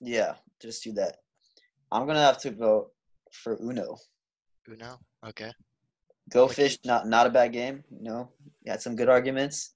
yeah, 0.00 0.36
just 0.60 0.82
do 0.84 0.92
that. 0.92 1.16
I'm 1.92 2.06
gonna 2.06 2.20
have 2.22 2.38
to 2.38 2.50
vote 2.52 2.92
for 3.32 3.58
Uno. 3.60 3.96
Uno. 4.68 4.98
Okay. 5.26 5.52
Go 6.30 6.46
Like- 6.46 6.56
Fish, 6.56 6.78
not 6.84 7.06
not 7.08 7.26
a 7.26 7.30
bad 7.30 7.52
game. 7.52 7.84
You 7.90 8.02
know, 8.02 8.32
you 8.62 8.70
had 8.70 8.80
some 8.80 8.94
good 8.96 9.08
arguments, 9.08 9.74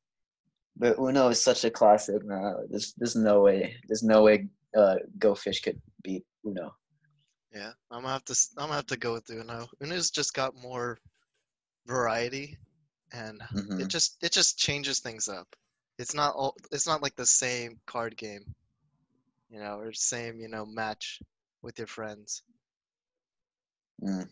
but 0.76 0.96
Uno 0.98 1.28
is 1.28 1.42
such 1.42 1.64
a 1.64 1.70
classic. 1.70 2.24
Man. 2.24 2.66
There's 2.70 2.94
there's 2.94 3.16
no 3.16 3.42
way. 3.42 3.76
There's 3.88 4.02
no 4.04 4.22
way. 4.22 4.48
Uh, 4.76 4.96
Go 5.18 5.34
Fish 5.34 5.60
could 5.62 5.80
beat 6.02 6.24
Uno. 6.44 6.74
Yeah. 7.52 7.72
I'm 7.90 8.02
gonna 8.02 8.12
have 8.12 8.24
to. 8.26 8.32
s- 8.32 8.52
I'm 8.58 8.64
gonna 8.66 8.74
have 8.76 8.86
to 8.86 8.96
go 8.96 9.12
with 9.14 9.28
Uno. 9.30 9.68
Uno's 9.80 10.10
just 10.10 10.34
got 10.34 10.54
more 10.56 10.98
variety, 11.86 12.58
and 13.12 13.40
Mhm. 13.52 13.80
it 13.80 13.88
just 13.88 14.22
it 14.22 14.32
just 14.32 14.58
changes 14.58 15.00
things 15.00 15.28
up. 15.28 15.46
It's 15.98 16.14
not 16.14 16.34
all. 16.34 16.56
It's 16.72 16.86
not 16.86 17.02
like 17.02 17.14
the 17.14 17.26
same 17.26 17.78
card 17.86 18.16
game, 18.16 18.44
you 19.48 19.60
know, 19.60 19.78
or 19.78 19.92
same 19.92 20.40
you 20.40 20.48
know 20.48 20.66
match 20.66 21.20
with 21.62 21.78
your 21.78 21.86
friends. 21.86 22.42
Mm, 24.02 24.28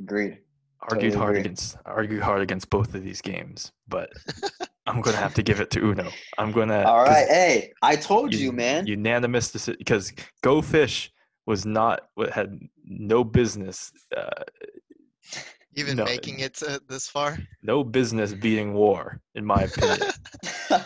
agreed. 0.00 0.42
argued 0.82 1.12
Totally 1.14 1.18
hard 1.18 1.30
agree. 1.36 1.40
against 1.40 1.76
argued 1.86 2.22
hard 2.22 2.42
against 2.42 2.68
both 2.68 2.94
of 2.94 3.02
these 3.02 3.22
games, 3.22 3.72
but 3.88 4.12
I'm 4.86 5.00
gonna 5.00 5.16
have 5.16 5.32
to 5.34 5.42
give 5.42 5.60
it 5.60 5.70
to 5.70 5.80
Uno. 5.80 6.10
I'm 6.36 6.52
gonna. 6.52 6.82
All 6.82 7.02
right, 7.02 7.26
hey, 7.26 7.72
I 7.82 7.96
told 7.96 8.34
un- 8.34 8.40
you, 8.40 8.52
man. 8.52 8.86
Unanimous 8.86 9.50
decision 9.50 9.78
because 9.78 10.12
Go 10.42 10.60
Fish 10.60 11.10
was 11.46 11.64
not 11.64 12.08
what 12.14 12.30
had 12.32 12.58
no 12.84 13.22
business, 13.24 13.92
uh, 14.16 14.42
Even 15.78 15.96
No. 15.98 16.04
making 16.04 16.40
it 16.40 16.54
to 16.54 16.80
this 16.88 17.06
far. 17.08 17.36
no 17.62 17.84
business 17.84 18.32
beating 18.32 18.72
War, 18.72 19.20
in 19.34 19.44
my 19.44 19.62
opinion. 19.62 20.00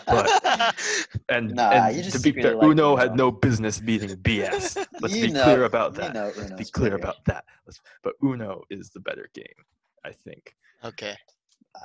And, 1.29 1.51
Nah, 1.55 1.71
and 1.71 2.11
to 2.11 2.19
be 2.19 2.31
really 2.31 2.41
fair, 2.43 2.55
like 2.55 2.67
Uno 2.67 2.95
had 2.97 3.11
Uno. 3.13 3.15
no 3.15 3.31
business 3.31 3.79
beating 3.79 4.15
BS. 4.17 4.75
Let's 5.01 5.15
You 5.15 5.27
be 5.27 5.31
know- 5.33 5.43
clear 5.43 5.63
about 5.63 5.93
you 5.93 5.99
that. 6.01 6.13
know 6.13 6.31
Let's 6.35 6.51
be 6.53 6.65
clear 6.65 6.91
better. 6.91 7.03
about 7.03 7.25
that. 7.25 7.45
Let's, 7.65 7.79
but 8.03 8.13
Uno 8.23 8.63
is 8.69 8.89
the 8.89 8.99
better 8.99 9.29
game, 9.33 9.59
I 10.05 10.11
think. 10.11 10.55
okay. 10.83 11.15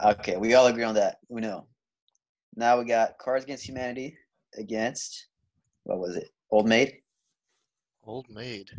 Okay, 0.05 0.37
we 0.37 0.55
all 0.55 0.67
agree 0.67 0.83
on 0.83 0.95
that. 0.97 1.19
Uno. 1.31 1.69
Now 2.57 2.77
we 2.79 2.85
got 2.87 3.19
Cards 3.19 3.45
Against 3.45 3.69
Humanity 3.69 4.17
against 4.59 5.29
what 5.85 5.99
was 5.99 6.17
it? 6.17 6.29
Old 6.51 6.67
Maid. 6.69 6.97
Old 8.07 8.27
maid. 8.31 8.71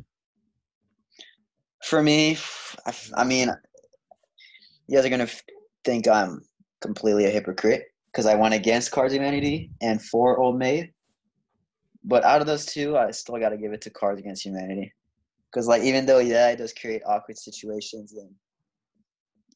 For 1.84 2.02
me, 2.02 2.38
I 3.16 3.24
mean, 3.26 3.50
you 4.88 4.98
guys 4.98 5.06
are 5.06 5.10
gonna 5.10 5.30
think 5.84 6.08
I'm 6.08 6.42
completely 6.82 7.26
a 7.26 7.30
hypocrite 7.30 7.84
because 8.12 8.26
I 8.26 8.36
went 8.36 8.54
against 8.54 8.92
Cards 8.92 9.14
Humanity 9.14 9.70
and 9.82 10.02
for 10.02 10.40
Old 10.40 10.58
Maid. 10.58 10.94
But 12.04 12.24
out 12.24 12.40
of 12.40 12.48
those 12.48 12.66
two, 12.66 12.98
I 12.98 13.12
still 13.12 13.38
got 13.38 13.50
to 13.50 13.58
give 13.58 13.74
it 13.74 13.82
to 13.82 13.90
Cards 13.90 14.20
Against 14.20 14.46
Humanity 14.46 14.94
because, 15.52 15.68
like, 15.68 15.84
even 15.84 16.06
though 16.06 16.20
yeah, 16.20 16.50
it 16.50 16.56
does 16.56 16.74
create 16.74 17.02
awkward 17.06 17.38
situations 17.38 18.14
and 18.14 18.30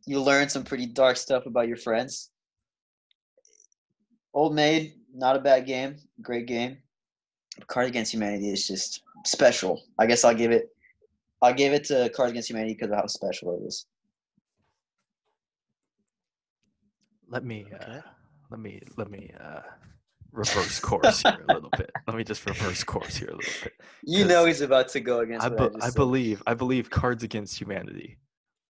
you 0.06 0.22
learn 0.22 0.50
some 0.50 0.66
pretty 0.66 0.86
dark 0.86 1.16
stuff 1.16 1.46
about 1.46 1.70
your 1.70 1.78
friends. 1.78 2.30
Old 4.34 4.54
Maid, 4.54 4.96
not 5.14 5.38
a 5.38 5.40
bad 5.40 5.66
game, 5.66 5.96
great 6.22 6.46
game. 6.46 6.78
Cards 7.68 7.89
Against 7.89 8.14
Humanity 8.14 8.49
is 8.49 8.68
just 8.68 9.04
special. 9.26 9.84
I 9.99 10.06
guess 10.06 10.24
I'll 10.24 10.36
give 10.36 10.52
it 10.52 10.70
I'll 11.41 11.54
give 11.54 11.74
it 11.74 11.84
to 11.86 12.10
Cards 12.16 12.32
Against 12.32 12.49
Humanity 12.49 12.74
because 12.74 12.91
of 12.91 12.97
how 12.97 13.08
special 13.08 13.56
it 13.56 13.68
is. 13.68 13.86
Let 17.28 17.43
me 17.43 17.66
uh, 17.80 18.02
let 18.49 18.60
me 18.60 18.82
let 18.97 19.10
me 19.10 19.32
uh, 19.39 19.62
reverse 20.32 20.80
course 20.80 21.22
here 21.22 21.45
a 21.47 21.54
little 21.54 21.70
bit. 21.78 21.91
Let 22.08 22.18
me 22.18 22.24
just 22.24 22.45
reverse 22.45 22.84
course 22.84 23.18
here 23.18 23.30
a 23.30 23.36
little 23.36 23.54
bit. 23.64 23.74
You 24.04 24.26
know 24.26 24.45
he's 24.45 24.62
about 24.62 24.89
to 24.89 24.99
go 24.99 25.20
against. 25.22 25.45
I, 25.45 25.49
be- 25.49 25.70
just 25.74 25.84
I 25.84 25.91
believe 25.91 26.43
I 26.45 26.54
believe 26.54 26.89
Cards 26.89 27.24
Against 27.24 27.60
Humanity 27.60 28.18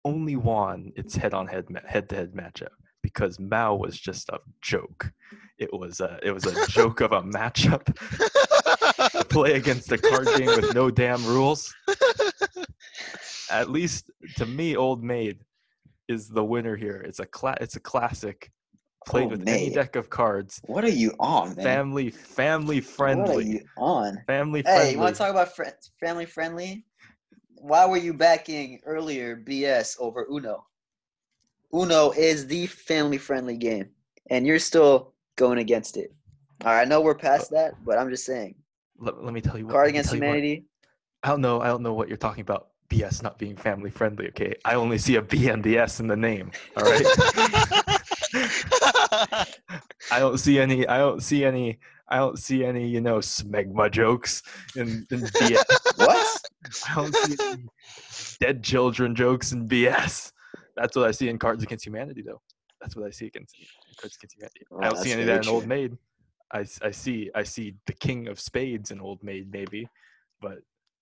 only 0.03 0.35
won 0.35 0.91
its 0.95 1.15
head-on-head 1.15 1.67
head-to-head 1.85 2.33
matchup 2.33 2.69
because 3.03 3.39
Mao 3.39 3.75
was 3.75 3.99
just 3.99 4.29
a 4.29 4.39
joke. 4.61 5.11
It 5.57 5.71
was 5.71 5.99
a 5.99 6.19
it 6.23 6.31
was 6.31 6.45
a 6.45 6.67
joke 6.67 7.01
of 7.01 7.11
a 7.11 7.21
matchup 7.37 7.85
to 7.85 8.40
play 9.31 9.53
against 9.53 9.91
a 9.91 9.97
card 9.97 10.27
game 10.35 10.55
with 10.55 10.73
no 10.73 10.91
damn 10.91 11.25
rules. 11.25 11.73
At 13.51 13.69
least 13.69 14.11
to 14.37 14.45
me, 14.45 14.75
Old 14.75 15.03
Maid 15.03 15.43
is 16.07 16.27
the 16.29 16.43
winner 16.43 16.75
here. 16.75 16.97
It's 16.97 17.19
a 17.19 17.25
cla- 17.25 17.57
it's 17.61 17.75
a 17.75 17.79
classic. 17.79 18.51
Played 19.07 19.23
Old 19.23 19.31
with 19.31 19.47
any 19.47 19.69
deck 19.71 19.95
of 19.95 20.09
cards. 20.09 20.61
What 20.65 20.83
are 20.83 20.89
you 20.89 21.13
on, 21.19 21.55
man? 21.55 21.63
Family 21.65 22.11
family 22.11 22.77
What 22.77 22.83
are 22.83 22.95
friendly. 22.95 23.47
you 23.47 23.61
on? 23.77 24.21
Family 24.27 24.61
friendly. 24.61 24.85
Hey, 24.85 24.91
you 24.93 24.99
want 24.99 25.15
to 25.15 25.19
talk 25.19 25.31
about 25.31 25.49
family 25.99 26.25
friendly? 26.25 26.85
Why 27.55 27.85
were 27.85 27.97
you 27.97 28.13
backing 28.13 28.79
earlier 28.85 29.35
BS 29.35 29.95
over 29.99 30.27
Uno? 30.31 30.65
Uno 31.73 32.11
is 32.11 32.47
the 32.47 32.67
family 32.67 33.17
friendly 33.17 33.57
game, 33.57 33.89
and 34.29 34.45
you're 34.45 34.59
still 34.59 35.13
going 35.35 35.59
against 35.59 35.97
it. 35.97 36.13
All 36.63 36.73
right, 36.73 36.81
I 36.81 36.85
know 36.85 37.01
we're 37.01 37.15
past 37.15 37.51
uh, 37.51 37.55
that, 37.55 37.85
but 37.85 37.97
I'm 37.97 38.09
just 38.09 38.25
saying. 38.25 38.55
Let, 39.01 39.23
let 39.23 39.33
me 39.33 39.41
tell 39.41 39.57
you 39.57 39.65
what. 39.65 39.73
Card 39.73 39.89
against 39.89 40.11
what- 40.11 40.17
humanity. 40.17 40.65
I 41.23 41.29
don't 41.29 41.41
know. 41.41 41.61
I 41.61 41.67
don't 41.67 41.83
know 41.83 41.93
what 41.93 42.07
you're 42.07 42.17
talking 42.17 42.41
about. 42.41 42.67
BS 42.89 43.23
not 43.23 43.37
being 43.37 43.55
family 43.55 43.89
friendly. 43.89 44.27
Okay, 44.29 44.53
I 44.65 44.75
only 44.75 44.97
see 44.97 45.15
a 45.15 45.21
B 45.21 45.47
and 45.47 45.63
the 45.63 45.77
S 45.77 46.01
in 46.01 46.07
the 46.07 46.15
name. 46.15 46.51
All 46.75 46.83
right. 46.83 47.05
I 50.11 50.19
don't 50.19 50.37
see 50.37 50.59
any. 50.59 50.85
I 50.87 50.97
don't 50.97 51.23
see 51.23 51.45
any. 51.45 51.79
I 52.09 52.17
don't 52.17 52.37
see 52.37 52.65
any. 52.65 52.87
You 52.87 52.99
know, 52.99 53.19
smegma 53.19 53.89
jokes 53.91 54.43
in, 54.75 55.07
in 55.09 55.21
BS. 55.21 55.63
What? 55.95 56.41
I 56.89 56.95
don't 56.95 57.15
see 57.15 57.35
any 57.39 57.65
dead 58.41 58.63
children 58.63 59.15
jokes 59.15 59.51
in 59.51 59.69
BS. 59.69 60.31
That's 60.75 60.95
what 60.95 61.07
I 61.07 61.11
see 61.11 61.29
in 61.29 61.37
Cards 61.37 61.63
Against 61.63 61.85
Humanity, 61.85 62.23
though. 62.25 62.41
That's 62.81 62.95
what 62.95 63.05
I 63.05 63.11
see 63.11 63.27
against 63.27 63.55
Cards 63.99 64.17
Against 64.17 64.35
Humanity. 64.35 64.65
Well, 64.69 64.83
I 64.83 64.89
don't 64.89 64.97
see 64.97 65.11
any 65.11 65.21
of 65.21 65.27
that 65.27 65.43
in 65.43 65.49
Old. 65.49 65.67
Maid. 65.67 65.97
I, 66.53 66.65
I 66.81 66.91
see 66.91 67.29
I 67.35 67.43
see 67.43 67.75
the 67.85 67.93
King 67.93 68.27
of 68.27 68.39
Spades 68.39 68.91
in 68.91 68.99
Old 69.01 69.23
Maid 69.23 69.51
maybe, 69.51 69.87
but 70.41 70.59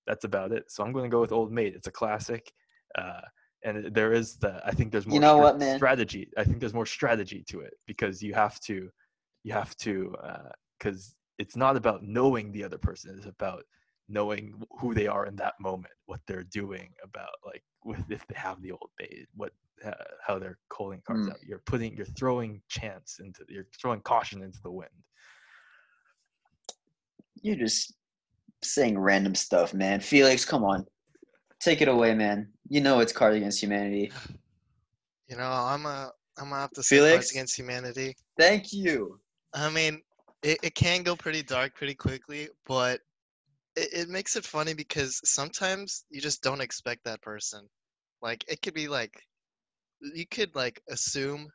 that's 0.08 0.24
about 0.26 0.52
it. 0.52 0.72
So 0.72 0.84
I'm 0.84 0.92
going 0.92 1.06
to 1.10 1.14
go 1.16 1.22
with 1.22 1.32
Old 1.32 1.52
Maid. 1.52 1.74
It's 1.76 1.88
a 1.88 1.92
classic, 1.92 2.52
uh, 2.98 3.22
and 3.64 3.94
there 3.94 4.14
is 4.14 4.38
the 4.38 4.62
I 4.66 4.72
think 4.72 4.92
there's 4.92 5.08
more 5.08 5.16
You 5.16 5.22
know 5.22 5.38
what, 5.38 5.58
man? 5.60 5.76
strategy. 5.76 6.30
I 6.38 6.44
think 6.44 6.60
there's 6.60 6.74
more 6.74 6.86
strategy 6.86 7.44
to 7.50 7.62
it 7.62 7.74
because 7.88 8.22
you 8.22 8.34
have 8.34 8.60
to 8.62 8.90
you 9.44 9.54
have 9.54 9.76
to 9.78 10.16
because 10.80 11.16
it's 11.38 11.56
not 11.56 11.76
about 11.78 12.04
knowing 12.04 12.52
the 12.52 12.64
other 12.64 12.78
person. 12.78 13.16
It's 13.18 13.26
about 13.28 13.64
knowing 14.10 14.62
who 14.80 14.94
they 14.94 15.08
are 15.08 15.26
in 15.28 15.36
that 15.38 15.54
moment, 15.60 15.94
what 16.08 16.20
they're 16.28 16.44
doing 16.44 16.90
about 17.04 17.30
like 17.46 17.64
with 17.86 18.04
if 18.10 18.26
they 18.28 18.36
have 18.36 18.62
the 18.62 18.72
old 18.72 18.90
maid, 19.00 19.28
what 19.36 19.52
uh, 19.86 19.92
how 20.26 20.38
they're 20.40 20.60
calling 20.70 21.02
cards 21.08 21.28
Mm. 21.28 21.32
out. 21.32 21.38
You're 21.48 21.64
putting 21.66 21.96
you're 21.96 22.06
throwing 22.06 22.62
chance 22.70 23.20
into 23.20 23.46
you're 23.50 23.68
throwing 23.82 24.02
caution 24.02 24.42
into 24.44 24.62
the 24.62 24.72
wind. 24.72 24.90
You're 27.42 27.56
just 27.56 27.94
saying 28.64 28.98
random 28.98 29.36
stuff, 29.36 29.74
man. 29.74 30.00
Felix, 30.00 30.46
come 30.46 30.64
on. 30.64 30.86
Take 31.60 31.82
it 31.82 31.88
away, 31.88 32.14
man. 32.14 32.50
You 32.70 32.82
know 32.82 33.00
it's 33.00 33.12
Card 33.12 33.36
Against 33.36 33.62
Humanity. 33.62 34.12
you 35.28 35.38
know, 35.38 35.50
I'm 35.50 35.86
a 35.86 36.12
I'm 36.38 36.50
gonna 36.50 36.62
have 36.62 36.72
to 36.72 36.84
say 36.84 36.98
Felix? 36.98 37.14
Cards 37.14 37.32
Against 37.32 37.58
Humanity. 37.58 38.16
Thank 38.38 38.72
you. 38.72 39.20
I 39.54 39.70
mean, 39.70 40.02
it, 40.44 40.60
it 40.64 40.76
can 40.76 41.04
go 41.04 41.16
pretty 41.16 41.44
dark 41.44 41.76
pretty 41.76 41.96
quickly, 41.96 42.48
but 42.66 43.02
it, 43.76 43.90
it 43.94 44.10
makes 44.10 44.36
it 44.36 44.46
funny 44.46 44.74
because 44.74 45.20
sometimes 45.26 46.06
you 46.10 46.22
just 46.22 46.42
don't 46.42 46.62
expect 46.62 47.04
that 47.06 47.22
person. 47.22 47.68
Like 48.22 48.46
it 48.48 48.62
could 48.62 48.74
be 48.74 48.88
like 48.88 49.22
you 50.02 50.26
could 50.28 50.56
like 50.56 50.82
assume 50.90 51.50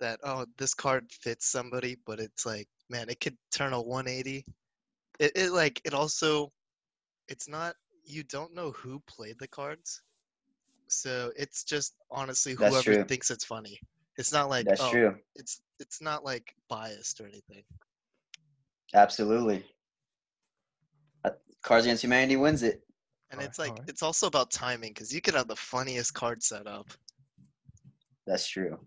that 0.00 0.20
oh 0.24 0.46
this 0.58 0.74
card 0.74 1.10
fits 1.10 1.50
somebody, 1.50 1.96
but 2.06 2.20
it's 2.20 2.46
like 2.46 2.68
man, 2.90 3.08
it 3.08 3.20
could 3.20 3.36
turn 3.50 3.72
a 3.72 3.80
180. 3.80 4.44
It, 5.18 5.32
it 5.36 5.52
like 5.52 5.80
it 5.84 5.94
also 5.94 6.52
it's 7.28 7.48
not 7.48 7.74
you 8.04 8.22
don't 8.24 8.54
know 8.54 8.72
who 8.72 9.00
played 9.06 9.38
the 9.38 9.48
cards. 9.48 10.02
So 10.88 11.32
it's 11.36 11.64
just 11.64 11.94
honestly 12.10 12.54
That's 12.54 12.82
whoever 12.82 12.94
true. 12.94 13.04
thinks 13.04 13.30
it's 13.30 13.44
funny. 13.44 13.78
It's 14.18 14.32
not 14.32 14.48
like 14.50 14.66
That's 14.66 14.82
oh, 14.82 14.90
true. 14.90 15.16
it's 15.36 15.62
it's 15.80 16.00
not 16.00 16.24
like 16.24 16.54
biased 16.68 17.20
or 17.20 17.26
anything. 17.26 17.62
Absolutely. 18.94 19.64
Uh, 21.24 21.30
Cards 21.62 21.86
Against 21.86 22.04
Humanity 22.04 22.36
wins 22.36 22.62
it. 22.62 22.82
And 23.30 23.40
Alright, 23.40 23.48
it's 23.48 23.58
like 23.58 23.70
alright. 23.70 23.88
it's 23.88 24.02
also 24.02 24.26
about 24.26 24.50
timing 24.50 24.90
because 24.90 25.14
you 25.14 25.22
could 25.22 25.34
have 25.34 25.48
the 25.48 25.56
funniest 25.56 26.12
card 26.12 26.42
set 26.42 26.66
up. 26.66 26.86
That's 28.26 28.46
true. 28.46 28.78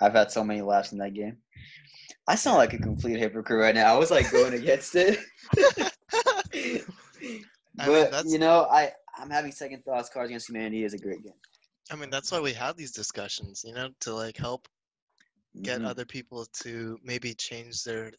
I've 0.00 0.12
had 0.14 0.30
so 0.30 0.44
many 0.44 0.62
laughs 0.62 0.92
in 0.92 0.98
that 0.98 1.14
game. 1.14 1.38
I 2.28 2.34
sound 2.36 2.58
like 2.58 2.74
a 2.74 2.78
complete 2.78 3.18
hypocrite 3.18 3.60
right 3.60 3.74
now. 3.74 3.94
I 3.94 3.98
was 3.98 4.10
like 4.10 4.30
going 4.30 4.54
against 4.54 4.94
it. 4.94 5.18
I 7.78 7.86
but 7.86 8.12
mean, 8.22 8.32
you 8.32 8.38
know, 8.38 8.66
I 8.70 8.92
I'm 9.18 9.30
having 9.30 9.52
second 9.52 9.84
thoughts. 9.84 10.08
Cards 10.10 10.30
Against 10.30 10.48
Humanity 10.48 10.84
is 10.84 10.94
a 10.94 10.98
great 10.98 11.22
game. 11.22 11.32
I 11.90 11.96
mean, 11.96 12.10
that's 12.10 12.32
why 12.32 12.40
we 12.40 12.52
have 12.54 12.76
these 12.76 12.92
discussions, 12.92 13.64
you 13.64 13.74
know, 13.74 13.90
to 14.00 14.14
like 14.14 14.36
help 14.36 14.68
get 15.62 15.80
Mhm. 15.80 15.84
other 15.84 16.04
people 16.04 16.46
to 16.62 16.98
maybe 17.02 17.34
change 17.34 17.84
their 17.84 18.12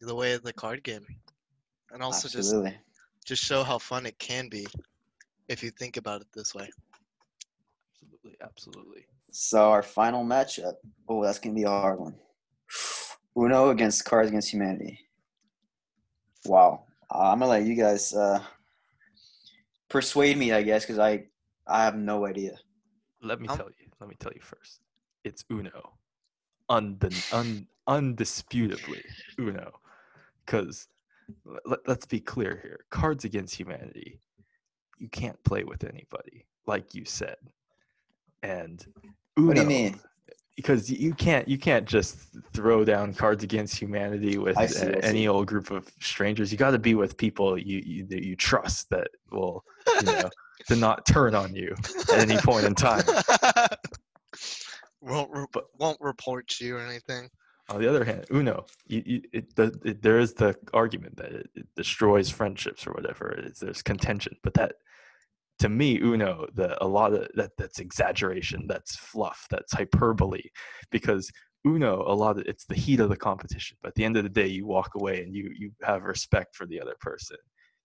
the 0.00 0.14
way 0.14 0.32
of 0.34 0.42
the 0.42 0.52
card 0.52 0.82
game, 0.82 1.06
and 1.90 2.02
also 2.02 2.28
just 2.28 2.58
just 3.24 3.42
show 3.42 3.62
how 3.62 3.78
fun 3.78 4.06
it 4.06 4.18
can 4.18 4.48
be 4.48 4.66
if 5.48 5.62
you 5.62 5.70
think 5.70 5.96
about 5.96 6.20
it 6.22 6.28
this 6.34 6.54
way. 6.54 6.68
Absolutely, 7.94 8.36
absolutely. 8.42 9.06
So 9.30 9.70
our 9.70 9.82
final 9.82 10.24
matchup. 10.24 10.74
Oh, 11.08 11.22
that's 11.22 11.38
gonna 11.38 11.54
be 11.54 11.64
a 11.64 11.68
hard 11.68 12.00
one. 12.00 12.14
Uno 13.36 13.70
against 13.70 14.04
Cards 14.04 14.28
Against 14.28 14.52
Humanity. 14.52 14.98
Wow. 16.46 16.84
Uh, 17.12 17.30
I'm 17.32 17.38
gonna 17.38 17.50
let 17.50 17.64
you 17.64 17.74
guys 17.74 18.12
uh, 18.14 18.40
persuade 19.88 20.36
me, 20.36 20.52
I 20.52 20.62
guess, 20.62 20.84
because 20.84 20.98
I 20.98 21.24
I 21.66 21.84
have 21.84 21.96
no 21.96 22.26
idea. 22.26 22.56
Let 23.22 23.40
me 23.40 23.48
Um, 23.48 23.56
tell 23.56 23.68
you. 23.68 23.90
Let 24.00 24.08
me 24.08 24.16
tell 24.18 24.32
you 24.32 24.40
first. 24.42 24.80
It's 25.24 25.44
Uno, 25.50 25.94
un, 26.68 26.98
undisputably 27.88 29.02
Uno, 29.38 29.72
because 30.44 30.88
let, 31.64 31.80
let's 31.88 32.04
be 32.06 32.20
clear 32.20 32.58
here. 32.62 32.84
Cards 32.90 33.24
Against 33.24 33.54
Humanity, 33.54 34.20
you 34.98 35.08
can't 35.08 35.42
play 35.44 35.64
with 35.64 35.84
anybody, 35.84 36.44
like 36.66 36.94
you 36.94 37.04
said, 37.06 37.36
and 38.44 38.86
Uno. 39.38 39.48
What 39.48 39.56
do 39.56 39.62
you 39.62 39.66
mean? 39.66 40.00
Because 40.56 40.88
you 40.88 41.14
can't 41.14 41.48
you 41.48 41.58
can't 41.58 41.84
just 41.84 42.16
throw 42.52 42.84
down 42.84 43.12
Cards 43.12 43.42
Against 43.42 43.76
Humanity 43.76 44.38
with 44.38 44.56
see, 44.70 44.94
any 45.02 45.26
old 45.26 45.48
group 45.48 45.72
of 45.72 45.90
strangers. 46.00 46.52
You 46.52 46.58
got 46.58 46.70
to 46.70 46.78
be 46.78 46.94
with 46.94 47.16
people 47.16 47.58
you, 47.58 47.82
you 47.84 48.06
that 48.06 48.24
you 48.24 48.36
trust 48.36 48.90
that 48.90 49.08
will 49.32 49.64
you 50.00 50.06
know 50.06 50.30
to 50.68 50.76
not 50.76 51.04
turn 51.06 51.34
on 51.34 51.56
you 51.56 51.74
at 52.12 52.20
any 52.20 52.36
point 52.36 52.66
in 52.66 52.74
time. 52.74 53.02
won't 55.00 55.30
re- 55.32 55.46
But- 55.52 55.66
won't 55.78 56.00
report 56.00 56.60
you 56.60 56.76
or 56.76 56.80
anything. 56.80 57.28
On 57.70 57.80
the 57.80 57.88
other 57.88 58.04
hand, 58.04 58.26
Uno, 58.30 58.66
you, 58.86 59.02
you, 59.06 59.22
it, 59.32 59.56
the, 59.56 59.74
it, 59.86 60.02
there 60.02 60.18
is 60.18 60.34
the 60.34 60.54
argument 60.74 61.16
that 61.16 61.32
it, 61.32 61.50
it 61.54 61.66
destroys 61.74 62.28
friendships 62.28 62.86
or 62.86 62.92
whatever 62.92 63.30
it 63.30 63.46
is. 63.46 63.58
There's 63.58 63.80
contention, 63.80 64.36
but 64.42 64.52
that, 64.54 64.74
to 65.60 65.68
me, 65.68 65.98
Uno, 66.00 66.46
the 66.54 66.82
a 66.82 66.86
lot 66.86 67.12
of 67.12 67.28
that 67.34 67.52
that's 67.56 67.78
exaggeration, 67.78 68.66
that's 68.68 68.96
fluff, 68.96 69.46
that's 69.50 69.72
hyperbole, 69.72 70.42
because 70.90 71.30
Uno, 71.66 72.02
a 72.06 72.14
lot 72.14 72.38
of 72.38 72.46
it's 72.46 72.66
the 72.66 72.74
heat 72.74 73.00
of 73.00 73.08
the 73.08 73.16
competition. 73.16 73.76
But 73.82 73.88
at 73.88 73.94
the 73.94 74.04
end 74.04 74.16
of 74.16 74.24
the 74.24 74.28
day, 74.28 74.46
you 74.46 74.66
walk 74.66 74.90
away 74.96 75.22
and 75.22 75.34
you 75.34 75.50
you 75.56 75.70
have 75.82 76.02
respect 76.02 76.56
for 76.56 76.66
the 76.66 76.80
other 76.80 76.96
person. 77.00 77.36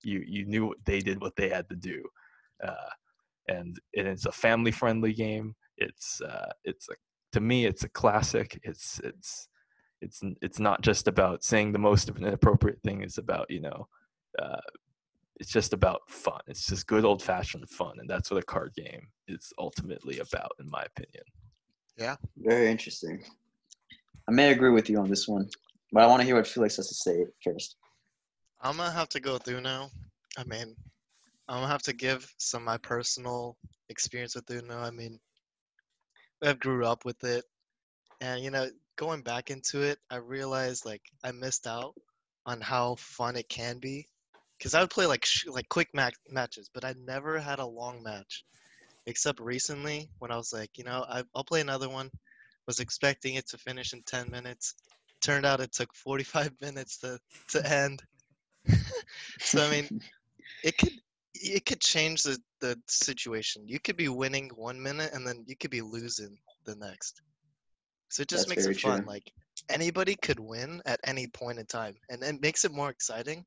You 0.03 0.23
you 0.25 0.45
knew 0.45 0.67
what 0.67 0.77
they 0.85 0.99
did, 0.99 1.21
what 1.21 1.35
they 1.35 1.49
had 1.49 1.69
to 1.69 1.75
do, 1.75 2.03
uh, 2.63 2.89
and, 3.47 3.79
it's 3.93 4.25
a 4.25 4.31
family 4.31 4.71
friendly 4.71 5.13
game. 5.13 5.55
It's 5.77 6.21
uh, 6.21 6.51
it's 6.63 6.89
a 6.89 6.93
to 7.33 7.39
me, 7.39 7.65
it's 7.65 7.83
a 7.83 7.89
classic. 7.89 8.59
It's 8.63 8.99
it's 9.03 9.47
it's 10.01 10.21
it's 10.41 10.59
not 10.59 10.81
just 10.81 11.07
about 11.07 11.43
saying 11.43 11.71
the 11.71 11.79
most 11.79 12.09
of 12.09 12.17
an 12.17 12.25
inappropriate 12.25 12.81
thing. 12.83 13.01
It's 13.01 13.17
about 13.17 13.49
you 13.49 13.61
know, 13.61 13.87
uh, 14.41 14.61
it's 15.39 15.51
just 15.51 15.73
about 15.73 16.01
fun. 16.09 16.41
It's 16.47 16.65
just 16.65 16.87
good 16.87 17.05
old 17.05 17.23
fashioned 17.23 17.69
fun, 17.69 17.99
and 17.99 18.09
that's 18.09 18.29
what 18.29 18.43
a 18.43 18.45
card 18.45 18.73
game 18.75 19.07
is 19.27 19.53
ultimately 19.57 20.19
about, 20.19 20.51
in 20.59 20.69
my 20.69 20.83
opinion. 20.83 21.23
Yeah, 21.97 22.15
very 22.37 22.69
interesting. 22.69 23.23
I 24.27 24.31
may 24.31 24.51
agree 24.51 24.69
with 24.69 24.89
you 24.89 24.99
on 24.99 25.09
this 25.09 25.27
one, 25.27 25.49
but 25.91 26.03
I 26.03 26.07
want 26.07 26.21
to 26.21 26.25
hear 26.25 26.35
what 26.35 26.47
Felix 26.47 26.75
has 26.77 26.89
to 26.89 26.93
say 26.93 27.25
first. 27.43 27.77
I'm 28.61 28.77
gonna 28.77 28.91
have 28.91 29.09
to 29.09 29.19
go 29.19 29.37
through 29.37 29.61
now. 29.61 29.89
I 30.37 30.43
mean, 30.43 30.75
I'm 31.47 31.61
gonna 31.61 31.67
have 31.67 31.83
to 31.83 31.93
give 31.93 32.31
some 32.37 32.63
of 32.63 32.65
my 32.65 32.77
personal 32.77 33.57
experience 33.87 34.35
with 34.35 34.51
Uno. 34.51 34.77
I 34.77 34.91
mean, 34.91 35.19
I 36.43 36.53
grew 36.53 36.85
up 36.85 37.05
with 37.05 37.23
it, 37.23 37.45
and 38.19 38.43
you 38.43 38.51
know, 38.51 38.69
going 38.97 39.21
back 39.21 39.49
into 39.49 39.81
it, 39.81 39.99
I 40.09 40.17
realized 40.17 40.85
like 40.85 41.01
I 41.23 41.31
missed 41.31 41.65
out 41.65 41.95
on 42.45 42.59
how 42.59 42.95
fun 42.95 43.37
it 43.37 43.47
can 43.47 43.79
be. 43.79 44.07
Because 44.59 44.73
I 44.73 44.81
would 44.81 44.89
play 44.89 45.05
like 45.05 45.23
sh- 45.25 45.47
like 45.47 45.69
quick 45.69 45.87
ma- 45.93 46.09
matches, 46.29 46.69
but 46.73 46.83
I 46.83 46.93
never 47.05 47.39
had 47.39 47.59
a 47.59 47.65
long 47.65 48.03
match, 48.03 48.43
except 49.05 49.39
recently 49.39 50.09
when 50.19 50.31
I 50.31 50.35
was 50.35 50.51
like, 50.51 50.77
you 50.77 50.83
know, 50.83 51.05
I, 51.09 51.23
I'll 51.33 51.45
play 51.45 51.61
another 51.61 51.89
one. 51.89 52.11
Was 52.67 52.81
expecting 52.81 53.35
it 53.35 53.47
to 53.49 53.57
finish 53.57 53.93
in 53.93 54.03
10 54.03 54.29
minutes. 54.29 54.75
Turned 55.21 55.45
out 55.45 55.61
it 55.61 55.71
took 55.71 55.95
45 55.95 56.51
minutes 56.61 56.97
to 56.99 57.17
to 57.49 57.65
end. 57.71 58.03
so 59.39 59.65
I 59.65 59.71
mean, 59.71 60.01
it 60.63 60.77
could 60.77 60.93
it 61.33 61.65
could 61.65 61.79
change 61.79 62.23
the 62.23 62.37
the 62.59 62.77
situation. 62.87 63.67
You 63.67 63.79
could 63.79 63.95
be 63.95 64.09
winning 64.09 64.51
one 64.55 64.81
minute 64.81 65.13
and 65.13 65.25
then 65.25 65.45
you 65.47 65.55
could 65.55 65.71
be 65.71 65.81
losing 65.81 66.37
the 66.65 66.75
next. 66.75 67.21
So 68.09 68.21
it 68.23 68.27
just 68.27 68.49
That's 68.49 68.67
makes 68.67 68.77
it 68.77 68.81
fun. 68.81 68.99
true. 68.99 69.07
Like 69.07 69.31
anybody 69.69 70.15
could 70.21 70.39
win 70.39 70.81
at 70.85 70.99
any 71.05 71.27
point 71.27 71.59
in 71.59 71.65
time, 71.65 71.95
and 72.09 72.21
it 72.23 72.41
makes 72.41 72.65
it 72.65 72.73
more 72.73 72.89
exciting 72.89 73.45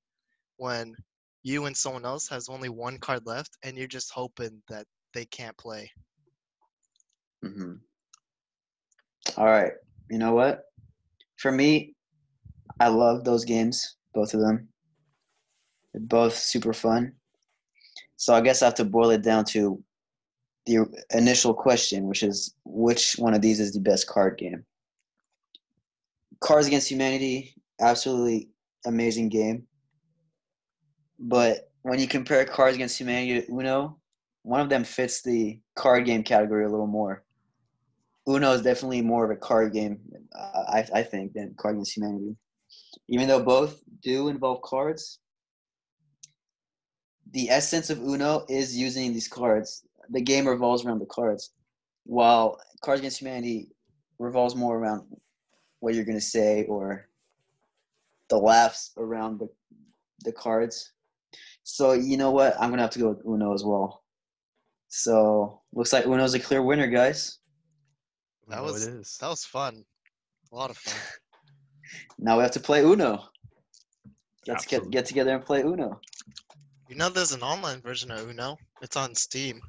when 0.56 0.94
you 1.42 1.66
and 1.66 1.76
someone 1.76 2.04
else 2.04 2.28
has 2.28 2.48
only 2.48 2.68
one 2.68 2.98
card 2.98 3.26
left, 3.26 3.56
and 3.62 3.76
you're 3.76 3.86
just 3.86 4.10
hoping 4.12 4.62
that 4.68 4.86
they 5.14 5.24
can't 5.26 5.56
play. 5.56 5.90
hmm 7.42 7.74
All 9.36 9.46
right. 9.46 9.72
You 10.10 10.18
know 10.18 10.34
what? 10.34 10.64
For 11.36 11.50
me, 11.50 11.94
I 12.80 12.88
love 12.88 13.24
those 13.24 13.44
games, 13.44 13.96
both 14.14 14.34
of 14.34 14.40
them. 14.40 14.68
They're 15.92 16.02
both 16.02 16.34
super 16.34 16.72
fun. 16.72 17.12
So 18.16 18.34
I 18.34 18.40
guess 18.40 18.62
I 18.62 18.66
have 18.66 18.74
to 18.76 18.84
boil 18.84 19.10
it 19.10 19.22
down 19.22 19.44
to 19.46 19.82
the 20.66 20.86
initial 21.12 21.54
question, 21.54 22.04
which 22.04 22.22
is 22.22 22.54
which 22.64 23.14
one 23.18 23.34
of 23.34 23.42
these 23.42 23.58
is 23.58 23.72
the 23.72 23.80
best 23.80 24.06
card 24.06 24.38
game? 24.38 24.64
Cards 26.40 26.66
Against 26.66 26.90
Humanity, 26.90 27.54
absolutely 27.80 28.48
amazing 28.86 29.28
game. 29.28 29.66
But 31.24 31.70
when 31.82 32.00
you 32.00 32.08
compare 32.08 32.44
Cards 32.44 32.74
Against 32.74 32.98
Humanity 32.98 33.40
to 33.40 33.52
Uno, 33.52 33.96
one 34.42 34.60
of 34.60 34.68
them 34.68 34.82
fits 34.82 35.22
the 35.22 35.60
card 35.76 36.04
game 36.04 36.24
category 36.24 36.64
a 36.64 36.68
little 36.68 36.88
more. 36.88 37.22
Uno 38.28 38.52
is 38.52 38.62
definitely 38.62 39.02
more 39.02 39.24
of 39.24 39.30
a 39.30 39.36
card 39.36 39.72
game, 39.72 40.00
uh, 40.36 40.64
I, 40.68 40.86
I 40.94 41.02
think, 41.04 41.32
than 41.32 41.54
Card 41.56 41.76
Against 41.76 41.96
Humanity. 41.96 42.36
Even 43.08 43.28
though 43.28 43.42
both 43.42 43.80
do 44.02 44.28
involve 44.28 44.62
cards, 44.62 45.20
the 47.30 47.50
essence 47.50 47.88
of 47.88 48.00
Uno 48.00 48.44
is 48.48 48.76
using 48.76 49.12
these 49.12 49.28
cards. 49.28 49.84
The 50.10 50.20
game 50.20 50.48
revolves 50.48 50.84
around 50.84 50.98
the 50.98 51.06
cards, 51.06 51.52
while 52.04 52.60
Cards 52.80 53.00
Against 53.00 53.20
Humanity 53.20 53.68
revolves 54.18 54.56
more 54.56 54.76
around 54.76 55.06
what 55.78 55.94
you're 55.94 56.04
going 56.04 56.18
to 56.18 56.24
say 56.24 56.64
or 56.64 57.08
the 58.28 58.38
laughs 58.38 58.90
around 58.96 59.38
the, 59.38 59.48
the 60.24 60.32
cards. 60.32 60.92
So, 61.64 61.92
you 61.92 62.16
know 62.16 62.30
what? 62.30 62.54
I'm 62.54 62.68
going 62.70 62.78
to 62.78 62.82
have 62.82 62.90
to 62.92 62.98
go 62.98 63.08
with 63.10 63.22
Uno 63.26 63.54
as 63.54 63.64
well. 63.64 64.02
So, 64.88 65.62
looks 65.72 65.92
like 65.92 66.06
Uno's 66.06 66.34
a 66.34 66.40
clear 66.40 66.62
winner, 66.62 66.86
guys. 66.88 67.38
That 68.48 68.56
No, 68.56 68.62
was- 68.64 68.86
it 68.86 68.94
is. 68.94 69.16
That 69.20 69.28
was 69.28 69.44
fun. 69.44 69.84
A 70.52 70.54
lot 70.56 70.70
of 70.70 70.76
fun. 70.76 70.94
Now 72.18 72.36
we 72.38 72.42
have 72.42 72.52
to 72.52 72.60
play 72.60 72.82
Uno. 72.82 73.24
Let's 74.46 74.64
get, 74.64 74.88
get 74.90 75.04
together 75.04 75.34
and 75.34 75.44
play 75.44 75.60
Uno. 75.60 76.00
You 76.88 76.96
know, 76.96 77.10
there's 77.10 77.32
an 77.32 77.42
online 77.42 77.82
version 77.82 78.10
of 78.10 78.26
Uno. 78.30 78.56
It's 78.80 78.96
on 78.96 79.14
Steam. 79.14 79.60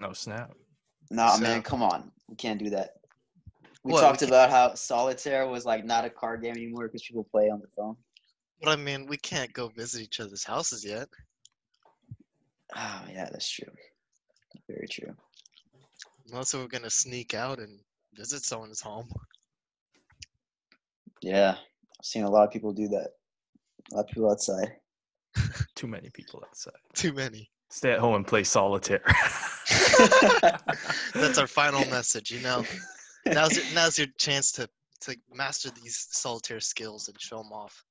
No 0.00 0.12
snap. 0.12 0.52
Nah, 1.10 1.36
So- 1.36 1.42
man, 1.42 1.62
come 1.62 1.82
on. 1.82 2.10
We 2.28 2.34
can't 2.36 2.58
do 2.58 2.70
that. 2.70 2.94
We 3.84 3.92
What, 3.92 4.00
talked 4.00 4.22
about 4.22 4.50
how 4.50 4.74
solitaire 4.74 5.46
was 5.46 5.64
like 5.64 5.84
not 5.84 6.04
a 6.04 6.10
card 6.10 6.42
game 6.42 6.52
anymore 6.56 6.88
because 6.88 7.02
people 7.02 7.24
play 7.30 7.50
on 7.50 7.60
the 7.60 7.68
phone. 7.76 7.96
But 8.64 8.70
I 8.72 8.76
mean, 8.76 9.06
we 9.06 9.18
can't 9.18 9.52
go 9.52 9.68
visit 9.68 10.00
each 10.00 10.20
other's 10.20 10.42
houses 10.42 10.82
yet. 10.82 11.06
Oh, 12.74 13.02
yeah, 13.12 13.28
that's 13.30 13.50
true. 13.50 13.68
Very 14.66 14.88
true. 14.90 15.14
Unless 16.30 16.54
we're 16.54 16.66
gonna 16.66 16.88
sneak 16.88 17.34
out 17.34 17.58
and 17.58 17.78
visit 18.14 18.42
someone's 18.42 18.80
home. 18.80 19.06
Yeah, 21.20 21.56
I've 21.58 22.06
seen 22.06 22.24
a 22.24 22.30
lot 22.30 22.44
of 22.44 22.52
people 22.52 22.72
do 22.72 22.88
that. 22.88 23.10
A 23.92 23.96
lot 23.96 24.04
of 24.04 24.06
people 24.06 24.30
outside. 24.30 24.76
Too 25.74 25.86
many 25.86 26.08
people 26.14 26.42
outside. 26.46 26.72
Too 26.94 27.12
many. 27.12 27.50
Stay 27.68 27.92
at 27.92 27.98
home 27.98 28.14
and 28.14 28.26
play 28.26 28.44
solitaire. 28.44 29.02
That's 31.12 31.36
our 31.36 31.46
final 31.46 31.84
message. 31.90 32.30
You 32.30 32.40
know, 32.40 32.64
now's 33.26 33.56
your, 33.56 33.74
now's 33.74 33.98
your 33.98 34.08
chance 34.16 34.52
to 34.52 34.70
to 35.02 35.16
master 35.34 35.68
these 35.70 36.06
solitaire 36.10 36.60
skills 36.60 37.08
and 37.08 37.20
show 37.20 37.42
them 37.42 37.52
off. 37.52 37.84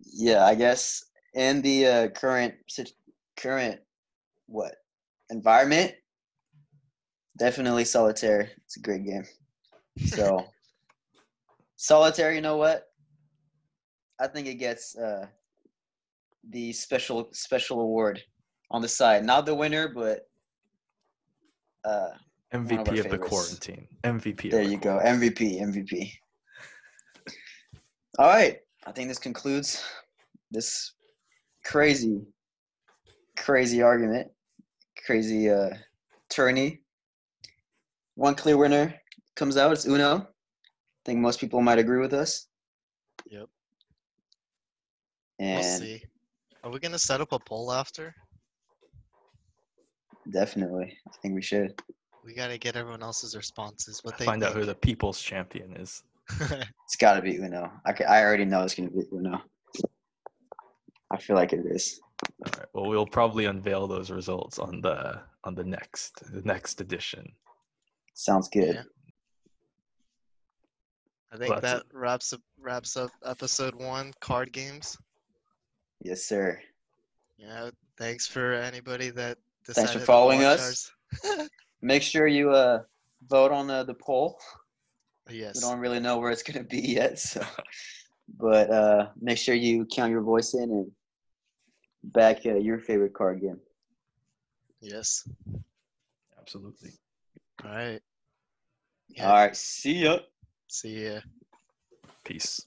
Yeah, 0.00 0.44
I 0.44 0.54
guess 0.54 1.04
in 1.34 1.62
the 1.62 1.86
uh, 1.86 2.08
current 2.08 2.54
current 3.36 3.80
what 4.46 4.74
environment, 5.30 5.92
definitely 7.38 7.84
solitaire. 7.84 8.50
It's 8.64 8.76
a 8.76 8.80
great 8.80 9.04
game. 9.04 9.24
So 10.06 10.44
solitaire, 11.76 12.32
you 12.32 12.40
know 12.40 12.56
what? 12.56 12.84
I 14.20 14.26
think 14.26 14.46
it 14.46 14.54
gets 14.54 14.96
uh, 14.96 15.26
the 16.50 16.72
special 16.72 17.28
special 17.32 17.80
award 17.80 18.22
on 18.70 18.82
the 18.82 18.88
side. 18.88 19.24
Not 19.24 19.46
the 19.46 19.54
winner, 19.54 19.88
but 19.88 20.28
uh, 21.84 22.08
MVP 22.52 23.04
of 23.04 23.10
the 23.10 23.18
quarantine. 23.18 23.86
MVP. 24.04 24.50
there 24.50 24.60
of 24.60 24.66
the 24.66 24.72
you 24.72 24.78
go. 24.78 25.00
MVP, 25.04 25.60
MVP. 25.60 26.12
All 28.18 28.28
right. 28.28 28.58
I 28.86 28.92
think 28.92 29.08
this 29.08 29.18
concludes 29.18 29.84
this 30.50 30.92
crazy, 31.64 32.22
crazy 33.36 33.82
argument, 33.82 34.30
crazy 35.04 35.50
uh, 35.50 35.70
tourney. 36.30 36.80
One 38.14 38.36
clear 38.36 38.56
winner 38.56 38.94
comes 39.34 39.56
out. 39.56 39.72
It's 39.72 39.86
Uno. 39.86 40.18
I 40.18 40.26
think 41.04 41.18
most 41.18 41.40
people 41.40 41.60
might 41.60 41.78
agree 41.78 41.98
with 41.98 42.14
us. 42.14 42.46
Yep. 43.28 43.48
And 45.40 45.60
We'll 45.60 45.80
see. 45.80 46.02
Are 46.62 46.70
we 46.70 46.78
gonna 46.78 46.98
set 46.98 47.20
up 47.20 47.32
a 47.32 47.38
poll 47.38 47.72
after? 47.72 48.14
definitely, 50.30 50.96
I 51.06 51.16
think 51.22 51.34
we 51.34 51.42
should. 51.42 51.80
We 52.24 52.34
gotta 52.34 52.58
get 52.58 52.76
everyone 52.76 53.02
else's 53.02 53.36
responses. 53.36 54.00
What 54.02 54.18
they 54.18 54.24
Find 54.24 54.42
out 54.42 54.54
who 54.54 54.64
the 54.64 54.74
people's 54.74 55.20
champion 55.20 55.76
is. 55.76 56.02
It's 56.86 56.96
got 56.96 57.14
to 57.14 57.22
be 57.22 57.36
Uno. 57.36 57.70
I, 57.84 57.94
I 58.08 58.22
already 58.22 58.44
know 58.44 58.62
it's 58.62 58.74
going 58.74 58.88
to 58.88 58.94
be 58.94 59.02
Uno. 59.12 59.42
I 61.10 61.16
feel 61.16 61.34
like 61.36 61.52
it 61.52 61.64
is. 61.66 62.00
All 62.44 62.52
right. 62.58 62.66
Well, 62.74 62.86
we'll 62.86 63.06
probably 63.06 63.46
unveil 63.46 63.86
those 63.86 64.10
results 64.10 64.58
on 64.58 64.80
the 64.80 65.20
on 65.44 65.54
the 65.54 65.64
next 65.64 66.22
the 66.32 66.42
next 66.42 66.80
edition. 66.80 67.32
Sounds 68.14 68.48
good. 68.48 68.74
Yeah. 68.76 68.82
I 71.32 71.36
think 71.38 71.50
Well, 71.50 71.60
that's 71.60 71.82
that 71.82 71.86
wraps 71.96 72.32
up 72.32 72.40
wraps 72.60 72.96
up 72.96 73.10
episode 73.24 73.74
one 73.74 74.12
card 74.20 74.52
games. 74.52 74.96
Yes, 76.02 76.22
sir. 76.24 76.60
Yeah. 77.36 77.70
Thanks 77.98 78.26
for 78.26 78.52
anybody 78.52 79.10
that 79.10 79.38
Thanks 79.66 79.80
for 79.80 79.82
decided 79.82 79.98
to 80.00 80.04
following 80.06 80.42
watch 80.42 80.58
us. 80.60 80.92
ours. 81.38 81.48
Make 81.82 82.02
sure 82.02 82.26
you 82.26 82.50
uh, 82.50 82.82
vote 83.28 83.52
on 83.52 83.66
the, 83.66 83.84
the 83.84 83.94
poll. 83.94 84.38
We 85.28 85.60
don't 85.60 85.78
really 85.78 86.00
know 86.00 86.18
where 86.18 86.30
it's 86.30 86.42
going 86.42 86.58
to 86.58 86.68
be 86.68 86.80
yet, 86.80 87.18
so 87.18 87.44
but 88.38 88.70
uh, 88.70 89.08
make 89.20 89.38
sure 89.38 89.54
you 89.54 89.86
count 89.86 90.10
your 90.10 90.22
voice 90.22 90.54
in 90.54 90.62
and 90.62 90.90
back 92.04 92.44
uh, 92.46 92.54
your 92.54 92.78
favorite 92.78 93.14
card 93.14 93.40
game. 93.40 93.60
Yes. 94.80 95.28
Absolutely. 96.38 96.90
All 97.64 97.70
right. 97.70 98.00
All 99.20 99.32
right, 99.32 99.56
see 99.56 100.04
ya. 100.04 100.18
See 100.68 101.06
ya. 101.06 101.20
Peace. 102.24 102.66